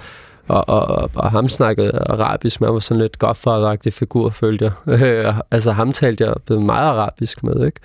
og, 0.48 0.68
og, 0.68 1.10
og, 1.14 1.30
ham 1.30 1.48
snakkede 1.48 1.90
arabisk, 2.06 2.60
man 2.60 2.72
var 2.72 2.78
sådan 2.78 3.00
lidt 3.00 3.18
godfaragtig 3.18 3.92
figur, 3.92 4.30
følte 4.30 4.72
jeg. 4.86 5.42
altså 5.50 5.72
ham 5.72 5.92
talte 5.92 6.24
jeg 6.24 6.60
meget 6.60 6.88
arabisk 6.88 7.42
med, 7.42 7.66
ikke? 7.66 7.80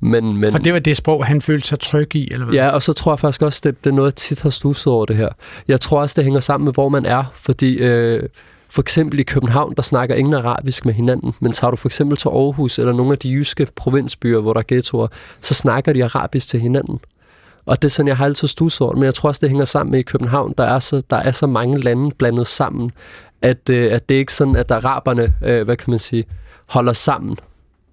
Men, 0.00 0.36
men, 0.36 0.52
For 0.52 0.58
det 0.58 0.72
var 0.72 0.78
det 0.78 0.96
sprog, 0.96 1.26
han 1.26 1.42
følte 1.42 1.68
sig 1.68 1.80
tryg 1.80 2.14
i, 2.16 2.32
eller 2.32 2.46
hvad? 2.46 2.54
Ja, 2.54 2.68
og 2.68 2.82
så 2.82 2.92
tror 2.92 3.12
jeg 3.12 3.18
faktisk 3.18 3.42
også, 3.42 3.60
det, 3.64 3.84
det 3.84 3.90
er 3.90 3.94
noget, 3.94 4.10
jeg 4.10 4.14
tit 4.14 4.42
har 4.42 4.50
stusset 4.50 4.92
over 4.92 5.06
det 5.06 5.16
her. 5.16 5.28
Jeg 5.68 5.80
tror 5.80 6.00
også, 6.00 6.14
det 6.16 6.24
hænger 6.24 6.40
sammen 6.40 6.64
med, 6.64 6.72
hvor 6.72 6.88
man 6.88 7.06
er, 7.06 7.24
fordi... 7.34 7.76
Øh, 7.78 8.22
for 8.70 8.82
eksempel 8.82 9.18
i 9.18 9.22
København, 9.22 9.74
der 9.76 9.82
snakker 9.82 10.14
ingen 10.14 10.34
arabisk 10.34 10.84
med 10.84 10.94
hinanden, 10.94 11.34
men 11.40 11.52
tager 11.52 11.70
du 11.70 11.76
for 11.76 11.88
eksempel 11.88 12.16
til 12.18 12.28
Aarhus 12.28 12.78
eller 12.78 12.92
nogle 12.92 13.12
af 13.12 13.18
de 13.18 13.32
jyske 13.32 13.66
provinsbyer, 13.76 14.40
hvor 14.40 14.52
der 14.52 14.60
er 14.60 14.64
ghettoer, 14.68 15.06
så 15.40 15.54
snakker 15.54 15.92
de 15.92 16.04
arabisk 16.04 16.48
til 16.48 16.60
hinanden. 16.60 17.00
Og 17.66 17.82
det 17.82 17.88
er 17.88 17.92
sådan, 17.92 18.08
jeg 18.08 18.16
har 18.16 18.24
altid 18.24 18.48
stus 18.48 18.80
over 18.80 18.94
men 18.94 19.04
jeg 19.04 19.14
tror 19.14 19.28
også, 19.28 19.38
det 19.40 19.48
hænger 19.48 19.64
sammen 19.64 19.90
med 19.90 19.98
i 19.98 20.02
København. 20.02 20.54
Der 20.58 20.64
er 20.64 20.78
så, 20.78 21.02
der 21.10 21.16
er 21.16 21.30
så 21.30 21.46
mange 21.46 21.80
lande 21.80 22.10
blandet 22.18 22.46
sammen, 22.46 22.90
at, 23.42 23.70
øh, 23.70 23.92
at 23.92 24.08
det 24.08 24.14
er 24.14 24.18
ikke 24.18 24.34
sådan, 24.34 24.56
at 24.56 24.70
araberne, 24.70 25.34
øh, 25.42 25.64
hvad 25.64 25.76
kan 25.76 25.90
man 25.90 25.98
sige, 25.98 26.24
holder 26.68 26.92
sammen. 26.92 27.36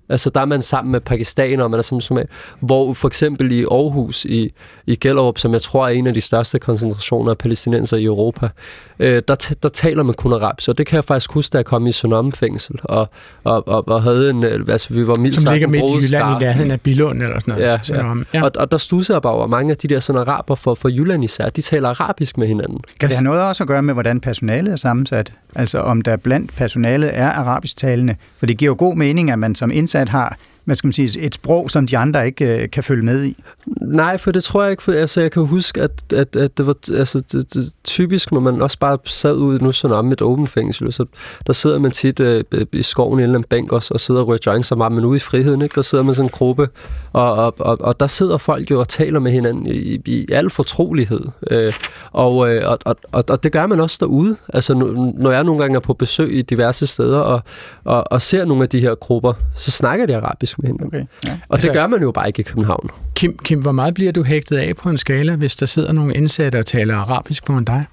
Altså 0.10 0.30
der 0.30 0.41
er 0.41 0.45
man 0.45 0.62
sammen 0.62 0.91
med 0.91 0.99
pakistanere, 0.99 1.64
og 1.64 1.72
man 1.72 1.78
er 1.78 1.82
sammen 1.82 2.03
med 2.12 2.24
Hvor 2.60 2.93
for 2.93 3.07
eksempel 3.07 3.51
i 3.51 3.64
Aarhus, 3.64 4.26
i, 4.26 4.53
i 4.88 4.95
Gellerup, 4.95 5.38
som 5.38 5.53
jeg 5.53 5.62
tror 5.62 5.86
er 5.88 5.89
en 5.89 6.07
af 6.07 6.14
de 6.14 6.22
største 6.22 6.60
koncentrationer 6.60 7.32
af 7.32 7.38
palæstinenser 7.38 7.97
i 7.97 8.03
Europa, 8.03 8.49
øh, 8.99 9.22
der, 9.28 9.53
der 9.64 9.70
taler 9.70 10.03
man 10.03 10.14
kun 10.14 10.34
arabisk. 10.34 10.70
Og 10.70 10.78
det 10.78 10.88
kan 10.88 10.95
jeg 10.95 11.05
faktisk 11.05 11.32
huske, 11.34 11.53
da 11.53 11.57
jeg 11.57 11.66
kom 11.66 11.88
i 11.88 11.91
Sonom 11.91 12.32
fængsel, 12.32 12.76
og, 12.84 13.10
og, 13.43 13.68
og, 13.68 13.88
og 13.88 14.03
havde 14.03 14.30
en, 14.30 14.43
øh, 14.43 14.66
altså 14.70 14.93
vi 14.93 15.07
var 15.07 15.16
mildt 15.16 15.41
Som 15.41 15.53
ligger 15.53 15.68
midt 15.68 15.84
i 15.84 16.07
Jylland 16.07 16.41
i 16.41 16.45
nærheden 16.45 16.72
af 16.72 16.82
Bilund 16.82 17.22
eller 17.22 17.39
sådan 17.39 17.53
noget. 17.53 17.68
Ja, 17.68 17.80
ja. 17.89 18.14
ja. 18.34 18.43
Og, 18.43 18.51
og 18.55 18.72
der 18.72 18.78
stusser 18.78 19.14
jeg 19.14 19.22
bare 19.22 19.34
over, 19.34 19.47
mange 19.47 19.72
af 19.72 19.78
de 19.78 19.88
der 19.88 19.99
sådan 19.99 20.22
araber 20.22 20.55
for, 20.55 20.76
for 20.76 20.89
Jylland 20.89 21.24
især, 21.24 21.49
de 21.49 21.62
taler 21.62 21.89
arabisk 21.89 22.38
med 22.38 22.47
hinanden. 22.47 22.80
Kan 22.99 23.10
det 23.10 23.18
have 23.18 23.24
noget 23.24 23.41
også 23.41 23.64
at 23.64 23.68
gøre 23.68 23.84
med, 23.84 23.93
hvordan 23.93 24.20
personalet 24.20 24.72
er 24.72 24.76
sammensat? 24.76 25.34
Altså 25.55 25.80
om 25.80 26.01
der 26.01 26.18
blandt 26.18 26.55
personalet 26.55 27.10
er 27.14 27.30
arabisktalende? 27.30 28.16
For 28.38 28.45
det 28.45 28.57
giver 28.57 28.70
jo 28.70 28.76
god 28.78 28.95
mening, 28.95 29.32
at 29.32 29.39
man 29.39 29.55
som 29.55 29.72
indsat 29.72 29.99
har 30.08 30.38
hvad 30.70 30.76
skal 30.76 30.88
man 30.88 30.93
sige, 30.93 31.20
et 31.20 31.36
sprog, 31.36 31.72
som 31.72 31.88
de 31.88 31.97
andre 31.97 32.26
ikke 32.26 32.64
øh, 32.64 32.70
kan 32.70 32.84
følge 32.84 33.04
med 33.04 33.24
i? 33.24 33.43
Nej, 33.82 34.18
for 34.18 34.32
det 34.32 34.44
tror 34.44 34.64
jeg 34.64 34.72
ikke. 34.72 34.84
For, 34.84 34.92
altså, 34.92 35.22
jeg 35.22 35.32
kan 35.32 35.46
huske, 35.46 35.82
at, 35.82 35.92
at, 36.14 36.36
at 36.36 36.58
det 36.58 36.66
var 36.66 36.76
altså, 36.98 37.20
det, 37.20 37.54
det, 37.54 37.74
typisk, 37.84 38.32
når 38.32 38.40
man 38.40 38.62
også 38.62 38.80
bare 38.80 38.98
sad 39.06 39.36
ud 39.36 39.60
nu 39.60 39.72
sådan 39.72 39.98
om 39.98 40.12
et 40.12 40.22
åbent 40.22 40.50
fængsel, 40.50 40.94
så 40.94 41.06
der 41.48 41.54
sidder 41.54 41.80
man 41.80 41.92
tit 41.92 42.20
øh, 42.20 42.44
i 42.74 42.84
skoven 42.84 43.20
i 43.20 43.22
en 43.22 43.24
eller 43.24 43.36
anden 43.36 43.48
bænk 43.50 43.72
også, 43.72 43.94
og 43.94 44.00
sidder 44.00 44.22
og 44.22 44.28
ryger 44.28 44.40
joints, 44.46 44.68
så 44.68 44.76
meget, 44.76 44.92
men 44.92 45.06
ude 45.06 45.16
i 45.18 45.20
friheden, 45.20 45.62
ikke? 45.62 45.76
der 45.76 45.82
sidder 45.82 46.04
man 46.04 46.16
sådan 46.16 46.26
en 46.26 46.30
gruppe, 46.30 46.68
og, 47.14 47.34
og, 47.34 47.54
og, 47.60 47.78
og 47.82 48.00
der 48.00 48.08
sidder 48.08 48.38
folk 48.38 48.72
jo 48.72 48.80
og 48.80 48.88
taler 48.88 49.20
med 49.20 49.32
hinanden 49.32 49.66
i, 49.68 50.02
i 50.06 50.28
al 50.32 50.50
fortrolighed. 50.50 51.22
Øh, 51.52 51.72
og, 52.12 52.50
øh, 52.50 52.70
og, 52.70 52.96
og, 53.12 53.24
og 53.30 53.44
det 53.44 53.52
gør 53.52 53.68
man 53.68 53.80
også 53.80 53.98
derude. 54.00 54.36
Altså, 54.54 54.74
når 55.18 55.32
jeg 55.32 55.44
nogle 55.44 55.62
gange 55.62 55.76
er 55.76 55.80
på 55.80 55.94
besøg 55.94 56.34
i 56.34 56.42
diverse 56.42 56.88
steder, 56.88 57.20
og, 57.20 57.42
og, 57.84 58.12
og 58.12 58.22
ser 58.22 58.46
nogle 58.46 58.64
af 58.64 58.70
de 58.70 58.80
her 58.80 58.96
grupper, 58.96 59.34
så 59.56 59.72
snakker 59.72 60.06
de 60.06 60.18
arabisk 60.18 60.60
med 60.60 60.68
hinanden. 60.68 60.88
Okay. 60.88 61.06
Ja. 61.26 61.32
Og 61.32 61.56
altså, 61.56 61.68
det 61.68 61.76
gør 61.76 61.88
man 61.88 62.02
jo 62.02 62.12
bare 62.12 62.28
ikke 62.28 62.40
i 62.40 62.44
København. 62.44 62.90
Kim, 63.16 63.38
Kim, 63.38 63.59
hvor 63.62 63.72
meget 63.72 63.93
bliver 63.93 64.12
du 64.12 64.24
hægtet 64.24 64.57
af 64.57 64.76
på 64.76 64.89
en 64.89 64.97
skala, 64.97 65.36
hvis 65.36 65.55
der 65.55 65.66
sidder 65.66 65.91
nogle 65.91 66.14
indsatte 66.14 66.60
og 66.60 66.66
taler 66.66 66.95
arabisk 66.95 67.45
foran 67.45 67.64
dig? 67.64 67.84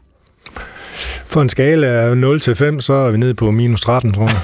For 1.27 1.43
en 1.43 1.49
skala 1.49 1.87
af 1.87 2.17
0 2.17 2.41
til 2.41 2.55
5, 2.55 2.81
så 2.81 2.93
er 2.93 3.11
vi 3.11 3.19
nede 3.19 3.35
på 3.35 3.51
minus 3.51 3.81
13, 3.81 4.13
tror 4.13 4.29
jeg. 4.29 4.41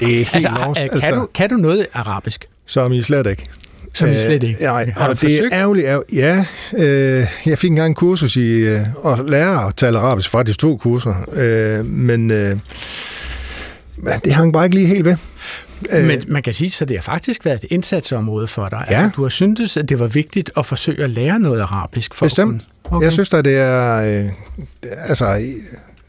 Det 0.00 0.02
er 0.02 0.16
helt 0.16 0.34
altså, 0.34 0.48
lost. 0.66 0.80
Kan, 0.80 0.90
altså, 0.92 1.14
du, 1.14 1.28
kan 1.34 1.50
du 1.50 1.56
noget 1.56 1.86
arabisk? 1.92 2.46
Så 2.66 2.80
er 2.80 2.90
I 2.90 3.02
slet 3.02 3.26
ikke. 3.26 3.46
Som 3.94 4.10
I 4.10 4.18
slet 4.18 4.42
ikke? 4.42 4.62
Nej, 4.62 4.92
har 4.96 5.06
du 5.06 5.10
det 5.10 5.18
forsøgt? 5.18 5.52
er 5.52 5.58
ærgerligt. 5.58 5.86
ærgerligt. 5.86 6.12
Ja, 6.12 6.44
øh, 6.76 7.26
jeg 7.46 7.58
fik 7.58 7.70
engang 7.70 7.88
en 7.88 7.94
kursus 7.94 8.36
i 8.36 8.50
øh, 8.50 8.80
at 9.04 9.20
lære 9.28 9.66
at 9.68 9.76
tale 9.76 9.98
arabisk, 9.98 10.30
faktisk 10.30 10.58
to 10.58 10.76
kurser. 10.76 11.14
Øh, 11.32 11.84
men 11.84 12.30
øh, 12.30 12.58
det 14.24 14.32
hang 14.32 14.52
bare 14.52 14.64
ikke 14.64 14.76
lige 14.76 14.86
helt 14.86 15.04
ved. 15.04 15.16
Øh. 15.92 16.06
Men 16.06 16.24
man 16.28 16.42
kan 16.42 16.52
sige, 16.52 16.70
så 16.70 16.84
det 16.84 16.96
har 16.96 17.02
faktisk 17.02 17.44
været 17.44 17.64
et 17.64 17.72
indsatsområde 17.72 18.46
for 18.46 18.66
dig. 18.66 18.86
Ja. 18.90 18.94
Altså, 18.94 19.10
du 19.16 19.22
har 19.22 19.28
syntes, 19.28 19.76
at 19.76 19.88
det 19.88 19.98
var 19.98 20.06
vigtigt 20.06 20.50
at 20.56 20.66
forsøge 20.66 21.04
at 21.04 21.10
lære 21.10 21.38
noget 21.38 21.60
arabisk. 21.60 22.14
For 22.14 22.26
Bestemt. 22.26 22.62
Okay. 22.84 23.04
Jeg 23.04 23.12
synes 23.12 23.34
at 23.34 23.44
det 23.44 23.56
er... 23.56 23.96
Øh, 23.96 24.28
altså, 24.82 25.42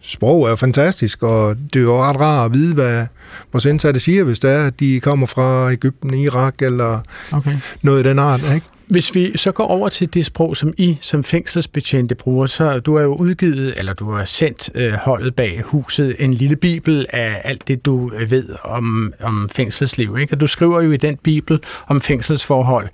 sprog 0.02 0.50
er 0.50 0.56
fantastisk, 0.56 1.24
og 1.24 1.56
det 1.74 1.80
er 1.80 1.84
jo 1.84 2.04
ret 2.04 2.20
rart 2.20 2.46
at 2.46 2.54
vide, 2.54 2.74
hvad 2.74 3.06
vores 3.52 3.66
indsatte 3.66 4.00
siger, 4.00 4.24
hvis 4.24 4.40
det 4.40 4.52
er, 4.52 4.68
at 4.68 4.80
de 4.80 5.00
kommer 5.00 5.28
fra 5.28 5.72
Ægypten, 5.72 6.14
Irak 6.14 6.62
eller 6.62 7.02
okay. 7.32 7.56
noget 7.82 8.06
i 8.06 8.10
den 8.10 8.20
art. 8.20 8.42
Ikke? 8.54 8.68
Hvis 8.88 9.16
vi 9.16 9.38
så 9.38 9.52
går 9.52 9.68
over 9.68 9.90
til 9.90 10.14
det 10.14 10.26
sprog, 10.26 10.58
som 10.58 10.74
I 10.78 10.98
som 11.02 11.24
fængselsbetjente 11.24 12.16
bruger, 12.16 12.46
så 12.46 12.80
du 12.80 12.96
har 12.96 13.04
jo 13.04 13.16
udgivet, 13.16 13.74
eller 13.78 13.94
du 13.94 14.12
har 14.12 14.26
sendt 14.26 14.70
øh, 14.76 14.94
holdet 14.94 15.36
bag 15.36 15.62
huset 15.62 16.16
en 16.20 16.34
lille 16.34 16.56
bibel 16.56 17.06
af 17.10 17.42
alt 17.44 17.68
det, 17.68 17.86
du 17.86 18.12
øh, 18.16 18.32
ved 18.32 18.50
om, 18.64 19.14
om 19.22 19.50
fængselsliv. 19.50 20.18
Ikke? 20.18 20.34
Og 20.34 20.40
du 20.40 20.48
skriver 20.48 20.82
jo 20.82 20.92
i 20.92 20.98
den 20.98 21.18
bibel 21.18 21.60
om 21.88 22.02
fængselsforhold, 22.02 22.88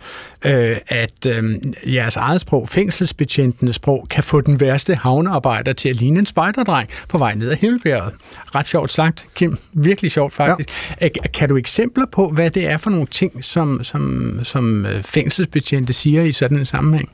øh, 0.45 0.77
at 0.87 1.25
øh, 1.27 1.59
jeres 1.85 2.15
eget 2.15 2.41
sprog, 2.41 2.69
fængselsbetjentenes 2.69 3.75
sprog, 3.75 4.07
kan 4.09 4.23
få 4.23 4.41
den 4.41 4.59
værste 4.59 4.95
havnearbejder 4.95 5.73
til 5.73 5.89
at 5.89 5.95
ligne 5.95 6.19
en 6.19 6.25
spejderdreng 6.25 6.89
på 7.09 7.17
vej 7.17 7.35
ned 7.35 7.49
ad 7.49 7.55
himmelbjerget. 7.55 8.13
Ret 8.55 8.67
sjovt 8.67 8.91
sagt, 8.91 9.27
Kim. 9.35 9.57
Virkelig 9.73 10.11
sjovt 10.11 10.33
faktisk. 10.33 10.69
Ja. 11.01 11.07
Kan 11.33 11.49
du 11.49 11.57
eksempler 11.57 12.05
på, 12.11 12.29
hvad 12.29 12.49
det 12.49 12.65
er 12.65 12.77
for 12.77 12.89
nogle 12.89 13.07
ting, 13.07 13.43
som, 13.43 13.83
som, 13.83 14.33
som 14.43 14.85
fængselsbetjente 15.05 15.93
siger 15.93 16.23
i 16.23 16.31
sådan 16.31 16.57
en 16.57 16.65
sammenhæng? 16.65 17.09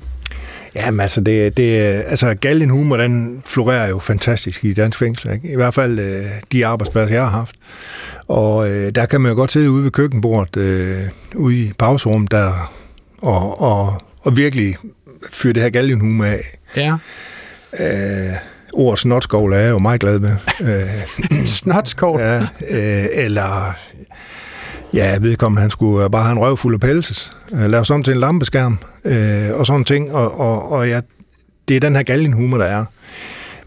Jamen 0.76 1.00
altså, 1.00 1.22
det, 1.22 1.58
det, 1.58 1.80
altså 2.08 2.34
galgenhumor, 2.34 2.98
den 2.98 3.44
florerer 3.46 3.90
jo 3.90 4.00
fantastisk 4.00 4.66
i 4.66 4.74
dansk 4.74 5.00
fængsel. 5.00 5.34
Ikke? 5.34 5.52
I 5.52 5.56
hvert 5.56 5.74
fald 5.74 6.00
øh, 6.00 6.26
de 6.52 6.66
arbejdspladser, 6.66 7.16
jeg 7.16 7.24
har 7.24 7.32
haft. 7.32 7.56
Og 8.28 8.70
øh, 8.70 8.92
der 8.96 9.06
kan 9.06 9.22
man 9.22 9.30
jo 9.30 9.36
godt 9.36 9.52
sidde 9.52 9.72
ude 9.72 9.84
ved 9.84 9.92
køkkenbordet, 9.92 10.58
øh, 10.58 11.02
ude 11.36 11.58
i 11.58 11.74
pauserum, 11.80 12.28
der, 12.28 12.74
og, 13.26 13.62
og, 13.62 14.02
og 14.22 14.38
virkelig 14.38 14.78
fyre 15.32 15.54
det 15.54 15.62
her 15.62 15.70
galgenhumor 15.70 16.26
af. 16.26 16.58
Ja. 16.78 16.96
Øh, 17.80 18.34
ordet 18.74 19.00
snotskovl 19.00 19.54
er 19.54 19.58
jeg 19.58 19.72
jo 19.72 19.80
meget 19.80 20.02
glad 20.02 20.20
med. 20.20 20.36
snotskovl? 21.46 22.20
Ja, 22.20 22.42
øh, 22.70 23.06
eller 23.12 23.76
ja, 24.94 25.18
vedkommende, 25.22 25.62
han 25.62 25.70
skulle 25.70 26.10
bare 26.10 26.24
have 26.24 26.32
en 26.32 26.40
røv 26.40 26.58
fuld 26.58 26.74
af 26.74 26.80
pelses, 26.80 27.38
øh, 27.52 27.70
lave 27.70 27.86
sådan 27.86 28.04
til 28.04 28.14
en 28.14 28.20
lampeskærm, 28.20 28.80
øh, 29.06 29.50
og 29.54 29.66
sådan 29.66 29.84
ting, 29.84 30.14
og, 30.14 30.40
og, 30.40 30.72
og 30.72 30.90
ja, 30.90 31.02
det 31.68 31.76
er 31.76 31.80
den 31.80 31.96
her 31.96 32.04
galgenhumor, 32.04 32.58
der 32.58 32.66
er. 32.66 32.86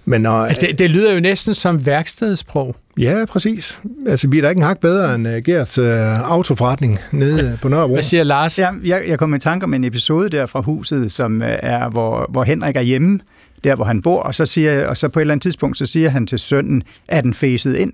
Men 0.09 0.21
når, 0.21 0.45
altså, 0.45 0.67
det, 0.67 0.79
det 0.79 0.91
lyder 0.91 1.15
jo 1.15 1.21
næsten 1.21 1.55
som 1.55 1.87
værkstedsprog. 1.87 2.77
Ja, 2.99 3.25
præcis. 3.29 3.81
Altså, 4.07 4.29
vi 4.29 4.39
er 4.39 4.43
da 4.43 4.49
ikke 4.49 4.59
en 4.59 4.67
hak 4.67 4.81
bedre 4.81 5.15
end 5.15 5.29
uh, 5.29 5.35
Gerts 5.45 5.79
uh, 5.79 6.31
autoforretning 6.31 6.99
nede 7.13 7.59
på 7.63 7.69
Nørrebro. 7.69 7.95
Hvad 7.95 8.03
siger 8.03 8.25
Lars? 8.25 8.59
Ja, 8.59 8.71
jeg, 8.85 9.03
jeg 9.09 9.19
kom 9.19 9.35
i 9.35 9.39
tanke 9.39 9.65
om 9.65 9.75
en 9.75 9.85
episode 9.85 10.29
der 10.29 10.47
fra 10.47 10.61
huset, 10.61 11.13
som 11.13 11.41
uh, 11.41 11.47
er, 11.49 11.89
hvor, 11.89 12.27
hvor 12.31 12.45
Henrik 12.45 12.77
er 12.77 12.81
hjemme, 12.81 13.21
der 13.65 13.75
hvor 13.77 13.85
han 13.85 14.03
bor, 14.03 14.21
og 14.23 14.35
så, 14.35 14.47
siger, 14.47 14.87
og 14.87 14.97
så 14.97 15.09
på 15.09 15.19
et 15.19 15.23
eller 15.23 15.33
andet 15.33 15.43
tidspunkt, 15.43 15.79
så 15.79 15.87
siger 15.87 16.11
han 16.11 16.27
til 16.27 16.39
sønnen, 16.39 16.83
at 17.09 17.25
den 17.25 17.35
fæset 17.35 17.77
ind. 17.77 17.93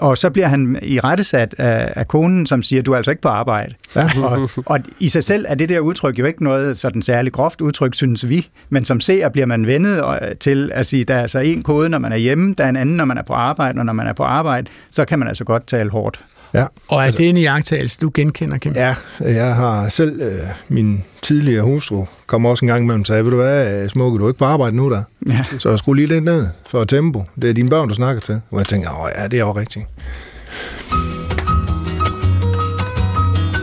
Og 0.00 0.18
så 0.18 0.30
bliver 0.30 0.48
han 0.48 0.78
i 0.82 1.00
rettesat 1.00 1.54
af, 1.58 1.92
af 1.96 2.08
konen, 2.08 2.46
som 2.46 2.62
siger, 2.62 2.82
du 2.82 2.92
er 2.92 2.96
altså 2.96 3.10
ikke 3.10 3.22
på 3.22 3.28
arbejde. 3.28 3.74
Ja. 3.96 4.02
og, 4.24 4.50
og 4.66 4.80
i 4.98 5.08
sig 5.08 5.24
selv 5.24 5.44
er 5.48 5.54
det 5.54 5.68
der 5.68 5.80
udtryk 5.80 6.18
jo 6.18 6.24
ikke 6.24 6.44
noget 6.44 6.78
sådan 6.78 7.02
særligt 7.02 7.34
groft 7.34 7.60
udtryk, 7.60 7.94
synes 7.94 8.28
vi. 8.28 8.48
Men 8.68 8.84
som 8.84 9.00
ser 9.00 9.28
bliver 9.28 9.46
man 9.46 9.66
vendet 9.66 10.02
til 10.40 10.70
at 10.74 10.86
sige, 10.86 11.04
der 11.04 11.14
er 11.14 11.22
altså 11.22 11.38
en 11.38 11.62
kode, 11.62 11.88
når 11.88 11.98
man 11.98 12.12
er 12.12 12.16
hjemme, 12.16 12.54
der 12.58 12.64
er 12.64 12.68
en 12.68 12.76
anden, 12.76 12.96
når 12.96 13.04
man 13.04 13.18
er 13.18 13.22
på 13.22 13.32
arbejde, 13.32 13.78
og 13.78 13.86
når 13.86 13.92
man 13.92 14.06
er 14.06 14.12
på 14.12 14.22
arbejde, 14.22 14.70
så 14.90 15.04
kan 15.04 15.18
man 15.18 15.28
altså 15.28 15.44
godt 15.44 15.66
tale 15.66 15.90
hårdt. 15.90 16.24
Ja. 16.54 16.66
Og 16.88 16.98
er 16.98 17.02
altså, 17.02 17.18
det 17.18 17.28
en 17.28 17.36
iagtagelse, 17.36 17.98
du 18.00 18.10
genkender, 18.14 18.58
Kim? 18.58 18.72
Ja, 18.72 18.94
jeg 19.20 19.54
har 19.54 19.88
selv, 19.88 20.22
øh, 20.22 20.38
min 20.68 21.04
tidligere 21.22 21.62
hustru, 21.62 22.04
kom 22.26 22.46
også 22.46 22.64
en 22.64 22.68
gang 22.68 22.82
imellem 22.82 23.00
og 23.00 23.06
sagde, 23.06 23.24
ved 23.24 23.30
du 23.30 23.36
hvad, 23.36 23.88
smukke, 23.88 24.18
du 24.18 24.24
er 24.24 24.28
ikke 24.28 24.38
på 24.38 24.44
arbejde 24.44 24.76
nu 24.76 24.90
der. 24.90 25.02
Ja. 25.28 25.44
Så 25.58 25.76
skru 25.76 25.92
lige 25.92 26.06
lidt 26.06 26.24
ned 26.24 26.46
for 26.66 26.84
tempo. 26.84 27.24
Det 27.42 27.50
er 27.50 27.54
dine 27.54 27.68
børn, 27.68 27.88
du 27.88 27.94
snakker 27.94 28.20
til. 28.20 28.40
Og 28.50 28.58
jeg 28.58 28.66
tænker, 28.66 29.02
åh 29.02 29.08
ja, 29.18 29.26
det 29.28 29.36
er 29.36 29.40
jo 29.40 29.52
rigtigt. 29.52 29.86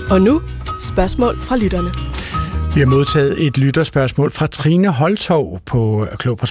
Og 0.09 0.21
nu 0.21 0.41
spørgsmål 0.79 1.39
fra 1.41 1.57
lytterne. 1.57 2.06
Vi 2.77 2.81
har 2.81 2.87
modtaget 2.87 3.45
et 3.45 3.57
lytterspørgsmål 3.57 4.31
fra 4.31 4.47
Trine 4.47 4.89
Holtov 4.89 5.61
på 5.65 6.07
Klog 6.19 6.37
på 6.37 6.45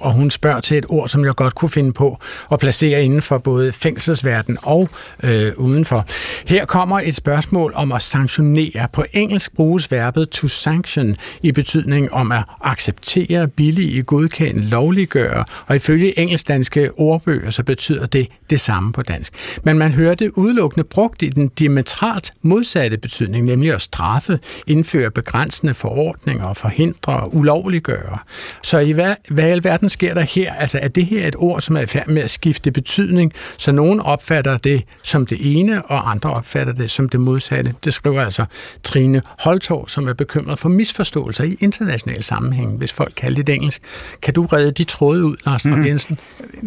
og 0.00 0.12
hun 0.12 0.30
spørger 0.30 0.60
til 0.60 0.78
et 0.78 0.86
ord, 0.88 1.08
som 1.08 1.24
jeg 1.24 1.34
godt 1.34 1.54
kunne 1.54 1.68
finde 1.68 1.92
på 1.92 2.18
at 2.52 2.58
placere 2.58 3.04
inden 3.04 3.22
for 3.22 3.38
både 3.38 3.72
fængselsverden 3.72 4.58
og 4.62 4.88
øh, 5.22 5.52
udenfor. 5.56 6.06
Her 6.46 6.64
kommer 6.64 7.00
et 7.00 7.14
spørgsmål 7.14 7.72
om 7.76 7.92
at 7.92 8.02
sanktionere. 8.02 8.88
På 8.92 9.04
engelsk 9.12 9.54
bruges 9.54 9.90
verbet 9.90 10.30
to 10.30 10.48
sanction 10.48 11.16
i 11.42 11.52
betydning 11.52 12.12
om 12.12 12.32
at 12.32 12.42
acceptere, 12.60 13.48
billige, 13.48 14.02
godkende, 14.02 14.62
lovliggøre, 14.62 15.44
og 15.66 15.76
ifølge 15.76 16.18
engelsk-danske 16.18 16.90
ordbøger 16.96 17.50
så 17.50 17.62
betyder 17.62 18.06
det 18.06 18.28
det 18.50 18.60
samme 18.60 18.92
på 18.92 19.02
dansk. 19.02 19.32
Men 19.62 19.78
man 19.78 19.92
hører 19.92 20.14
det 20.14 20.30
udelukkende 20.34 20.84
brugt 20.84 21.22
i 21.22 21.28
den 21.28 21.48
diametralt 21.48 22.32
modsatte 22.42 22.96
betydning, 22.96 23.44
nemlig 23.44 23.74
at 23.74 23.82
straffe, 23.82 24.38
indføre 24.78 25.10
begrænsende 25.10 25.74
forordninger 25.74 26.44
og 26.44 26.56
forhindre 26.56 27.12
og 27.12 27.36
ulovliggøre. 27.36 28.18
Så 28.62 28.78
i 28.78 28.90
hvad, 28.90 29.14
hvad 29.28 29.44
i 29.44 29.50
alverden 29.50 29.88
sker 29.88 30.14
der 30.14 30.20
her? 30.20 30.54
Altså 30.54 30.78
er 30.78 30.88
det 30.88 31.06
her 31.06 31.28
et 31.28 31.36
ord, 31.38 31.60
som 31.60 31.76
er 31.76 31.80
i 31.80 31.86
færd 31.86 32.08
med 32.08 32.22
at 32.22 32.30
skifte 32.30 32.70
betydning, 32.70 33.32
så 33.56 33.72
nogen 33.72 34.00
opfatter 34.00 34.56
det 34.56 34.82
som 35.02 35.26
det 35.26 35.38
ene, 35.40 35.84
og 35.84 36.10
andre 36.10 36.30
opfatter 36.30 36.72
det 36.72 36.90
som 36.90 37.08
det 37.08 37.20
modsatte? 37.20 37.74
Det 37.84 37.94
skriver 37.94 38.22
altså 38.22 38.44
Trine 38.82 39.22
Holtov, 39.44 39.88
som 39.88 40.08
er 40.08 40.12
bekymret 40.12 40.58
for 40.58 40.68
misforståelser 40.68 41.44
i 41.44 41.56
international 41.60 42.22
sammenhæng, 42.22 42.78
hvis 42.78 42.92
folk 42.92 43.12
kalder 43.16 43.42
det 43.42 43.54
engelsk. 43.54 43.82
Kan 44.22 44.34
du 44.34 44.46
redde 44.46 44.70
de 44.70 44.84
tråde 44.84 45.24
ud, 45.24 45.36
Lars 45.46 45.64
mm-hmm. 45.64 45.86
Jensen? 45.86 46.18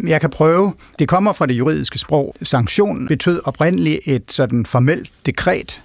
Jeg 0.06 0.20
kan 0.20 0.30
prøve. 0.30 0.74
Det 0.98 1.08
kommer 1.08 1.32
fra 1.32 1.46
det 1.46 1.54
juridiske 1.54 1.98
sprog. 1.98 2.36
Sanktion 2.42 3.08
betød 3.08 3.40
oprindeligt 3.44 4.00
et 4.04 4.32
sådan 4.32 4.66
formelt 4.66 5.10
dekret, 5.26 5.80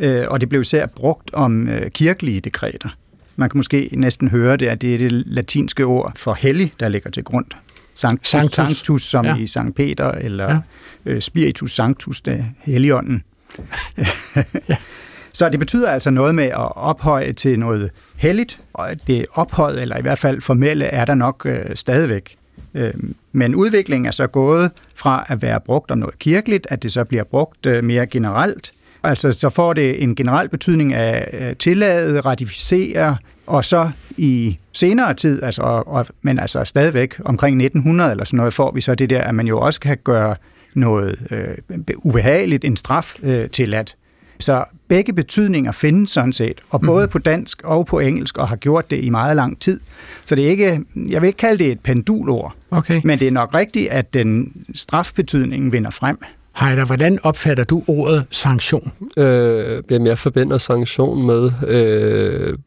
øh, 0.00 0.24
og 0.28 0.40
det 0.40 0.48
blev 0.48 0.60
især 0.60 0.86
brugt 0.86 1.34
om 1.34 1.68
øh, 1.68 1.90
kirkelige 1.90 2.40
dekreter. 2.40 2.88
Man 3.36 3.50
kan 3.50 3.58
måske 3.58 3.88
næsten 3.92 4.28
høre 4.28 4.56
det, 4.56 4.66
at 4.66 4.82
det 4.82 4.94
er 4.94 4.98
det 4.98 5.12
latinske 5.12 5.84
ord 5.84 6.12
for 6.16 6.34
hellig, 6.34 6.74
der 6.80 6.88
ligger 6.88 7.10
til 7.10 7.24
grund. 7.24 7.46
Sanctus, 7.94 8.28
sanctus. 8.28 8.54
sanctus 8.54 9.02
som 9.02 9.24
ja. 9.24 9.36
i 9.36 9.46
Sankt 9.46 9.76
Peter, 9.76 10.10
eller 10.10 10.50
ja. 10.50 10.60
øh, 11.06 11.20
Spiritus 11.20 11.74
Sanctus, 11.74 12.20
det 12.20 12.44
helligånden. 12.58 13.22
ja. 14.68 14.76
Så 15.32 15.48
det 15.48 15.60
betyder 15.60 15.90
altså 15.90 16.10
noget 16.10 16.34
med 16.34 16.44
at 16.44 16.76
ophøje 16.76 17.32
til 17.32 17.58
noget 17.58 17.90
helligt, 18.16 18.60
og 18.72 18.88
det 19.06 19.26
ophøjet, 19.32 19.82
eller 19.82 19.98
i 19.98 20.02
hvert 20.02 20.18
fald 20.18 20.40
formelle, 20.40 20.84
er 20.84 21.04
der 21.04 21.14
nok 21.14 21.46
øh, 21.46 21.64
stadigvæk. 21.74 22.36
Øh, 22.74 22.94
men 23.32 23.54
udviklingen 23.54 24.06
er 24.06 24.10
så 24.10 24.26
gået 24.26 24.70
fra 24.94 25.26
at 25.28 25.42
være 25.42 25.60
brugt 25.60 25.90
om 25.90 25.98
noget 25.98 26.18
kirkeligt, 26.18 26.66
at 26.70 26.82
det 26.82 26.92
så 26.92 27.04
bliver 27.04 27.24
brugt 27.24 27.66
øh, 27.66 27.84
mere 27.84 28.06
generelt, 28.06 28.72
Altså, 29.02 29.32
så 29.32 29.50
får 29.50 29.72
det 29.72 30.02
en 30.02 30.14
generel 30.14 30.48
betydning 30.48 30.94
af 30.94 31.56
tillade, 31.58 32.20
ratificere, 32.20 33.16
og 33.46 33.64
så 33.64 33.90
i 34.16 34.58
senere 34.72 35.14
tid, 35.14 35.42
altså, 35.42 35.62
og, 35.62 36.06
men 36.22 36.38
altså 36.38 36.64
stadigvæk 36.64 37.14
omkring 37.24 37.62
1900 37.62 38.10
eller 38.10 38.24
sådan 38.24 38.36
noget, 38.36 38.52
får 38.52 38.72
vi 38.72 38.80
så 38.80 38.94
det 38.94 39.10
der, 39.10 39.22
at 39.22 39.34
man 39.34 39.46
jo 39.46 39.60
også 39.60 39.80
kan 39.80 39.98
gøre 40.04 40.36
noget 40.74 41.18
øh, 41.30 41.78
ubehageligt, 41.96 42.64
en 42.64 42.76
straf 42.76 43.16
øh, 43.22 43.50
tilladt. 43.50 43.96
Så 44.38 44.64
begge 44.88 45.12
betydninger 45.12 45.72
findes 45.72 46.10
sådan 46.10 46.32
set, 46.32 46.60
og 46.70 46.80
både 46.80 47.06
mm. 47.06 47.10
på 47.10 47.18
dansk 47.18 47.62
og 47.64 47.86
på 47.86 47.98
engelsk, 47.98 48.38
og 48.38 48.48
har 48.48 48.56
gjort 48.56 48.90
det 48.90 49.04
i 49.04 49.10
meget 49.10 49.36
lang 49.36 49.60
tid. 49.60 49.80
Så 50.24 50.34
det 50.34 50.46
er 50.46 50.48
ikke, 50.48 50.80
jeg 51.10 51.22
vil 51.22 51.26
ikke 51.26 51.36
kalde 51.36 51.64
det 51.64 51.72
et 51.72 51.80
pendulord, 51.80 52.54
okay. 52.70 53.00
men 53.04 53.18
det 53.18 53.28
er 53.28 53.32
nok 53.32 53.54
rigtigt, 53.54 53.90
at 53.90 54.14
den 54.14 54.52
strafbetydning 54.74 55.72
vinder 55.72 55.90
frem. 55.90 56.18
Heider, 56.60 56.84
hvordan 56.84 57.18
opfatter 57.22 57.64
du 57.64 57.82
ordet 57.86 58.26
sanktion? 58.30 58.92
Øh, 59.16 59.82
jamen, 59.90 60.06
jeg 60.06 60.18
forbinder 60.18 60.58
sanktion 60.58 61.26
med 61.26 61.50
øh, 61.66 62.58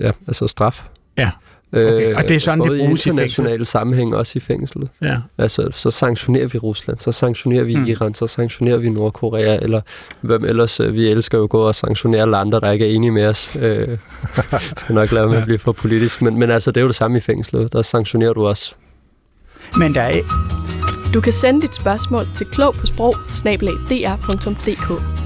ja, 0.00 0.10
altså 0.26 0.46
straf. 0.46 0.82
Ja. 1.18 1.30
Okay. 1.72 2.14
Og 2.14 2.22
det 2.22 2.30
er 2.30 2.38
sådan, 2.38 2.58
Både 2.58 2.78
det 2.78 2.78
bruges 2.78 3.06
i 3.06 3.08
internationale 3.08 3.64
sammenhæng, 3.64 4.14
også 4.16 4.32
i 4.36 4.40
fængslet. 4.40 4.88
Ja. 5.02 5.16
Altså, 5.38 5.68
så 5.70 5.90
sanktionerer 5.90 6.46
vi 6.46 6.58
Rusland, 6.58 6.98
så 6.98 7.12
sanktionerer 7.12 7.64
vi 7.64 7.76
mm. 7.76 7.86
Iran, 7.86 8.14
så 8.14 8.26
sanktionerer 8.26 8.76
vi 8.76 8.90
Nordkorea, 8.90 9.58
eller 9.62 9.80
hvem 10.20 10.44
ellers. 10.44 10.80
Øh, 10.80 10.94
vi 10.94 11.08
elsker 11.08 11.38
jo 11.38 11.44
at 11.44 11.50
gå 11.50 11.60
og 11.60 11.74
sanktionere 11.74 12.22
alle 12.22 12.36
andre, 12.36 12.60
der 12.60 12.72
ikke 12.72 12.90
er 12.90 12.94
enige 12.94 13.10
med 13.10 13.26
os. 13.26 13.56
Øh, 13.60 13.98
skal 14.76 14.94
nok 14.94 15.12
lade 15.12 15.26
med 15.26 15.36
at 15.36 15.44
blive 15.44 15.58
for 15.58 15.72
politisk. 15.72 16.22
Men, 16.22 16.38
men 16.38 16.50
altså, 16.50 16.70
det 16.70 16.76
er 16.76 16.82
jo 16.82 16.88
det 16.88 16.96
samme 16.96 17.16
i 17.16 17.20
fængslet. 17.20 17.72
Der 17.72 17.82
sanktionerer 17.82 18.32
du 18.32 18.46
også. 18.46 18.74
Men 19.76 19.94
der 19.94 20.02
er 20.02 20.10
du 21.14 21.20
kan 21.20 21.32
sende 21.32 21.62
dit 21.62 21.74
spørgsmål 21.74 22.28
til 22.34 22.46
klog 22.46 22.74
på 22.74 22.86
sprog 22.86 23.14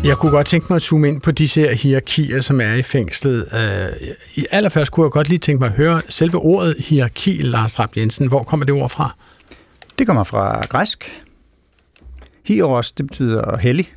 Jeg 0.05 0.17
kunne 0.17 0.33
godt 0.33 0.47
tænke 0.47 0.67
mig 0.71 0.77
at 0.77 0.83
zoome 0.83 1.09
ind 1.09 1.21
på 1.21 1.31
disse 1.31 1.61
her 1.61 1.75
hierarkier, 1.75 2.41
som 2.41 2.61
er 2.61 2.75
i 2.75 2.83
fængslet. 2.83 3.49
Øh, 3.55 4.09
I 4.35 4.47
allerførst 4.51 4.93
kunne 4.93 5.05
jeg 5.05 5.11
godt 5.11 5.29
lige 5.29 5.39
tænke 5.39 5.61
mig 5.61 5.67
at 5.67 5.75
høre 5.75 6.03
selve 6.09 6.39
ordet 6.39 6.77
hierarki, 6.79 7.39
Lars 7.43 7.81
Rapp 7.81 7.97
Jensen. 7.97 8.29
Hvor 8.29 8.43
kommer 8.43 8.67
det 8.67 8.75
ord 8.75 8.91
fra? 8.91 9.17
Det 9.99 10.07
kommer 10.07 10.25
fra 10.25 10.61
græsk. 10.61 11.23
Hieros, 12.45 12.93
det 12.93 13.07
betyder 13.07 13.57
hellig, 13.57 13.93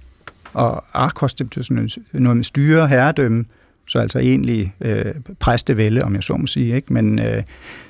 og 0.53 0.83
arkos, 0.93 1.33
det 1.33 1.45
betyder 1.45 1.63
sådan 1.63 1.89
noget 2.13 2.37
med 2.37 2.43
styre, 2.43 2.87
herredømme, 2.87 3.45
så 3.87 3.99
altså 3.99 4.19
egentlig 4.19 4.73
øh, 4.81 5.05
præstevælde, 5.39 6.03
om 6.03 6.15
jeg 6.15 6.23
så 6.23 6.37
må 6.37 6.47
sige. 6.47 6.75
Ikke? 6.75 6.93
Men 6.93 7.19
øh, 7.19 7.43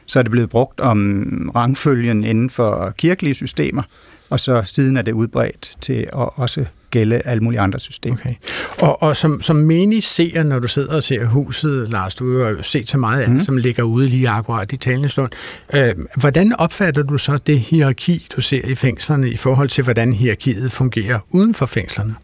så 0.05 0.19
er 0.19 0.23
det 0.23 0.31
blevet 0.31 0.49
brugt 0.49 0.79
om 0.79 1.51
rangfølgen 1.55 2.23
inden 2.23 2.49
for 2.49 2.93
kirkelige 2.97 3.33
systemer, 3.33 3.81
og 4.29 4.39
så 4.39 4.61
siden 4.65 4.97
er 4.97 5.01
det 5.01 5.11
udbredt 5.11 5.75
til 5.81 5.93
at 5.93 6.29
også 6.35 6.65
gælde 6.91 7.21
alle 7.25 7.43
mulige 7.43 7.59
andre 7.59 7.79
systemer. 7.79 8.17
Okay. 8.17 8.33
Og, 8.79 9.03
og 9.03 9.15
som, 9.15 9.41
som 9.41 9.55
menig 9.55 10.03
ser, 10.03 10.43
når 10.43 10.59
du 10.59 10.67
sidder 10.67 10.95
og 10.95 11.03
ser 11.03 11.25
huset, 11.25 11.89
Lars, 11.89 12.15
du 12.15 12.43
har 12.43 12.49
jo 12.49 12.61
set 12.61 12.89
så 12.89 12.97
meget 12.97 13.21
af 13.21 13.29
mm. 13.29 13.39
som 13.39 13.57
ligger 13.57 13.83
ude 13.83 14.07
lige 14.07 14.29
akkurat 14.29 14.73
i 14.73 14.77
talende 14.77 15.09
stund. 15.09 15.31
Øh, 15.73 15.95
hvordan 16.21 16.53
opfatter 16.53 17.03
du 17.03 17.17
så 17.17 17.37
det 17.37 17.59
hierarki, 17.59 18.27
du 18.35 18.41
ser 18.41 18.65
i 18.65 18.75
fængslerne, 18.75 19.29
i 19.29 19.37
forhold 19.37 19.69
til, 19.69 19.83
hvordan 19.83 20.13
hierarkiet 20.13 20.71
fungerer 20.71 21.19
uden 21.31 21.53
for 21.53 21.65
fængslerne? 21.65 22.15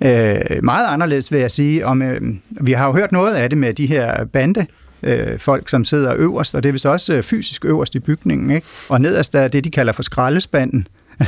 Øh, 0.00 0.64
meget 0.64 0.86
anderledes 0.86 1.32
vil 1.32 1.40
jeg 1.40 1.50
sige. 1.50 1.86
Om, 1.86 2.02
øh, 2.02 2.20
vi 2.50 2.72
har 2.72 2.86
jo 2.86 2.92
hørt 2.92 3.12
noget 3.12 3.34
af 3.34 3.50
det 3.50 3.58
med 3.58 3.74
de 3.74 3.86
her 3.86 4.24
bande 4.24 4.66
øh, 5.02 5.38
folk, 5.38 5.68
som 5.68 5.84
sidder 5.84 6.14
øverst, 6.16 6.54
og 6.54 6.62
det 6.62 6.68
er 6.68 6.72
vist 6.72 6.86
også 6.86 7.14
øh, 7.14 7.22
fysisk 7.22 7.64
øverst 7.64 7.94
i 7.94 7.98
bygningen. 7.98 8.50
Ikke? 8.50 8.66
Og 8.88 9.00
nederst 9.00 9.34
er 9.34 9.48
det, 9.48 9.64
de 9.64 9.70
kalder 9.70 9.92
for 9.92 10.02
skraldespanden, 10.02 10.86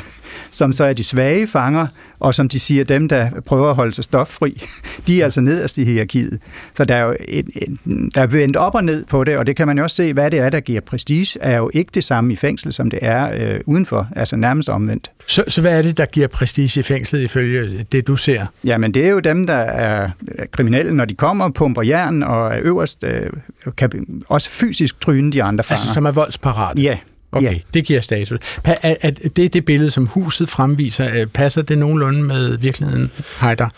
som 0.51 0.72
så 0.72 0.84
er 0.84 0.93
de 0.93 1.05
svage 1.05 1.47
fanger, 1.47 1.86
og 2.20 2.34
som 2.34 2.49
de 2.49 2.61
siger, 2.61 2.84
dem, 2.84 3.09
der 3.09 3.30
prøver 3.47 3.70
at 3.70 3.74
holde 3.74 3.95
sig 3.95 4.05
stoffri, 4.05 4.62
de 5.07 5.20
er 5.20 5.24
altså 5.24 5.41
nederst 5.41 5.78
i 5.78 5.84
hierarkiet. 5.84 6.43
Så 6.74 6.84
der 6.84 6.95
er 6.95 7.05
jo 7.05 7.16
et, 7.28 7.47
et, 7.55 7.76
der 8.14 8.22
er 8.22 8.26
vendt 8.26 8.57
op 8.57 8.74
og 8.74 8.84
ned 8.84 9.05
på 9.05 9.24
det, 9.24 9.36
og 9.36 9.47
det 9.47 9.57
kan 9.57 9.66
man 9.66 9.78
jo 9.78 9.84
også 9.84 9.97
se, 9.97 10.12
hvad 10.12 10.30
det 10.30 10.39
er, 10.39 10.51
der 10.51 10.61
giver 10.61 10.80
prestige, 10.80 11.39
er 11.41 11.57
jo 11.57 11.70
ikke 11.74 11.91
det 11.95 12.05
samme 12.05 12.32
i 12.32 12.36
fængsel, 12.36 12.72
som 12.72 12.91
det 12.91 12.99
er 13.03 13.55
øh, 13.55 13.61
udenfor, 13.66 14.09
altså 14.16 14.36
nærmest 14.36 14.68
omvendt. 14.68 15.11
Så, 15.26 15.45
så 15.49 15.61
hvad 15.61 15.78
er 15.78 15.82
det, 15.82 15.97
der 15.97 16.07
giver 16.07 16.26
prestige 16.26 16.80
i 16.80 16.82
fængslet 16.82 17.20
ifølge 17.20 17.86
det, 17.93 18.07
du 18.07 18.16
ser? 18.16 18.47
Jamen, 18.64 18.95
det 18.95 19.05
er 19.05 19.11
jo 19.11 19.18
dem, 19.18 19.47
der 19.47 19.55
er 19.55 20.11
kriminelle, 20.53 20.95
når 20.95 21.05
de 21.05 21.14
kommer, 21.14 21.51
pumper 21.51 21.82
jern 21.82 22.22
og 22.22 22.55
er 22.55 22.61
øverst, 22.62 23.05
øh, 23.05 23.30
kan 23.76 24.20
også 24.28 24.51
fysisk 24.51 25.01
tryne 25.01 25.32
de 25.32 25.43
andre 25.43 25.64
fanger. 25.64 25.80
Altså, 25.80 25.95
som 25.95 26.07
er 26.07 26.11
voldsparat? 26.11 26.78
Ja, 26.78 26.99
Okay, 27.33 27.53
ja. 27.53 27.59
det 27.74 27.85
giver 27.85 28.01
status. 28.01 28.39
Pa- 28.68 28.81
er, 28.83 28.95
er 29.01 29.11
det 29.11 29.53
det 29.53 29.64
billede, 29.64 29.91
som 29.91 30.07
huset 30.07 30.49
fremviser, 30.49 31.26
passer 31.35 31.62
det 31.62 31.79
nogenlunde 31.79 32.22
med 32.22 32.57
virkeligheden, 32.57 33.11
Heider? 33.41 33.68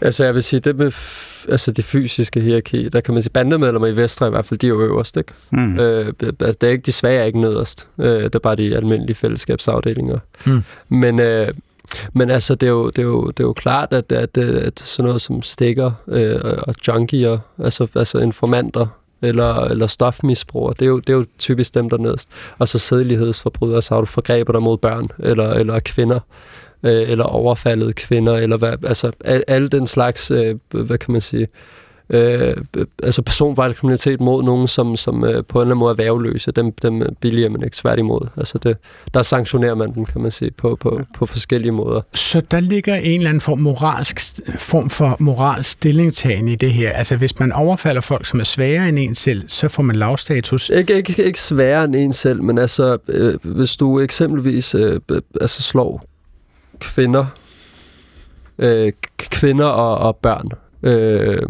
Altså 0.00 0.24
jeg 0.24 0.34
vil 0.34 0.42
sige, 0.42 0.60
det 0.60 0.76
med 0.76 0.92
altså 1.48 1.70
det 1.70 1.84
fysiske 1.84 2.40
hierarki, 2.40 2.88
der 2.88 3.00
kan 3.00 3.14
man 3.14 3.22
sige, 3.22 3.32
bandemedlemmer 3.32 3.88
i 3.88 3.96
Vestre 3.96 4.26
i 4.26 4.30
hvert 4.30 4.46
fald, 4.46 4.60
de 4.60 4.66
er 4.66 4.68
jo 4.68 4.82
øverst, 4.82 5.16
ikke? 5.16 5.32
Mm. 5.50 5.78
Øh, 5.78 6.12
det 6.20 6.62
er 6.62 6.68
ikke, 6.68 6.82
de 6.82 6.92
svage 6.92 7.20
er 7.20 7.24
ikke 7.24 7.40
nederst. 7.40 7.86
Øh, 7.98 8.22
det 8.22 8.34
er 8.34 8.38
bare 8.38 8.56
de 8.56 8.76
almindelige 8.76 9.16
fællesskabsafdelinger. 9.16 10.18
Mm. 10.46 10.62
Men, 10.88 11.20
øh, 11.20 11.48
men 12.12 12.30
altså, 12.30 12.54
det 12.54 12.66
er 12.66 12.70
jo, 12.70 12.90
det 12.90 12.98
er 12.98 13.06
jo, 13.06 13.26
det 13.26 13.40
er 13.40 13.44
jo 13.44 13.52
klart, 13.52 13.92
at, 13.92 14.12
at, 14.12 14.38
at 14.38 14.80
sådan 14.80 15.04
noget 15.04 15.20
som 15.20 15.42
stikker 15.42 15.90
øh, 16.08 16.40
og 16.42 16.74
junkier, 16.88 17.38
altså, 17.64 17.86
altså 17.94 18.18
informanter, 18.18 18.86
eller, 19.22 19.54
eller 19.64 19.86
stofmisbrugere. 19.86 20.74
Det 20.78 20.84
er, 20.84 20.88
jo, 20.88 20.98
det 20.98 21.08
er 21.08 21.16
jo 21.16 21.26
typisk 21.38 21.74
dem, 21.74 21.90
der 21.90 21.98
nederst. 21.98 22.28
Og 22.58 22.68
så 22.68 22.78
sædelighedsforbrydere, 22.78 23.82
så 23.82 23.94
har 23.94 24.00
du 24.00 24.06
forgrebet 24.06 24.54
dig 24.54 24.62
mod 24.62 24.78
børn 24.78 25.08
eller, 25.18 25.50
eller 25.50 25.80
kvinder 25.80 26.20
øh, 26.82 27.10
eller 27.10 27.24
overfaldet 27.24 27.96
kvinder, 27.96 28.36
eller 28.36 28.56
hvad, 28.56 28.84
altså 28.84 29.12
al, 29.24 29.44
alle 29.48 29.68
den 29.68 29.86
slags, 29.86 30.30
øh, 30.30 30.56
hvad 30.70 30.98
kan 30.98 31.12
man 31.12 31.20
sige, 31.20 31.42
øh, 31.42 31.48
altså 33.02 33.22
personfarlig 33.22 33.76
kriminalitet 33.76 34.20
mod 34.20 34.42
nogen, 34.42 34.68
som, 34.68 34.96
som 34.96 35.24
øh, 35.24 35.44
på 35.44 35.58
en 35.58 35.62
eller 35.62 35.74
anden 35.74 35.78
måde 35.78 35.90
er 35.90 35.96
værveløse, 35.96 36.52
dem, 36.52 36.72
dem 36.72 37.02
billiger 37.20 37.48
man 37.48 37.64
ikke 37.64 37.76
svært 37.76 37.98
imod. 37.98 38.28
Altså 38.36 38.58
det, 38.58 38.76
der 39.14 39.22
sanktionerer 39.22 39.74
man 39.74 39.94
dem, 39.94 40.04
kan 40.04 40.20
man 40.20 40.30
sige, 40.30 40.50
på, 40.50 40.76
på, 40.80 41.00
på 41.18 41.26
forskellige 41.26 41.72
måder. 41.72 42.00
Så 42.14 42.40
der 42.50 42.60
ligger 42.60 42.94
en 42.94 43.20
eller 43.20 43.28
anden 43.28 43.40
form, 43.40 43.58
moralsk, 43.58 44.20
form 44.58 44.90
for 44.90 45.16
moralsk 45.18 45.70
stillingtagen 45.70 46.48
i 46.48 46.54
det 46.54 46.72
her. 46.72 46.92
Altså 46.92 47.16
hvis 47.16 47.38
man 47.38 47.52
overfalder 47.52 48.00
folk, 48.00 48.26
som 48.26 48.40
er 48.40 48.44
svagere 48.44 48.88
end 48.88 48.98
en 48.98 49.14
selv, 49.14 49.48
så 49.48 49.68
får 49.68 49.82
man 49.82 49.96
lavstatus. 49.96 50.68
Ikke, 50.68 50.96
ikke, 50.96 51.24
ikke 51.24 51.40
sværere 51.40 51.84
end 51.84 51.96
en 51.96 52.12
selv, 52.12 52.42
men 52.42 52.58
altså 52.58 52.98
øh, 53.08 53.34
hvis 53.42 53.76
du 53.76 54.00
eksempelvis 54.00 54.74
øh, 54.74 55.00
altså 55.40 55.62
slår 55.62 56.02
kvinder, 56.80 57.26
øh, 58.58 58.92
kvinder 59.18 59.66
og, 59.66 59.98
og 59.98 60.16
børn, 60.16 60.48
øh, 60.82 61.42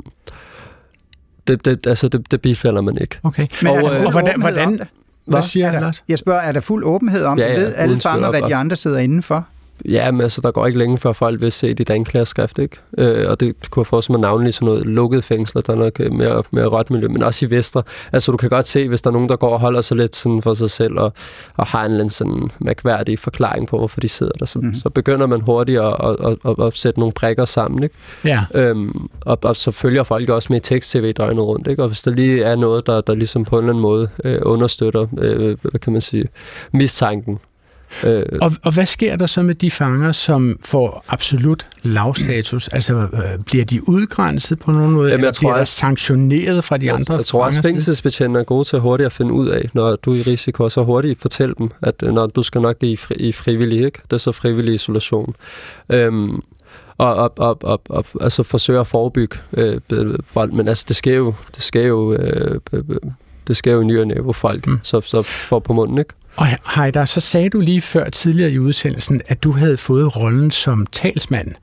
det, 1.51 1.65
det, 1.65 1.87
altså 1.87 2.09
det, 2.09 2.31
det 2.31 2.41
bifalder 2.41 2.81
man 2.81 2.99
ikke. 3.01 3.19
Okay. 3.23 3.47
Men 3.63 3.71
og, 3.71 3.77
er 3.77 3.83
der 3.83 3.91
fuld 3.91 4.07
og 4.07 4.13
hvordan, 4.13 4.41
hvordan, 4.41 4.79
det? 4.79 4.89
hvad 5.27 5.43
siger 5.43 5.69
er 5.69 5.73
jeg, 5.73 5.83
der? 5.83 5.93
Jeg 6.09 6.19
spørger, 6.19 6.41
er 6.41 6.53
der 6.53 6.61
fuld 6.61 6.85
åbenhed 6.85 7.25
om 7.25 7.39
Ja, 7.39 7.49
det? 7.49 7.53
ja, 7.53 7.59
Ved 7.59 7.75
alle 7.77 8.01
fanger, 8.01 8.31
hvad 8.31 8.43
de 8.43 8.55
andre 8.55 8.77
sidder 8.77 8.99
indenfor? 8.99 9.47
Ja, 9.85 10.11
men 10.11 10.21
altså, 10.21 10.41
der 10.41 10.51
går 10.51 10.67
ikke 10.67 10.79
længe 10.79 10.99
før 10.99 11.13
folk 11.13 11.41
vil 11.41 11.53
se 11.53 11.75
dit 11.75 11.91
anklagerskrift, 11.91 12.59
ikke? 12.59 12.77
Øh, 12.99 13.31
og 13.31 13.41
det 13.41 13.71
kunne 13.71 13.81
jeg 13.81 13.87
forestille 13.87 14.19
mig 14.19 14.21
navnlig 14.21 14.55
sådan 14.55 14.67
noget 14.67 14.87
lukket 14.87 15.25
fængsler, 15.25 15.63
der 15.63 15.73
er 15.73 15.77
nok 15.77 16.01
øh, 16.01 16.13
mere, 16.13 16.43
mere 16.53 16.67
rødt 16.67 16.91
miljø, 16.91 17.09
men 17.09 17.23
også 17.23 17.47
i 17.47 17.51
Vester. 17.51 17.83
Altså, 18.13 18.33
du 18.33 18.37
kan 18.37 18.49
godt 18.49 18.69
se, 18.69 18.89
hvis 18.89 19.03
der 19.03 19.11
er 19.11 19.13
nogen, 19.13 19.29
der 19.29 19.37
går 19.37 19.53
og 19.53 19.61
holder 19.61 19.81
sig 19.81 19.97
lidt 19.97 20.17
sådan 20.17 20.43
for 20.43 20.53
sig 20.53 20.71
selv, 20.71 20.99
og, 20.99 21.13
og 21.57 21.67
har 21.67 21.81
en 21.81 21.85
eller 21.85 21.99
anden 21.99 22.11
sådan 22.11 22.51
mærkværdig 22.59 23.19
forklaring 23.19 23.69
på, 23.69 23.79
hvorfor 23.79 24.01
de 24.01 24.09
sidder 24.09 24.33
der, 24.33 24.47
så, 24.47 24.59
mm-hmm. 24.59 24.75
så 24.75 24.91
begynder 24.91 25.27
man 25.27 25.41
hurtigt 25.41 25.81
at, 25.81 25.97
at, 26.05 26.17
at, 26.25 26.37
at, 26.45 26.67
at 26.67 26.77
sætte 26.77 27.01
nogle 27.01 27.13
prikker 27.13 27.45
sammen, 27.45 27.83
ikke? 27.83 27.95
Ja. 28.25 28.41
Øhm, 28.55 29.09
og, 29.21 29.39
og 29.43 29.57
så 29.57 29.71
følger 29.71 30.03
folk 30.03 30.29
også 30.29 30.47
med 30.51 30.57
i 30.57 30.61
tekst-tv 30.61 31.13
døgnet 31.13 31.45
rundt, 31.45 31.67
ikke? 31.69 31.83
Og 31.83 31.89
hvis 31.89 32.03
der 32.03 32.11
lige 32.11 32.43
er 32.43 32.57
noget, 32.57 32.87
der, 32.87 33.01
der 33.01 33.15
ligesom 33.15 33.45
på 33.45 33.59
en 33.59 33.65
eller 33.65 33.73
anden 33.73 33.83
måde 33.83 34.09
øh, 34.25 34.39
understøtter, 34.43 35.07
øh, 35.19 35.57
hvad 35.63 35.81
kan 35.81 35.93
man 35.93 36.03
sige, 36.03 36.29
mistanken, 36.73 37.39
Øh, 38.05 38.23
Og, 38.41 38.53
og 38.63 38.75
hvad 38.75 38.87
sker 38.87 39.17
der 39.17 39.27
så 39.27 39.43
med 39.43 39.55
de 39.55 39.71
fanger, 39.71 40.13
som 40.13 40.59
får 40.65 41.05
absolut 41.09 41.67
lavstatus? 41.83 42.69
Altså, 42.69 42.95
øh, 42.95 43.45
bliver 43.47 43.65
de 43.65 43.89
udgrænset 43.89 44.59
på 44.59 44.71
nogen 44.71 44.93
måde, 44.93 45.11
Jamen, 45.11 45.21
jeg 45.21 45.29
eller 45.29 45.33
tror 45.33 45.49
bliver 45.49 45.57
der 45.57 45.65
sanktioneret 45.65 46.65
fra 46.65 46.77
de 46.77 46.93
andre 46.93 47.15
Jeg 47.15 47.25
tror 47.25 47.45
også, 47.45 47.63
fængselsbetjente 47.63 48.41
er 48.41 48.45
gode 48.45 48.65
til 48.65 48.79
hurtigt 48.79 49.07
at 49.07 49.13
finde 49.13 49.33
ud 49.33 49.49
af, 49.49 49.71
når 49.73 49.97
du 49.97 50.13
er 50.13 50.17
i 50.17 50.23
risiko, 50.23 50.69
så 50.69 50.85
hurtigt 50.85 51.21
fortælle 51.21 51.55
dem, 51.59 51.71
at 51.83 51.95
øh, 52.03 52.13
når 52.13 52.27
du 52.27 52.43
skal 52.43 52.61
nok 52.61 52.77
i, 52.81 52.97
fri, 52.97 53.15
i 53.15 53.33
frivillig, 53.33 53.85
ikke? 53.85 53.99
Det 54.05 54.13
er 54.13 54.19
så 54.19 54.33
frivillig 54.33 54.75
isolation. 54.75 55.35
Øhm, 55.89 56.43
og, 56.99 57.15
og, 57.15 57.33
og, 57.37 57.59
og, 57.63 57.81
og 57.89 58.05
altså 58.21 58.43
forsøge 58.43 58.81
at 58.81 58.87
forebygge 58.87 59.39
øh, 59.53 59.81
vold, 60.35 60.53
men 60.53 60.69
altså 60.69 60.85
det 60.89 60.97
sker 60.97 61.17
jo, 61.17 61.35
det 61.57 61.63
sker 61.63 61.83
jo, 61.83 62.13
øh, 62.13 62.61
det 63.49 63.57
sker 63.57 63.73
jo 63.73 63.81
i 63.81 63.85
ny 63.85 64.01
og 64.01 64.07
næ, 64.07 64.15
hvor 64.15 64.33
folk 64.33 64.67
mm. 64.67 64.79
så, 64.83 65.01
så 65.01 65.23
får 65.23 65.59
på 65.59 65.73
munden, 65.73 65.99
ikke? 65.99 66.15
Og 66.41 66.47
Heider, 66.75 67.05
så 67.05 67.21
sagde 67.21 67.51
du 67.51 67.61
lige 67.61 67.81
før 67.81 68.09
tidligere 68.11 68.51
i 68.51 68.59
udsendelsen, 68.59 69.23
at 69.27 69.43
du 69.43 69.53
havde 69.53 69.77
fået 69.77 70.17
rollen 70.17 70.51
som 70.51 70.87
talsmand 70.87 71.55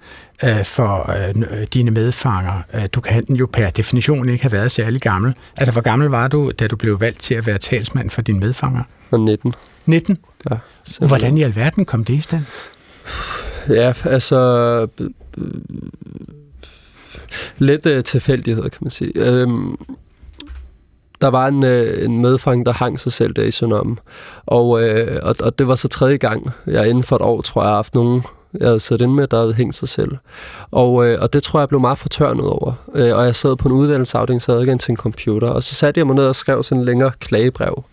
øh, 0.43 0.65
for 0.65 1.11
øh, 1.11 1.67
dine 1.73 1.91
medfanger. 1.91 2.61
Øh, 2.73 2.87
Du 2.93 3.01
kan 3.01 3.25
jo 3.29 3.47
per 3.53 3.69
definition 3.69 4.29
ikke 4.29 4.41
have 4.41 4.51
været 4.51 4.71
særlig 4.71 5.01
gammel. 5.01 5.35
Altså, 5.57 5.71
hvor 5.71 5.81
gammel 5.81 6.07
var 6.09 6.27
du, 6.27 6.51
da 6.59 6.67
du 6.67 6.75
blev 6.75 7.01
valgt 7.01 7.19
til 7.19 7.35
at 7.35 7.45
være 7.47 7.57
talsmand 7.57 8.09
for 8.09 8.21
dine 8.21 8.39
medfanger? 8.39 8.83
Og 9.11 9.19
19. 9.19 9.53
19? 9.85 10.17
Ja. 10.49 10.55
simpelthen. 10.83 11.07
Hvordan 11.07 11.37
i 11.37 11.43
alverden 11.43 11.85
kom 11.85 12.03
det 12.03 12.13
i 12.13 12.19
stand? 12.19 12.43
Ja, 13.69 13.93
altså... 14.03 14.87
Lidt 17.57 17.85
øh, 17.85 18.03
tilfældighed, 18.03 18.63
kan 18.63 18.79
man 18.81 18.91
sige. 18.91 19.11
Øhm, 19.15 19.77
der 21.21 21.27
var 21.27 21.47
en, 21.47 21.63
øh, 21.63 22.05
en 22.05 22.21
medfang, 22.21 22.65
der 22.65 22.71
hang 22.71 22.99
sig 22.99 23.11
selv 23.11 23.33
der 23.33 23.43
i 23.43 23.51
Sønderholm. 23.51 23.97
Og, 24.45 24.83
øh, 24.83 25.19
og, 25.23 25.35
og 25.39 25.59
det 25.59 25.67
var 25.67 25.75
så 25.75 25.87
tredje 25.87 26.17
gang, 26.17 26.51
jeg 26.67 26.89
inden 26.89 27.03
for 27.03 27.15
et 27.15 27.21
år, 27.21 27.41
tror 27.41 27.61
jeg, 27.61 27.69
har 27.69 27.75
haft 27.75 27.95
nogen, 27.95 28.23
jeg 28.59 28.67
havde 28.67 28.79
siddet 28.79 29.03
inde 29.03 29.15
med, 29.15 29.27
der 29.27 29.39
havde 29.39 29.53
hængt 29.53 29.75
sig 29.75 29.89
selv. 29.89 30.11
Og, 30.71 31.07
øh, 31.07 31.21
og 31.21 31.33
det 31.33 31.43
tror 31.43 31.59
jeg, 31.59 31.61
jeg 31.61 31.69
blev 31.69 31.81
meget 31.81 31.97
fortørnet 31.97 32.45
over. 32.45 32.73
Øh, 32.95 33.15
og 33.15 33.25
jeg 33.25 33.35
sad 33.35 33.55
på 33.55 33.67
en 33.67 33.73
uddannelsesafdeling, 33.73 34.41
så 34.41 34.51
havde 34.51 34.61
jeg 34.61 34.71
ikke 34.71 34.81
til 34.81 34.91
en 34.91 34.97
computer. 34.97 35.47
Og 35.47 35.63
så 35.63 35.75
satte 35.75 35.99
jeg 35.99 36.07
mig 36.07 36.15
ned 36.15 36.27
og 36.27 36.35
skrev 36.35 36.63
sådan 36.63 36.79
en 36.79 36.85
længere 36.85 37.11
klagebrev. 37.19 37.83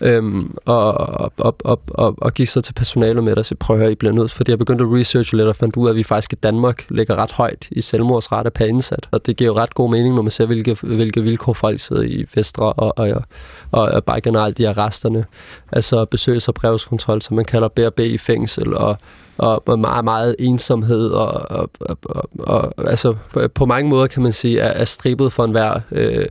Øhm, 0.00 0.56
og, 0.64 0.94
og, 0.94 1.32
og, 1.36 1.56
og, 1.64 1.80
og, 1.88 2.14
og 2.18 2.34
gik 2.34 2.48
så 2.48 2.60
til 2.60 2.72
personalet 2.72 3.24
med 3.24 3.30
det 3.30 3.38
og 3.38 3.46
sagde, 3.46 3.58
prøv 3.58 3.76
at 3.76 3.82
høre, 3.82 3.92
I 3.92 3.94
bliver 3.94 4.12
nødt, 4.12 4.32
fordi 4.32 4.50
jeg 4.50 4.58
begyndte 4.58 4.84
at 4.84 4.90
researche 4.92 5.36
lidt 5.36 5.48
og 5.48 5.56
fandt 5.56 5.76
ud 5.76 5.86
af, 5.86 5.90
at 5.90 5.96
vi 5.96 6.02
faktisk 6.02 6.32
i 6.32 6.36
Danmark 6.36 6.84
ligger 6.88 7.16
ret 7.16 7.32
højt 7.32 7.68
i 7.70 7.80
selvmordsrate 7.80 8.50
per 8.50 8.64
indsat. 8.64 9.08
Og 9.10 9.26
det 9.26 9.36
giver 9.36 9.50
jo 9.50 9.56
ret 9.56 9.74
god 9.74 9.90
mening, 9.90 10.14
når 10.14 10.22
man 10.22 10.30
ser, 10.30 10.46
hvilke, 10.46 10.76
hvilke 10.82 11.22
vilkår 11.22 11.52
folk 11.52 11.80
sidder 11.80 12.02
i 12.02 12.26
Vestre 12.34 12.72
og, 12.72 12.98
og, 12.98 13.22
og, 13.70 13.82
og 13.82 14.04
bare 14.04 14.20
generelt 14.20 14.58
de 14.58 14.68
arresterne. 14.68 15.24
Altså 15.72 16.04
besøgs- 16.04 16.48
og 16.48 16.54
brevskontrol, 16.54 17.22
som 17.22 17.36
man 17.36 17.44
kalder 17.44 17.68
BRB 17.68 17.98
i 18.00 18.18
fængsel, 18.18 18.76
og, 18.76 18.96
og 19.38 19.78
meget, 19.78 20.04
meget 20.04 20.36
ensomhed, 20.38 21.08
og, 21.10 21.50
og, 21.50 21.70
og, 21.80 21.98
og, 22.02 22.30
og 22.38 22.90
altså 22.90 23.14
på 23.54 23.66
mange 23.66 23.90
måder 23.90 24.06
kan 24.06 24.22
man 24.22 24.32
sige, 24.32 24.60
er, 24.60 24.68
er 24.68 24.84
stribet 24.84 25.32
for 25.32 25.44
enhver 25.44 25.80
øh, 25.90 26.26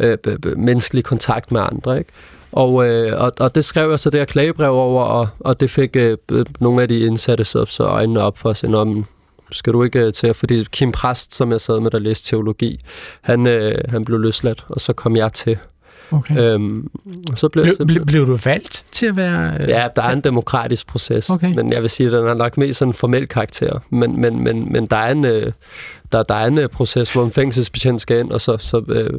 øh, 0.00 0.18
menneskelig 0.56 1.04
kontakt 1.04 1.52
med 1.52 1.60
andre, 1.60 1.98
ikke? 1.98 2.10
Og, 2.52 2.88
øh, 2.88 3.20
og, 3.20 3.32
og 3.40 3.54
det 3.54 3.64
skrev 3.64 3.90
jeg 3.90 3.98
så 3.98 4.10
det 4.10 4.20
her 4.20 4.24
klagebrev 4.24 4.72
over, 4.72 5.02
og, 5.04 5.28
og 5.40 5.60
det 5.60 5.70
fik 5.70 5.96
øh, 5.96 6.16
nogle 6.60 6.82
af 6.82 6.88
de 6.88 6.98
indsatte 7.00 7.44
så, 7.44 7.64
så 7.64 7.84
øjnene 7.84 8.20
op 8.20 8.38
for 8.38 8.50
at 8.50 8.62
"Nå, 8.62 8.84
men 8.84 9.06
skal 9.50 9.72
du 9.72 9.82
ikke 9.82 9.98
øh, 10.06 10.12
til, 10.12 10.34
fordi 10.34 10.64
Kim 10.72 10.92
Præst, 10.92 11.34
som 11.34 11.52
jeg 11.52 11.60
sad 11.60 11.80
med, 11.80 11.90
der 11.90 11.98
læste 11.98 12.28
teologi, 12.30 12.80
han, 13.20 13.46
øh, 13.46 13.78
han 13.88 14.04
blev 14.04 14.18
løsladt, 14.18 14.64
og 14.68 14.80
så 14.80 14.92
kom 14.92 15.16
jeg 15.16 15.32
til. 15.32 15.58
Okay. 16.10 16.38
Øhm, 16.38 16.90
og 17.30 17.38
så 17.38 17.48
blev, 17.48 17.64
Blev, 17.64 17.74
så 17.76 18.04
blev, 18.06 18.26
du 18.26 18.38
valgt 18.44 18.84
til 18.92 19.06
at 19.06 19.16
være... 19.16 19.56
øh, 19.60 19.68
Ja, 19.68 19.88
der 19.96 20.02
er 20.02 20.10
en 20.10 20.20
demokratisk 20.20 20.86
proces, 20.86 21.30
Okay. 21.30 21.54
men 21.54 21.72
jeg 21.72 21.82
vil 21.82 21.90
sige, 21.90 22.06
at 22.06 22.12
den 22.12 22.26
er 22.26 22.34
nok 22.34 22.58
mest 22.58 22.78
sådan 22.78 22.88
en 22.90 22.94
formel 22.94 23.28
karakter. 23.28 23.78
Men, 23.90 24.20
men, 24.20 24.44
men, 24.44 24.72
men 24.72 24.86
der 24.86 24.96
er 24.96 25.12
en, 25.12 25.24
øh, 25.24 25.52
der, 26.12 26.22
der 26.22 26.34
er 26.34 26.46
en 26.46 26.58
øh, 26.58 26.68
proces, 26.68 27.12
hvor 27.12 27.24
en 27.24 27.30
fængselsbetjent 27.32 28.00
skal 28.00 28.18
ind, 28.18 28.30
og 28.30 28.40
så... 28.40 28.56
så 28.58 28.82
øh, 28.88 29.10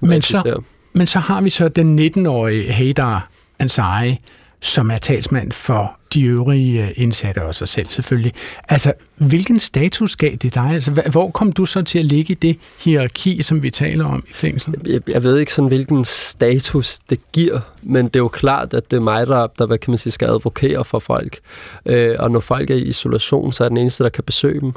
Men 0.00 0.22
så 0.22 0.60
men 0.94 1.06
så 1.06 1.18
har 1.18 1.40
vi 1.40 1.50
så 1.50 1.68
den 1.68 1.98
19-årige 1.98 2.72
Haydar 2.72 3.28
Ansari, 3.58 4.20
som 4.60 4.90
er 4.90 4.98
talsmand 4.98 5.52
for 5.52 5.96
de 6.14 6.22
øvrige 6.22 6.82
øh, 6.82 6.90
indsatte 6.96 7.42
og 7.42 7.54
sig 7.54 7.68
selv 7.68 7.86
selvfølgelig. 7.88 8.32
Altså, 8.68 8.92
hvilken 9.16 9.60
status 9.60 10.16
gav 10.16 10.30
det 10.30 10.54
dig? 10.54 10.70
Altså, 10.70 10.90
hvor 11.10 11.30
kom 11.30 11.52
du 11.52 11.66
så 11.66 11.82
til 11.82 11.98
at 11.98 12.04
ligge 12.04 12.32
i 12.32 12.34
det 12.34 12.56
hierarki, 12.84 13.42
som 13.42 13.62
vi 13.62 13.70
taler 13.70 14.04
om 14.04 14.24
i 14.30 14.32
fængslet? 14.32 14.86
jeg, 14.86 15.00
jeg 15.08 15.22
ved 15.22 15.38
ikke 15.38 15.54
sådan, 15.54 15.68
hvilken 15.68 16.04
status 16.04 16.98
det 16.98 17.20
giver, 17.32 17.60
men 17.82 18.06
det 18.06 18.16
er 18.16 18.20
jo 18.20 18.28
klart, 18.28 18.74
at 18.74 18.90
det 18.90 18.96
er 18.96 19.00
mig, 19.00 19.26
der, 19.26 19.46
der 19.58 19.66
hvad 19.66 19.78
kan 19.78 19.90
man 19.90 19.98
sige, 19.98 20.12
skal 20.12 20.28
advokere 20.28 20.84
for 20.84 20.98
folk. 20.98 21.38
Øh, 21.86 22.16
og 22.18 22.30
når 22.30 22.40
folk 22.40 22.70
er 22.70 22.74
i 22.74 22.82
isolation, 22.82 23.52
så 23.52 23.64
er 23.64 23.68
den 23.68 23.76
eneste, 23.76 24.04
der 24.04 24.10
kan 24.10 24.24
besøge 24.24 24.60
dem. 24.60 24.72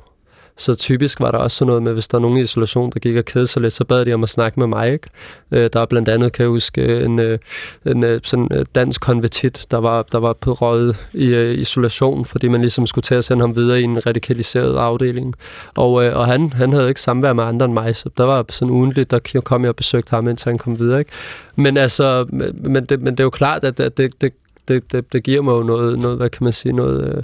Så 0.57 0.75
typisk 0.75 1.19
var 1.19 1.31
der 1.31 1.37
også 1.37 1.57
sådan 1.57 1.67
noget 1.67 1.83
med, 1.83 1.93
hvis 1.93 2.07
der 2.07 2.17
er 2.17 2.21
nogen 2.21 2.37
i 2.37 2.41
isolation, 2.41 2.91
der 2.91 2.99
gik 2.99 3.15
og 3.15 3.25
kede 3.25 3.47
sig 3.47 3.61
lidt, 3.61 3.73
så 3.73 3.83
bad 3.83 4.05
de 4.05 4.13
om 4.13 4.23
at 4.23 4.29
snakke 4.29 4.59
med 4.59 4.67
mig. 4.67 4.93
Ikke? 4.93 5.07
Øh, 5.51 5.69
der 5.73 5.79
er 5.79 5.85
blandt 5.85 6.09
andet, 6.09 6.33
kan 6.33 6.43
jeg 6.43 6.49
huske, 6.49 6.81
øh, 6.81 7.05
en, 7.05 7.19
øh, 7.19 7.39
en 7.85 8.03
øh, 8.03 8.19
sådan, 8.23 8.65
dansk 8.75 9.01
konvertit, 9.01 9.65
der 9.71 9.77
var, 9.77 10.03
der 10.11 10.17
var 10.17 10.33
på 10.33 10.53
røget 10.53 11.07
i 11.13 11.25
øh, 11.25 11.57
isolation, 11.57 12.25
fordi 12.25 12.47
man 12.47 12.61
ligesom 12.61 12.85
skulle 12.85 13.03
til 13.03 13.15
at 13.15 13.23
sende 13.23 13.41
ham 13.41 13.55
videre 13.55 13.81
i 13.81 13.83
en 13.83 14.05
radikaliseret 14.05 14.77
afdeling. 14.77 15.35
Og, 15.75 16.05
øh, 16.05 16.15
og 16.15 16.25
han, 16.25 16.49
han 16.49 16.73
havde 16.73 16.87
ikke 16.87 17.01
samvær 17.01 17.33
med 17.33 17.43
andre 17.43 17.65
end 17.65 17.73
mig, 17.73 17.95
så 17.95 18.09
der 18.17 18.23
var 18.23 18.45
sådan 18.49 18.71
ugenligt, 18.71 19.11
der 19.11 19.41
kom 19.43 19.61
jeg 19.61 19.69
og 19.69 19.75
besøgte 19.75 20.09
ham, 20.09 20.27
indtil 20.27 20.49
han 20.49 20.57
kom 20.57 20.79
videre. 20.79 20.99
Ikke? 20.99 21.11
Men, 21.55 21.77
altså, 21.77 22.25
men, 22.53 22.85
det, 22.85 23.01
men 23.01 23.13
det 23.13 23.19
er 23.19 23.23
jo 23.23 23.29
klart, 23.29 23.63
at 23.63 23.77
det, 23.77 23.97
det, 23.97 24.21
det, 24.21 24.33
det, 24.67 24.91
det, 24.91 25.13
det 25.13 25.23
giver 25.23 25.41
mig 25.41 25.51
jo 25.51 25.63
noget, 25.63 25.99
noget, 25.99 26.17
hvad 26.17 26.29
kan 26.29 26.43
man 26.43 26.53
sige, 26.53 26.73
noget... 26.73 27.15
Øh, 27.15 27.23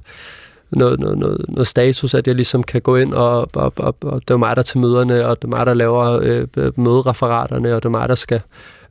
noget, 0.76 1.00
noget, 1.00 1.18
noget, 1.18 1.46
noget 1.48 1.68
status, 1.68 2.14
at 2.14 2.28
jeg 2.28 2.36
ligesom 2.36 2.64
kan 2.64 2.82
gå 2.82 2.96
ind, 2.96 3.14
og, 3.14 3.50
og, 3.54 3.74
og, 3.76 3.96
og 4.02 4.22
det 4.28 4.34
er 4.34 4.38
mig, 4.38 4.56
der 4.56 4.62
til 4.62 4.80
møderne, 4.80 5.26
og 5.26 5.42
det 5.42 5.44
er 5.44 5.58
mig, 5.58 5.66
der 5.66 5.74
laver 5.74 6.20
øh, 6.24 6.48
mødereferaterne, 6.76 7.76
og 7.76 7.84
det 7.84 7.86
er 7.86 7.92
mig, 7.92 8.10
der 8.10 8.16
skal 8.16 8.42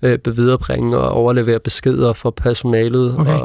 øh, 0.03 0.19
viderebringe 0.37 0.99
og 0.99 1.11
overlevere 1.11 1.59
beskeder 1.59 2.13
for 2.13 2.31
personalet. 2.31 3.15
Okay. 3.19 3.39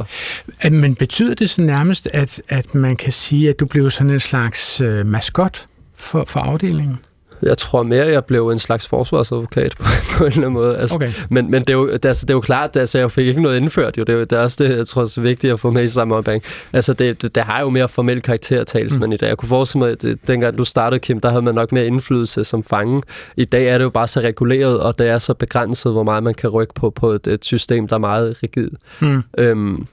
Og, 0.64 0.72
Men 0.72 0.96
betyder 0.96 1.36
det 1.36 1.50
så 1.50 1.62
nærmest, 1.62 2.08
at, 2.14 2.42
at 2.50 2.76
man 2.76 2.96
kan 2.96 3.12
sige, 3.12 3.50
at 3.50 3.60
du 3.60 3.66
blev 3.66 3.92
sådan 3.92 4.10
en 4.10 4.20
slags 4.20 4.82
øh, 4.82 5.06
maskot 5.06 5.66
for, 5.96 6.24
for 6.28 6.40
afdelingen? 6.40 7.00
Jeg 7.42 7.58
tror 7.58 7.84
mere, 7.84 8.06
jeg 8.06 8.26
blev 8.26 8.50
en 8.50 8.60
slags 8.60 8.88
forsvarsadvokat 8.88 9.74
på, 9.78 9.84
på 10.18 10.24
en 10.24 10.32
eller 10.32 10.38
anden 10.38 10.54
måde. 10.54 10.78
Altså, 10.78 10.96
Okay. 10.96 11.12
Men, 11.30 11.52
men 11.52 11.62
det, 11.62 11.70
er 11.70 11.74
jo, 11.74 11.92
det, 11.92 12.06
altså, 12.06 12.26
det 12.26 12.30
er 12.30 12.36
jo 12.36 12.42
klart, 12.42 12.78
altså, 12.78 13.00
jeg 13.00 13.12
fik 13.12 13.28
ikke 13.28 13.42
noget 13.42 13.58
indført. 13.58 13.98
Jo. 13.98 14.04
Det, 14.04 14.14
er 14.14 14.18
jo, 14.18 14.24
det 14.24 14.32
er 14.32 14.40
også 14.40 14.64
det, 14.64 14.78
jeg 14.78 14.88
tror, 14.88 15.04
det 15.04 15.18
er 15.18 15.22
vigtigt 15.22 15.54
at 15.54 15.60
få 15.60 15.72
med 15.72 15.84
i 15.84 15.88
samme 15.88 16.16
opbæring. 16.16 16.44
Altså, 16.74 16.94
det, 16.94 17.22
det, 17.22 17.36
det, 17.36 17.44
har 17.44 17.62
jo 17.62 17.70
mere 17.70 17.88
formel 17.88 18.22
karakter, 18.22 18.64
talsmand 18.64 19.10
mm. 19.10 19.14
i 19.14 19.18
dag. 19.18 19.28
Jeg 19.28 19.38
kunne 19.38 19.50
forestille 19.50 19.80
mig, 19.80 19.92
at 19.92 20.02
det, 20.02 20.28
dengang 20.28 20.58
du 20.58 20.64
startede, 20.64 21.00
Kim, 21.00 21.20
der 21.20 21.30
havde 21.30 21.42
man 21.42 21.56
nok 21.56 21.72
mere 21.72 21.86
indflydelse 21.86 22.44
som 22.44 22.64
fange. 22.64 23.04
I 23.38 23.46
dag 23.46 23.68
er 23.68 23.78
det 23.78 23.86
jo 23.86 23.90
bare 23.90 24.08
så 24.08 24.20
reguleret, 24.20 24.80
og 24.80 25.00
det 25.00 25.08
er 25.08 25.18
så 25.18 25.34
begrænset, 25.34 25.92
hvor 25.92 26.04
meget 26.04 26.24
man 26.24 26.34
kan 26.34 26.50
rykke 26.50 26.74
på, 26.74 26.90
på 26.90 27.12
et, 27.12 27.28
et 27.28 27.46
system, 27.46 27.88
der 27.88 27.96
er 27.96 28.00
meget 28.00 28.44
rigid. 28.44 28.70
Mm. 29.00 29.24
Øhm, 29.38 29.88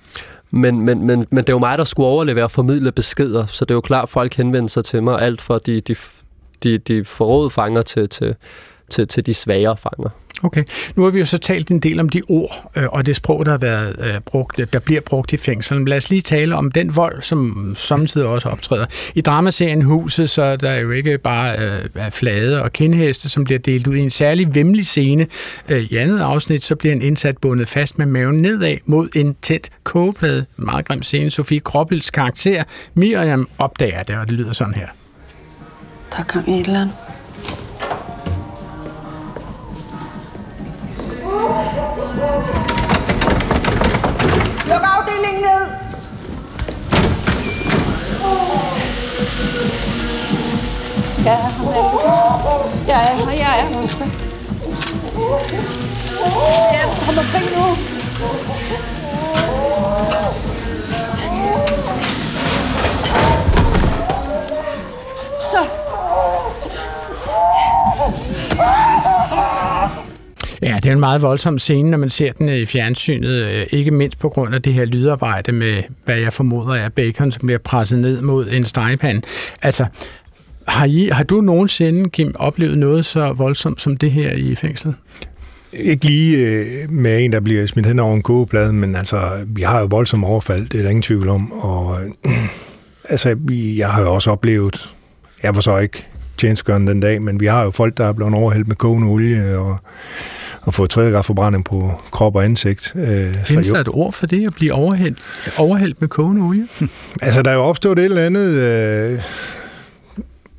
men, 0.51 0.81
men, 0.81 1.07
men, 1.07 1.27
men 1.31 1.39
det 1.39 1.49
er 1.49 1.53
jo 1.53 1.59
mig, 1.59 1.79
der 1.79 1.85
skulle 1.85 2.07
overlevere 2.07 2.45
og 2.45 2.51
formidle 2.51 2.93
beskeder, 2.93 3.47
så 3.47 3.65
det 3.65 3.71
er 3.71 3.75
jo 3.75 3.81
klart, 3.81 4.03
at 4.03 4.09
folk 4.09 4.35
henvender 4.35 4.69
sig 4.69 4.85
til 4.85 5.03
mig, 5.03 5.23
alt 5.23 5.41
fra 5.41 5.59
de, 5.59 5.81
de, 5.81 5.97
de, 6.63 6.79
de 6.79 7.05
forrådede 7.05 7.51
fanger 7.51 7.83
til, 7.83 8.09
til, 8.09 8.35
til, 8.91 9.09
til 9.09 9.27
de 9.27 9.35
svagere 9.35 9.77
fanger. 9.77 10.11
Okay. 10.43 10.65
Nu 10.97 11.03
har 11.03 11.11
vi 11.11 11.19
jo 11.19 11.25
så 11.25 11.39
talt 11.39 11.71
en 11.71 11.79
del 11.79 12.01
om 12.01 12.09
de 12.09 12.23
ord 12.29 12.71
øh, 12.77 12.85
og 12.89 13.07
det 13.07 13.17
sprog, 13.17 13.45
der, 13.45 13.51
har 13.51 13.59
været, 13.59 13.97
øh, 14.01 14.21
brugt, 14.21 14.73
der 14.73 14.79
bliver 14.79 15.01
brugt 15.01 15.33
i 15.33 15.37
fængslerne. 15.37 15.89
Lad 15.89 15.97
os 15.97 16.11
lige 16.11 16.23
tale 16.23 16.57
om 16.57 16.71
den 16.71 16.97
vold, 16.97 17.23
som 17.23 17.75
samtidig 17.79 18.27
også 18.27 18.49
optræder. 18.49 18.87
I 19.15 19.21
dramaserien 19.21 19.83
Huset, 19.83 20.31
så 20.31 20.43
er 20.43 20.57
der 20.57 20.75
jo 20.75 20.91
ikke 20.91 21.19
bare 21.19 21.59
øh, 21.59 22.11
flade 22.11 22.63
og 22.63 22.73
kindheste, 22.73 23.29
som 23.29 23.45
bliver 23.45 23.59
delt 23.59 23.87
ud 23.87 23.97
i 23.97 24.01
en 24.01 24.11
særlig 24.11 24.55
vemmelig 24.55 24.87
scene. 24.87 25.27
Øh, 25.69 25.83
I 25.83 25.97
andet 25.97 26.21
afsnit, 26.21 26.63
så 26.63 26.77
bliver 26.77 26.93
en 26.93 27.03
indsat 27.03 27.39
bundet 27.39 27.69
fast 27.69 27.99
med 27.99 28.07
maven 28.07 28.37
nedad 28.37 28.77
mod 28.87 29.09
en 29.15 29.37
tæt 29.43 29.71
kogeplade. 29.85 30.47
En 30.59 30.65
meget 30.65 30.89
grim 30.89 31.03
scene. 31.03 31.31
Sofie 31.31 31.61
Kroppels 31.61 32.11
karakter, 32.11 32.65
Miriam, 32.95 33.49
opdager 33.59 34.03
det, 34.03 34.17
og 34.17 34.27
det 34.27 34.35
lyder 34.35 34.53
sådan 34.53 34.75
her. 34.75 34.89
Der 36.15 36.21
er 36.21 36.25
gang 36.25 36.49
i 36.49 36.61
et 36.61 36.67
eller 36.67 36.81
andet. 36.81 36.97
Luk 44.69 44.83
afdelingen 44.83 45.43
ned! 45.43 45.67
Ja, 51.25 51.37
ham 51.37 51.67
er 51.67 51.75
Jeg 52.89 53.03
er 53.03 53.31
her, 53.31 53.39
jeg 53.39 53.61
er 53.61 53.81
hos 53.81 53.95
dig. 53.95 54.11
Ja, 56.73 56.83
du 56.83 57.05
kommer 57.07 57.23
fri 57.23 57.41
nu. 57.57 58.94
Det 70.85 70.91
er 70.91 70.95
en 70.95 71.01
meget 71.01 71.23
voldsom 71.23 71.59
scene, 71.59 71.91
når 71.91 71.99
man 71.99 72.11
ser 72.11 72.33
den 72.33 72.49
øh, 72.49 72.57
i 72.57 72.67
fjernsynet. 72.67 73.31
Øh, 73.45 73.67
ikke 73.71 73.91
mindst 73.91 74.19
på 74.19 74.29
grund 74.29 74.55
af 74.55 74.63
det 74.63 74.75
her 74.75 74.85
lydarbejde 74.85 75.53
med, 75.53 75.83
hvad 76.05 76.17
jeg 76.19 76.33
formoder 76.33 76.75
er 76.75 76.89
bacon, 76.89 77.33
som 77.33 77.47
bliver 77.47 77.59
presset 77.59 77.99
ned 77.99 78.21
mod 78.23 78.49
en 78.51 78.65
stegepande. 78.65 79.23
Altså, 79.63 79.87
har, 80.69 80.87
I, 80.87 81.09
har 81.13 81.25
du 81.25 81.41
nogensinde, 81.41 82.11
Kim, 82.11 82.35
oplevet 82.39 82.79
noget 82.79 83.07
så 83.07 83.33
voldsomt 83.33 83.81
som 83.81 83.97
det 83.97 84.11
her 84.13 84.31
i 84.33 84.55
fængslet? 84.55 84.95
Ikke 85.73 86.05
lige 86.05 86.39
øh, 86.47 86.65
med 86.91 87.25
en, 87.25 87.33
der 87.33 87.41
bliver 87.41 87.67
smidt 87.67 87.87
hen 87.87 87.99
over 87.99 88.15
en 88.15 88.23
kogeplade, 88.23 88.73
men 88.73 88.97
altså, 88.97 89.19
vi 89.47 89.63
har 89.63 89.81
jo 89.81 89.87
voldsomme 89.87 90.27
overfald, 90.27 90.69
det 90.69 90.79
er 90.79 90.83
der 90.83 90.91
ingen 90.91 91.03
tvivl 91.03 91.29
om. 91.29 91.53
Og 91.53 91.99
øh, 92.27 92.33
altså, 93.11 93.35
vi- 93.39 93.79
jeg 93.79 93.89
har 93.89 94.03
jo 94.03 94.15
også 94.15 94.31
oplevet, 94.31 94.89
jeg 95.43 95.55
var 95.55 95.61
så 95.61 95.79
ikke 95.79 96.07
tjenestgørende 96.37 96.93
den 96.93 97.01
dag, 97.01 97.23
men 97.23 97.41
vi 97.41 97.47
har 97.47 97.63
jo 97.63 97.71
folk, 97.71 97.97
der 97.97 98.05
er 98.07 98.13
blevet 98.13 98.35
overhældt 98.35 98.69
med 98.69 98.77
kogende 98.77 99.09
olie 99.09 99.59
og, 99.59 99.77
og 100.65 100.75
fået 100.75 100.91
tredje 100.91 101.11
grad 101.11 101.23
forbrænding 101.23 101.65
på 101.65 102.01
krop 102.11 102.37
og 102.37 102.45
ansigt. 102.45 102.93
Øh, 102.97 103.35
Findes 103.35 103.69
der 103.69 103.81
et 103.81 103.89
ord 103.89 104.13
for 104.13 104.27
det, 104.27 104.47
at 104.47 104.55
blive 104.55 104.73
overhældt, 104.73 105.19
overhældt 105.59 106.01
med 106.01 106.09
kogende 106.09 106.43
olie? 106.43 106.69
Altså, 107.23 107.43
der 107.43 107.51
er 107.51 107.55
jo 107.55 107.61
opstået 107.63 107.99
et 107.99 108.05
eller 108.05 108.23
andet 108.27 108.49
øh, 108.51 109.21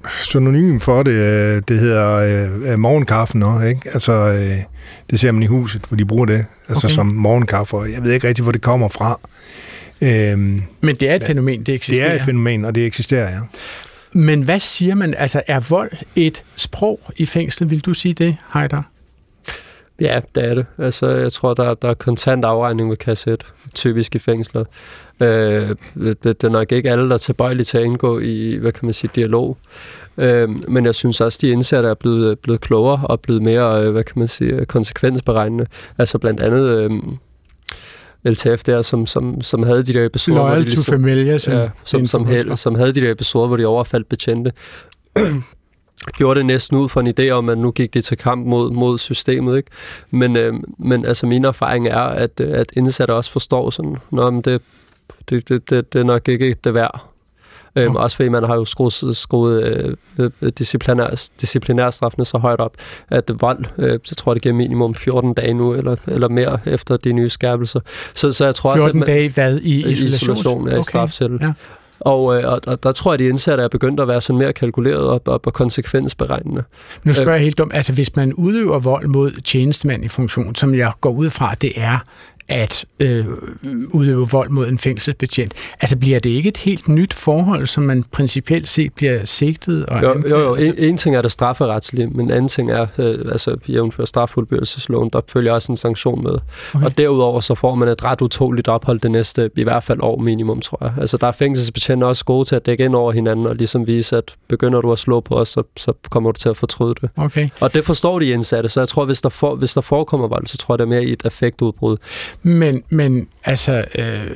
synonym 0.09 0.79
for 0.79 1.03
det. 1.03 1.11
øh, 1.11 1.61
Det 1.67 1.79
hedder 1.79 2.15
øh, 2.15 2.71
øh, 2.71 2.79
morgenkaffen 2.79 3.43
også, 3.43 3.67
ikke? 3.67 3.81
Altså, 3.93 4.11
øh, 4.13 4.57
det 5.09 5.19
ser 5.19 5.31
man 5.31 5.43
i 5.43 5.45
huset, 5.45 5.81
hvor 5.87 5.97
de 5.97 6.05
bruger 6.05 6.25
det. 6.25 6.45
Altså 6.69 6.87
Okay. 6.87 6.93
som 6.95 7.05
morgenkaffe, 7.05 7.77
og 7.77 7.91
jeg 7.91 8.03
ved 8.03 8.11
ikke 8.13 8.27
rigtig, 8.27 8.43
hvor 8.43 8.51
det 8.51 8.61
kommer 8.61 8.89
fra. 8.89 9.19
Øhm, 10.01 10.61
Men 10.81 10.95
det 10.95 11.09
er 11.09 11.15
et 11.15 11.23
fænomen, 11.23 11.63
det 11.63 11.73
eksisterer. 11.75 12.05
det 12.07 12.11
er 12.15 12.19
et 12.19 12.25
fænomen, 12.25 12.65
og 12.65 12.75
det 12.75 12.85
eksisterer, 12.85 13.29
ja. 13.29 13.39
Men 14.13 14.41
hvad 14.41 14.59
siger 14.59 14.95
man? 14.95 15.13
Altså, 15.17 15.41
er 15.47 15.59
vold 15.59 15.91
et 16.15 16.43
sprog 16.55 16.99
i 17.17 17.25
fængslet? 17.25 17.69
Vil 17.71 17.79
du 17.79 17.93
sige 17.93 18.13
det, 18.13 18.37
Heider? 18.53 18.81
Ja, 20.01 20.19
det 20.35 20.43
er 20.45 20.53
det. 20.55 20.65
Altså, 20.77 21.07
jeg 21.09 21.31
tror, 21.31 21.53
der, 21.53 21.73
der 21.73 21.89
er 21.89 21.93
kontant 21.93 22.45
afregning 22.45 22.89
ved 22.89 22.97
kasset, 22.97 23.43
typisk 23.73 24.15
i 24.15 24.19
fængsler. 24.19 24.63
Øh, 25.19 25.69
det, 26.23 26.43
er 26.43 26.49
nok 26.49 26.71
ikke 26.71 26.91
alle, 26.91 27.07
der 27.07 27.13
er 27.13 27.17
tilbøjelige 27.17 27.63
til 27.65 27.77
at 27.77 27.83
indgå 27.83 28.19
i, 28.19 28.57
hvad 28.61 28.71
kan 28.71 28.85
man 28.85 28.93
sige, 28.93 29.09
dialog. 29.15 29.57
Øh, 30.17 30.49
men 30.69 30.85
jeg 30.85 30.95
synes 30.95 31.21
også, 31.21 31.39
de 31.41 31.47
indsatte 31.49 31.89
er 31.89 31.93
blevet, 31.93 32.39
blevet 32.39 32.61
klogere 32.61 33.01
og 33.03 33.19
blevet 33.21 33.41
mere, 33.41 33.83
øh, 33.85 33.91
hvad 33.91 34.03
kan 34.03 34.19
man 34.19 34.27
sige, 34.27 34.65
konsekvensberegnende. 34.65 35.65
Altså 35.97 36.17
blandt 36.17 36.39
andet 36.39 36.67
øh, 36.69 36.91
LTF 38.31 38.63
der, 38.63 38.81
som, 38.81 39.05
som, 39.05 39.41
som 39.41 39.63
havde 39.63 39.83
de 39.83 39.93
der 39.93 40.05
episoder... 40.05 40.39
hvor 40.39 40.49
de 40.49 40.55
Loyal 40.61 40.75
to 40.75 40.81
familiar, 40.91 41.37
som- 41.37 41.53
ja, 41.53 41.69
som, 41.85 42.05
som, 42.05 42.55
som 42.57 42.75
havde 42.75 42.93
de 42.93 43.01
der 43.01 43.11
episoder, 43.11 43.47
hvor 43.47 43.57
de 43.57 43.65
overfaldt 43.65 44.09
betjente 44.09 44.51
gjorde 46.17 46.37
det 46.37 46.45
næsten 46.45 46.77
ud 46.77 46.89
fra 46.89 47.01
en 47.01 47.13
idé 47.19 47.29
om, 47.29 47.49
at 47.49 47.57
nu 47.57 47.71
gik 47.71 47.93
de 47.93 48.01
til 48.01 48.17
kamp 48.17 48.47
mod, 48.47 48.71
mod 48.71 48.97
systemet. 48.97 49.57
Ikke? 49.57 49.69
Men, 50.11 50.37
øh, 50.37 50.53
men 50.77 51.05
altså 51.05 51.25
min 51.25 51.45
erfaring 51.45 51.87
er, 51.87 51.99
at, 51.99 52.39
øh, 52.39 52.59
at 52.59 52.71
indsatte 52.75 53.11
også 53.11 53.31
forstår 53.31 53.69
sådan, 53.69 53.97
Nå, 54.11 54.31
men 54.31 54.41
det, 54.41 54.61
det, 55.29 55.49
det, 55.49 55.69
det, 55.69 55.93
det 55.93 55.99
er 55.99 56.03
nok 56.03 56.27
ikke 56.27 56.55
det 56.63 56.73
værd. 56.73 57.15
Øhm, 57.77 57.95
også 57.95 58.15
fordi 58.15 58.29
man 58.29 58.43
har 58.43 58.55
jo 58.55 58.65
skruet, 58.65 59.17
skruet 59.17 59.63
øh, 59.63 60.29
øh, 60.41 60.51
disciplinær, 60.57 61.29
disciplinærstraffene 61.41 62.25
så 62.25 62.37
højt 62.37 62.59
op, 62.59 62.73
at 63.09 63.31
vold, 63.39 63.65
øh, 63.77 63.99
så 64.03 64.15
tror 64.15 64.31
jeg, 64.31 64.35
det 64.35 64.41
giver 64.41 64.55
minimum 64.55 64.95
14 64.95 65.33
dage 65.33 65.53
nu, 65.53 65.73
eller, 65.73 65.95
eller 66.07 66.29
mere 66.29 66.59
efter 66.65 66.97
de 66.97 67.13
nye 67.13 67.29
skærpelser. 67.29 67.79
Så, 68.13 68.31
så 68.31 68.45
jeg 68.45 68.55
tror 68.55 68.69
14 68.75 68.81
også, 68.81 68.89
at 68.89 68.95
man, 68.95 69.07
dage 69.07 69.29
hvad 69.29 69.59
i 69.59 69.91
isolation? 69.91 70.07
isolation 70.07 70.67
ja, 70.67 70.73
i 70.73 70.77
Okay, 70.77 70.83
strafsættel. 70.83 71.39
ja. 71.41 71.53
Og, 71.99 72.37
øh, 72.37 72.51
og, 72.51 72.61
og 72.67 72.83
der 72.83 72.91
tror 72.91 73.11
jeg, 73.11 73.13
at 73.13 73.19
de 73.19 73.25
indsatte 73.25 73.63
er 73.63 73.67
begyndt 73.67 73.99
at 73.99 74.07
være 74.07 74.21
sådan 74.21 74.37
mere 74.37 74.53
kalkuleret 74.53 75.07
og, 75.07 75.21
og, 75.25 75.41
og 75.45 75.53
konsekvensberegnende. 75.53 76.63
Nu 77.03 77.13
spørger 77.13 77.31
Øh, 77.31 77.35
jeg 77.35 77.43
helt 77.43 77.57
dumt. 77.57 77.75
Altså, 77.75 77.93
hvis 77.93 78.15
man 78.15 78.33
udøver 78.33 78.79
vold 78.79 79.07
mod 79.07 79.31
tjenestemand 79.31 80.05
i 80.05 80.07
funktion, 80.07 80.55
som 80.55 80.75
jeg 80.75 80.91
går 81.01 81.11
ud 81.11 81.29
fra, 81.29 81.53
det 81.61 81.71
er 81.75 81.99
at 82.47 82.85
øh, 82.99 83.25
udøve 83.93 84.29
vold 84.29 84.49
mod 84.49 84.67
en 84.67 84.79
fængselsbetjent. 84.79 85.53
Altså 85.81 85.97
bliver 85.97 86.19
det 86.19 86.29
ikke 86.29 86.49
et 86.49 86.57
helt 86.57 86.87
nyt 86.87 87.13
forhold, 87.13 87.67
som 87.67 87.83
man 87.83 88.03
principielt 88.03 88.69
set 88.69 88.93
bliver 88.93 89.25
sigtet 89.25 89.85
og 89.85 90.01
Jo, 90.01 90.23
jo, 90.29 90.39
jo. 90.39 90.55
En, 90.55 90.73
en 90.77 90.97
ting 90.97 91.15
er 91.15 91.21
det 91.21 91.31
strafferetslige, 91.31 92.07
men 92.07 92.25
en 92.25 92.31
anden 92.31 92.47
ting 92.47 92.71
er, 92.71 92.87
øh, 92.97 93.19
altså 93.31 93.57
jævnfør 93.67 94.05
straffuldbyrdelsesloven, 94.05 95.09
der 95.13 95.21
følger 95.33 95.53
også 95.53 95.71
en 95.71 95.75
sanktion 95.75 96.23
med. 96.23 96.37
Okay. 96.73 96.85
Og 96.85 96.97
derudover 96.97 97.39
så 97.39 97.55
får 97.55 97.75
man 97.75 97.87
et 97.87 98.03
ret 98.03 98.21
utåligt 98.21 98.67
ophold 98.67 98.99
det 98.99 99.11
næste, 99.11 99.49
i 99.57 99.63
hvert 99.63 99.83
fald 99.83 99.99
år 100.01 100.17
minimum, 100.19 100.61
tror 100.61 100.77
jeg. 100.81 100.93
Altså 100.97 101.17
der 101.17 101.27
er 101.27 101.31
fængselsbetjente 101.31 102.05
også 102.05 102.25
gode 102.25 102.45
til 102.45 102.55
at 102.55 102.65
dække 102.65 102.85
ind 102.85 102.95
over 102.95 103.11
hinanden 103.11 103.47
og 103.47 103.55
ligesom 103.55 103.87
vise, 103.87 104.17
at 104.17 104.35
begynder 104.47 104.81
du 104.81 104.91
at 104.91 104.99
slå 104.99 105.19
på 105.19 105.35
os, 105.35 105.49
så, 105.49 105.63
så 105.77 105.93
kommer 106.09 106.31
du 106.31 106.39
til 106.39 106.49
at 106.49 106.57
fortryde 106.57 106.95
det. 107.01 107.09
Okay. 107.17 107.49
Og 107.61 107.73
det 107.73 107.85
forstår 107.85 108.19
de 108.19 108.25
indsatte, 108.25 108.69
så 108.69 108.81
jeg 108.81 108.87
tror, 108.87 109.05
hvis 109.05 109.21
der, 109.21 109.29
for, 109.29 109.55
hvis 109.55 109.73
der 109.73 109.81
forekommer 109.81 110.27
vold, 110.27 110.47
så 110.47 110.57
tror 110.57 110.73
jeg, 110.73 110.79
det 110.79 110.85
er 110.85 110.89
mere 110.89 111.03
i 111.03 111.11
et 111.11 111.21
effektudbrud. 111.25 111.97
Men, 112.43 112.83
men 112.89 113.27
altså, 113.43 113.85
øh, 113.95 114.31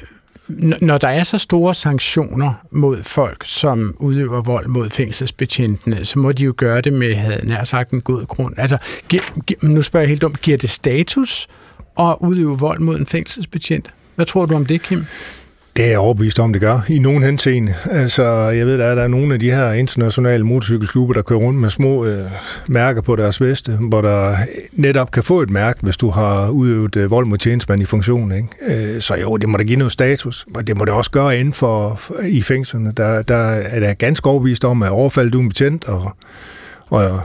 når 0.82 0.98
der 0.98 1.08
er 1.08 1.24
så 1.24 1.38
store 1.38 1.76
sanktioner 1.76 2.54
mod 2.72 3.04
folk, 3.04 3.44
som 3.46 3.96
udøver 4.00 4.42
vold 4.42 4.68
mod 4.68 4.90
fængselsbetjentene, 4.90 6.06
så 6.06 6.20
må 6.20 6.32
de 6.32 6.44
jo 6.44 6.54
gøre 6.58 6.82
det 6.82 6.94
med, 6.94 7.16
havde 7.16 7.48
nær 7.48 7.64
sagt, 7.64 7.92
en 7.92 8.02
god 8.02 8.26
grund. 8.26 8.54
Altså, 8.58 8.78
gi- 9.10 9.20
gi- 9.48 9.56
nu 9.62 9.82
spørger 9.82 10.02
jeg 10.04 10.10
helt 10.10 10.22
dumt, 10.22 10.42
giver 10.42 10.58
det 10.58 10.70
status 10.70 11.48
at 12.00 12.16
udøve 12.20 12.60
vold 12.60 12.80
mod 12.80 13.00
en 13.00 13.06
fængselsbetjent? 13.06 13.90
Hvad 14.16 14.26
tror 14.26 14.46
du 14.46 14.56
om 14.56 14.66
det, 14.66 14.82
Kim? 14.82 15.06
Det 15.80 15.86
er 15.86 15.90
jeg 15.90 16.00
overbevist 16.00 16.40
om, 16.40 16.54
det 16.54 16.62
gør. 16.62 16.80
I 16.88 17.00
nogen 17.00 17.24
henseende. 17.24 17.74
Altså, 17.92 18.24
jeg 18.50 18.66
ved, 18.66 18.78
der 18.78 18.86
er, 18.86 18.96
der 18.96 19.04
er 19.04 19.08
nogle 19.08 19.34
af 19.34 19.40
de 19.40 19.52
her 19.52 19.72
internationale 19.72 20.44
motorcykelklubber, 20.44 21.14
der 21.14 21.22
kører 21.22 21.40
rundt 21.40 21.60
med 21.60 21.70
små 21.70 22.06
øh, 22.06 22.26
mærker 22.68 23.02
på 23.02 23.16
deres 23.16 23.42
veste, 23.42 23.72
hvor 23.72 24.02
der 24.02 24.36
netop 24.72 25.12
kan 25.12 25.24
få 25.24 25.42
et 25.42 25.50
mærke, 25.50 25.80
hvis 25.82 25.98
du 25.98 26.10
har 26.10 26.50
udøvet 26.50 26.96
øh, 26.96 27.12
vold 27.12 27.26
mod 27.26 27.38
tjenestemand 27.38 27.82
i 27.82 27.86
funktion. 27.86 28.32
Ikke? 28.32 28.94
Øh, 28.96 29.02
så 29.02 29.16
jo, 29.16 29.38
det 29.38 29.50
må 29.50 29.58
da 29.58 29.64
give 29.64 29.78
noget 29.78 29.92
status, 29.92 30.46
og 30.56 30.68
det 30.68 30.78
må 30.78 30.86
det 30.86 30.94
også 30.94 31.12
gøre 31.12 31.40
inden 31.40 31.54
for, 31.54 31.96
for 31.96 32.16
i 32.24 32.42
fængslerne. 32.42 32.94
Der, 32.98 33.22
der 33.22 33.38
er 33.46 33.80
der 33.80 33.94
ganske 33.94 34.30
overbevist 34.30 34.66
om, 34.66 34.84
at 34.84 34.90
overfaldet 34.90 35.34
du 35.34 35.40
en 35.40 35.50
betjent, 35.50 35.86
og, 35.86 36.12
og, 36.90 37.22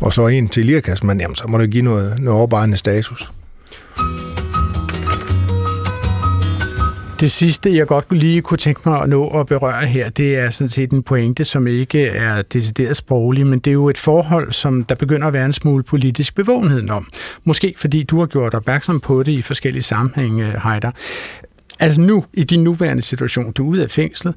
og 0.00 0.12
så 0.12 0.26
en 0.26 0.48
til 0.48 0.66
lirkassemand, 0.66 1.20
jamen 1.20 1.34
så 1.34 1.44
må 1.48 1.58
det 1.58 1.70
give 1.70 1.82
noget, 1.82 2.18
noget 2.18 2.38
overvejende 2.38 2.76
status. 2.76 3.30
Det 7.22 7.30
sidste, 7.30 7.76
jeg 7.76 7.86
godt 7.86 8.12
lige 8.12 8.42
kunne 8.42 8.58
tænke 8.58 8.80
mig 8.86 9.02
at 9.02 9.08
nå 9.08 9.26
at 9.26 9.46
berøre 9.46 9.86
her, 9.86 10.08
det 10.08 10.36
er 10.36 10.50
sådan 10.50 10.68
set 10.68 10.90
en 10.90 11.02
pointe, 11.02 11.44
som 11.44 11.66
ikke 11.66 12.06
er 12.06 12.42
decideret 12.42 12.96
sproglig, 12.96 13.46
men 13.46 13.58
det 13.58 13.70
er 13.70 13.72
jo 13.72 13.88
et 13.88 13.98
forhold, 13.98 14.52
som 14.52 14.84
der 14.84 14.94
begynder 14.94 15.26
at 15.26 15.32
være 15.32 15.44
en 15.44 15.52
smule 15.52 15.82
politisk 15.82 16.34
bevågenhed 16.34 16.90
om. 16.90 17.06
Måske 17.44 17.74
fordi 17.76 18.02
du 18.02 18.18
har 18.18 18.26
gjort 18.26 18.54
opmærksom 18.54 19.00
på 19.00 19.22
det 19.22 19.32
i 19.32 19.42
forskellige 19.42 19.82
sammenhænge, 19.82 20.60
Heider. 20.64 20.90
Altså 21.80 22.00
nu, 22.00 22.24
i 22.34 22.44
din 22.44 22.64
nuværende 22.64 23.02
situation, 23.02 23.52
du 23.52 23.64
er 23.64 23.68
ude 23.68 23.82
af 23.82 23.90
fængslet, 23.90 24.34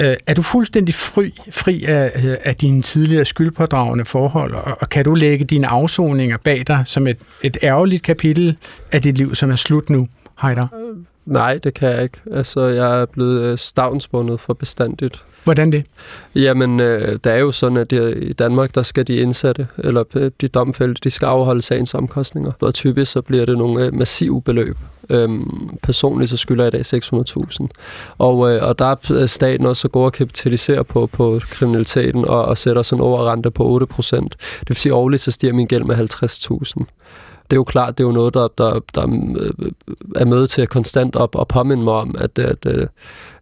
øh, 0.00 0.16
er 0.26 0.34
du 0.34 0.42
fuldstændig 0.42 0.94
fri, 0.94 1.34
fri 1.50 1.84
af, 1.84 2.38
af 2.44 2.56
dine 2.56 2.82
tidligere 2.82 3.24
skyldpådragende 3.24 4.04
forhold, 4.04 4.54
og, 4.54 4.76
og 4.80 4.88
kan 4.88 5.04
du 5.04 5.14
lægge 5.14 5.44
dine 5.44 5.66
afsoninger 5.66 6.36
bag 6.36 6.62
dig 6.66 6.82
som 6.86 7.06
et, 7.06 7.18
et 7.42 7.56
ærgerligt 7.62 8.02
kapitel 8.02 8.56
af 8.92 9.02
dit 9.02 9.18
liv, 9.18 9.34
som 9.34 9.50
er 9.50 9.56
slut 9.56 9.90
nu, 9.90 10.08
Heider? 10.42 10.66
Øh, 10.74 10.96
Nej, 11.28 11.58
det 11.58 11.74
kan 11.74 11.88
jeg 11.88 12.02
ikke. 12.02 12.20
Altså, 12.32 12.66
jeg 12.66 13.00
er 13.00 13.06
blevet 13.06 13.42
øh, 13.42 13.58
stavnsbundet 13.58 14.40
for 14.40 14.54
bestandigt. 14.54 15.24
Hvordan 15.44 15.72
det? 15.72 15.86
Jamen, 16.34 16.80
øh, 16.80 17.18
det 17.24 17.32
er 17.32 17.36
jo 17.36 17.52
sådan, 17.52 17.78
at 17.78 17.90
de, 17.90 18.14
i 18.14 18.32
Danmark, 18.32 18.74
der 18.74 18.82
skal 18.82 19.06
de 19.06 19.16
indsatte, 19.16 19.66
eller 19.78 20.04
øh, 20.14 20.30
de 20.40 20.48
domfældte, 20.48 21.00
de 21.04 21.10
skal 21.10 21.26
afholde 21.26 21.62
sagens 21.62 21.94
omkostninger. 21.94 22.52
Og 22.60 22.74
typisk 22.74 23.12
så 23.12 23.22
bliver 23.22 23.46
det 23.46 23.58
nogle 23.58 23.84
øh, 23.84 23.94
massive 23.94 24.42
beløb. 24.42 24.76
Øhm, 25.10 25.76
personligt 25.82 26.30
så 26.30 26.36
skylder 26.36 26.64
jeg 26.64 26.74
i 26.74 26.82
dag 26.82 27.00
600.000. 27.60 27.66
Og, 28.18 28.50
øh, 28.50 28.62
og 28.62 28.78
der 28.78 28.84
er 29.10 29.26
staten 29.26 29.66
også 29.66 29.80
så 29.80 29.88
god 29.88 30.06
at 30.06 30.12
kapitalisere 30.12 30.84
på, 30.84 31.06
på 31.06 31.40
kriminaliteten 31.50 32.24
og, 32.24 32.44
og 32.44 32.58
sætter 32.58 32.82
sådan 32.82 33.02
en 33.02 33.06
overrente 33.06 33.50
på 33.50 33.88
8%. 33.92 34.16
Det 34.16 34.68
vil 34.68 34.76
sige, 34.76 34.92
at 34.92 34.96
årligt 34.96 35.22
så 35.22 35.30
stiger 35.30 35.52
min 35.52 35.66
gæld 35.66 35.84
med 35.84 35.96
50.000 35.96 36.84
det 37.50 37.56
er 37.56 37.58
jo 37.58 37.64
klart, 37.64 37.98
det 37.98 38.04
er 38.04 38.08
jo 38.08 38.12
noget, 38.12 38.34
der, 38.34 38.48
der, 38.58 38.80
der 38.94 39.06
øh, 39.38 39.72
er 40.16 40.24
med 40.24 40.46
til 40.46 40.62
at 40.62 40.68
konstant 40.68 41.16
op 41.16 41.34
og 41.34 41.48
påminde 41.48 41.84
mig 41.84 41.92
om, 41.92 42.14
at, 42.18 42.38
at, 42.38 42.66
at 42.66 42.88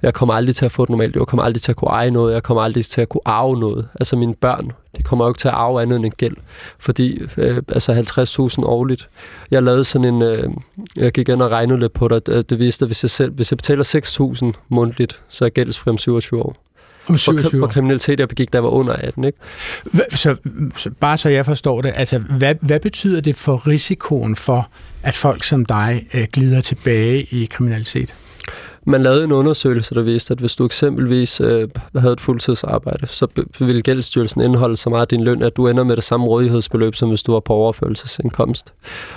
jeg 0.03 0.15
kommer 0.15 0.35
aldrig 0.35 0.55
til 0.55 0.65
at 0.65 0.73
få 0.73 0.85
det 0.85 0.91
normalt. 0.91 1.17
Jeg 1.17 1.27
kommer 1.27 1.45
aldrig 1.45 1.63
til 1.63 1.73
at 1.73 1.77
kunne 1.77 1.91
eje 1.91 2.11
noget. 2.11 2.35
Jeg 2.35 2.43
kommer 2.43 2.63
aldrig 2.63 2.87
til 2.87 3.01
at 3.01 3.09
kunne 3.09 3.21
arve 3.25 3.59
noget. 3.61 3.89
Altså 3.95 4.17
mine 4.17 4.35
børn, 4.35 4.73
de 4.97 5.03
kommer 5.03 5.25
jo 5.25 5.31
ikke 5.31 5.39
til 5.39 5.49
at 5.49 5.55
arve 5.55 5.83
andet 5.83 5.97
end 5.97 6.05
en 6.05 6.13
gæld. 6.17 6.37
Fordi 6.79 7.23
øh, 7.37 7.63
altså 7.69 7.93
50.000 8.59 8.65
årligt. 8.67 9.09
Jeg 9.51 9.63
lavede 9.63 9.85
sådan 9.85 10.15
en... 10.15 10.23
Øh, 10.23 10.51
jeg 10.97 11.13
gik 11.13 11.29
ind 11.29 11.43
og 11.43 11.51
regnede 11.51 11.79
lidt 11.79 11.93
på 11.93 12.09
det. 12.09 12.51
Det 12.51 12.59
viste, 12.59 12.85
at 12.85 12.89
hvis 12.89 13.05
jeg, 13.05 13.11
selv, 13.11 13.33
hvis 13.33 13.53
jeg 13.53 13.57
betaler 13.57 13.85
6.000 14.55 14.61
mundtligt, 14.69 15.23
så 15.29 15.45
er 15.45 15.47
jeg 15.47 15.53
gældsfri 15.53 15.91
om 15.91 15.99
27 15.99 16.43
år. 16.43 16.66
Om 17.09 17.19
27 17.19 17.51
for, 17.51 17.59
for 17.59 17.67
kriminalitet, 17.73 18.21
jeg 18.21 18.29
begik, 18.29 18.53
der 18.53 18.59
var 18.59 18.69
under 18.69 18.93
18, 18.93 19.25
ikke? 19.25 19.39
Så, 20.11 20.37
så 20.77 20.91
bare 21.01 21.17
så 21.17 21.29
jeg 21.29 21.47
forstår 21.47 21.83
det, 21.83 21.93
altså 21.97 22.19
hvad, 22.19 22.55
hvad 22.61 22.81
betyder 22.81 23.21
det 23.21 23.37
for 23.37 23.67
risikoen 23.67 24.37
for, 24.37 24.69
at 25.03 25.15
folk 25.15 25.45
som 25.45 25.65
dig 25.65 26.07
øh, 26.15 26.27
glider 26.33 26.61
tilbage 26.61 27.23
i 27.23 27.45
kriminalitet? 27.45 28.15
Man 28.89 29.03
lavede 29.03 29.25
en 29.25 29.33
undersøgelse, 29.33 29.95
der 29.95 30.03
viste, 30.03 30.33
at 30.33 30.39
hvis 30.39 30.57
du 30.57 30.65
eksempelvis 30.65 31.41
øh, 31.41 31.69
havde 31.97 32.13
et 32.13 32.21
fuldtidsarbejde, 32.21 33.07
så 33.07 33.27
ville 33.59 33.83
gældsstyrelsen 33.83 34.41
indeholde 34.41 34.77
så 34.77 34.91
meget 34.91 35.03
af 35.03 35.09
din 35.09 35.25
løn, 35.25 35.43
at 35.43 35.57
du 35.57 35.69
ender 35.69 35.85
med 35.85 35.97
det 35.97 36.05
samme 36.05 36.27
rådighedsbeløb, 36.27 36.95
som 36.95 37.09
hvis 37.09 37.23
du 37.23 37.33
var 37.33 37.41
på 37.41 37.53
overførelsesindkomst. 37.53 38.73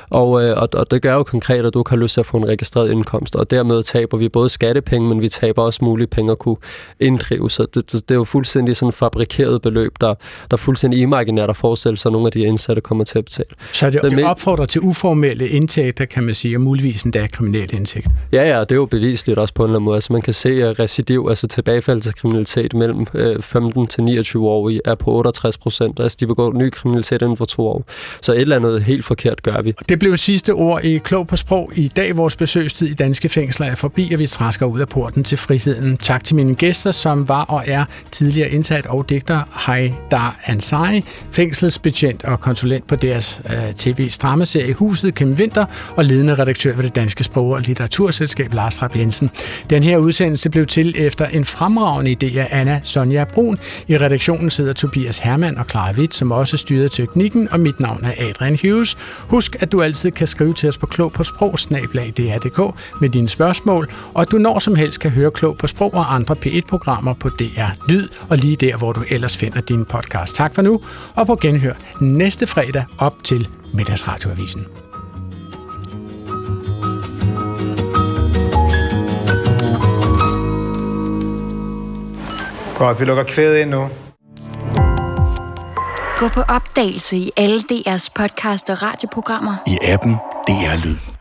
Og, 0.10 0.44
øh, 0.44 0.62
og, 0.62 0.70
og 0.74 0.92
det 0.92 1.02
gør 1.02 1.14
jo 1.14 1.24
konkret, 1.24 1.66
at 1.66 1.74
du 1.74 1.84
kan 1.84 2.00
lyst 2.00 2.14
til 2.14 2.22
at 2.22 2.26
få 2.26 2.38
en 2.38 2.48
registreret 2.48 2.92
indkomst, 2.92 3.36
og 3.36 3.52
dermed 3.52 3.84
taber 3.84 4.18
vi 4.18 4.30
både 4.30 4.50
skattepenge, 4.50 5.10
men 5.10 5.22
vi 5.22 5.30
taber 5.30 5.64
også 5.64 5.80
mulige 5.86 6.08
penge 6.08 6.32
at 6.32 6.40
kunne 6.40 6.58
inddrive. 7.00 7.50
Så 7.50 7.66
det, 7.74 7.92
det, 7.92 8.10
det 8.10 8.12
er 8.12 8.16
jo 8.16 8.24
fuldstændig 8.24 8.78
sådan 8.78 8.94
fabrikeret 8.94 9.62
beløb, 9.62 9.94
der, 10.02 10.08
der 10.08 10.16
er 10.52 10.58
fuldstændig 10.58 11.00
imaginært 11.00 11.50
at 11.50 11.58
forestille 11.58 11.98
sig, 11.98 12.10
at 12.10 12.14
nogle 12.14 12.28
af 12.28 12.32
de 12.32 12.40
indsatte 12.40 12.82
kommer 12.82 13.04
til 13.04 13.18
at 13.18 13.26
betale. 13.26 13.50
Så 13.74 13.90
det, 13.90 14.02
det 14.02 14.26
opfordrer 14.26 14.66
til 14.66 14.82
uformelle 14.82 15.50
indtægter, 15.50 16.06
kan 16.06 16.24
man 16.24 16.36
sige, 16.36 16.58
og 16.58 16.62
muligvis 16.62 17.04
endda 17.04 17.28
kriminelle 17.28 17.78
indtægter? 17.78 18.12
Ja, 18.32 18.56
ja, 18.56 18.60
det 18.60 18.72
er 18.72 18.76
jo 18.76 18.86
bevisligt 19.20 19.40
også 19.40 19.54
på 19.54 19.64
en 19.64 19.70
eller 19.70 19.78
anden 19.78 19.86
måde. 19.86 19.96
Altså 19.96 20.14
man 20.14 20.22
kan 20.22 20.34
se, 20.34 20.50
at 20.50 20.80
recidiv, 20.80 21.28
altså 21.30 21.48
tilbagefald 21.48 21.98
øh, 21.98 22.02
til 22.04 22.14
kriminalitet 22.16 22.74
mellem 22.74 23.06
15 23.42 23.82
øh, 23.82 23.88
til 23.88 24.04
29 24.04 24.48
år, 24.48 24.72
er 24.86 24.96
på 24.96 25.12
68 25.12 25.58
procent. 25.58 26.00
Altså 26.00 26.18
de 26.20 26.28
begår 26.28 26.54
ny 26.54 26.70
kriminalitet 26.70 27.22
inden 27.22 27.38
for 27.38 27.46
to 27.46 27.68
år. 27.68 27.84
Så 28.22 28.34
et 28.34 28.42
eller 28.42 28.56
andet 28.56 28.84
helt 28.84 29.06
forkert 29.06 29.44
gør 29.44 29.62
vi. 29.62 29.74
Det 29.90 30.00
blev 30.00 30.18
sidste 30.18 30.54
ord 30.54 30.84
i 30.84 30.98
Klog 30.98 31.28
på 31.28 31.36
Sprog. 31.36 31.72
I 31.76 31.88
dag 31.88 32.18
vores 32.18 32.36
besøgstid 32.36 32.88
i 32.88 32.94
danske 32.94 33.30
fængsler 33.30 33.68
er 33.68 33.76
forbi, 33.76 34.14
og 34.14 34.20
vi 34.20 34.28
træsker 34.28 34.66
ud 34.66 34.80
af 34.80 34.90
porten 34.90 35.24
til 35.24 35.38
friheden. 35.38 35.98
Tak 35.98 36.24
til 36.24 36.36
mine 36.36 36.56
gæster, 36.56 36.92
som 36.92 37.30
var 37.30 37.44
og 37.44 37.64
er 37.68 37.86
tidligere 38.12 38.50
indsat 38.50 38.86
og 38.86 39.10
digter 39.10 39.42
Haidar 39.52 40.40
Ansari, 40.46 41.06
fængselsbetjent 41.32 42.26
og 42.26 42.40
konsulent 42.40 42.88
på 42.88 42.96
deres 42.96 43.42
øh, 43.50 43.74
tv-strammeserie 43.74 44.74
Huset 44.74 45.16
Kim 45.16 45.38
Vinter 45.38 45.66
og 45.96 46.06
ledende 46.06 46.34
redaktør 46.36 46.76
ved 46.76 46.84
det 46.84 46.96
Danske 46.96 47.24
Sprog- 47.24 47.54
og 47.54 47.62
Litteraturselskab 47.62 48.54
Lars 48.54 48.82
Rapp 48.82 48.96
Jensen. 49.10 49.30
Den 49.70 49.84
her 49.84 49.98
udsendelse 49.98 50.50
blev 50.50 50.66
til 50.66 50.96
efter 50.98 51.26
en 51.28 51.46
fremragende 51.46 52.12
idé 52.12 52.38
af 52.38 52.48
Anna 52.52 52.80
Sonja 52.84 53.24
Brun. 53.24 53.60
I 53.88 53.98
redaktionen 53.98 54.50
sidder 54.50 54.74
Tobias 54.74 55.20
Hermann 55.20 55.58
og 55.58 55.66
Clara 55.70 55.92
Witt, 55.92 56.14
som 56.14 56.32
også 56.32 56.58
styrede 56.58 56.90
teknikken, 56.90 57.48
og 57.52 57.60
mit 57.60 57.80
navn 57.80 58.06
er 58.06 58.30
Adrian 58.30 58.58
Hughes. 58.62 58.98
Husk, 59.20 59.56
at 59.60 59.72
du 59.72 59.82
altid 59.82 60.12
kan 60.12 60.28
skrive 60.28 60.54
til 60.54 60.70
os 60.70 60.78
på 60.78 60.86
klog 60.86 61.12
på 61.12 61.24
sprog, 61.24 61.56
med 63.02 63.10
dine 63.10 63.28
spørgsmål, 63.28 63.92
og 64.14 64.22
at 64.22 64.32
du 64.32 64.38
når 64.38 64.60
som 64.60 64.76
helst 64.76 65.00
kan 65.00 65.12
høre 65.12 65.32
Klog 65.32 65.58
på 65.58 65.68
Sprog 65.68 65.94
og 65.94 66.16
andre 66.16 66.36
P1-programmer 66.46 67.14
på 67.14 67.30
DR 67.30 67.90
Lyd, 67.90 68.08
og 68.30 68.38
lige 68.38 68.56
der, 68.56 68.78
hvor 68.78 68.94
du 68.94 69.04
ellers 69.10 69.38
finder 69.38 69.62
din 69.62 69.86
podcast. 69.86 70.36
Tak 70.36 70.56
for 70.56 70.62
nu, 70.62 70.82
og 71.16 71.28
på 71.28 71.36
genhør 71.36 71.74
næste 72.02 72.48
fredag 72.48 72.84
op 72.98 73.24
til 73.24 73.48
Middagsradioavisen. 73.74 74.66
Godt, 82.80 83.00
vi 83.00 83.06
lukker 83.06 83.24
kvædet 83.24 83.58
ind 83.60 83.70
nu. 83.70 83.90
Gå 86.18 86.28
på 86.28 86.42
opdagelse 86.42 87.18
i 87.18 87.32
alle 87.38 87.60
DR's 87.72 88.08
podcast 88.16 88.70
og 88.70 88.82
radioprogrammer. 88.84 89.56
I 89.68 89.78
appen 89.82 90.14
DR 90.48 90.86
Lyd. 90.86 91.19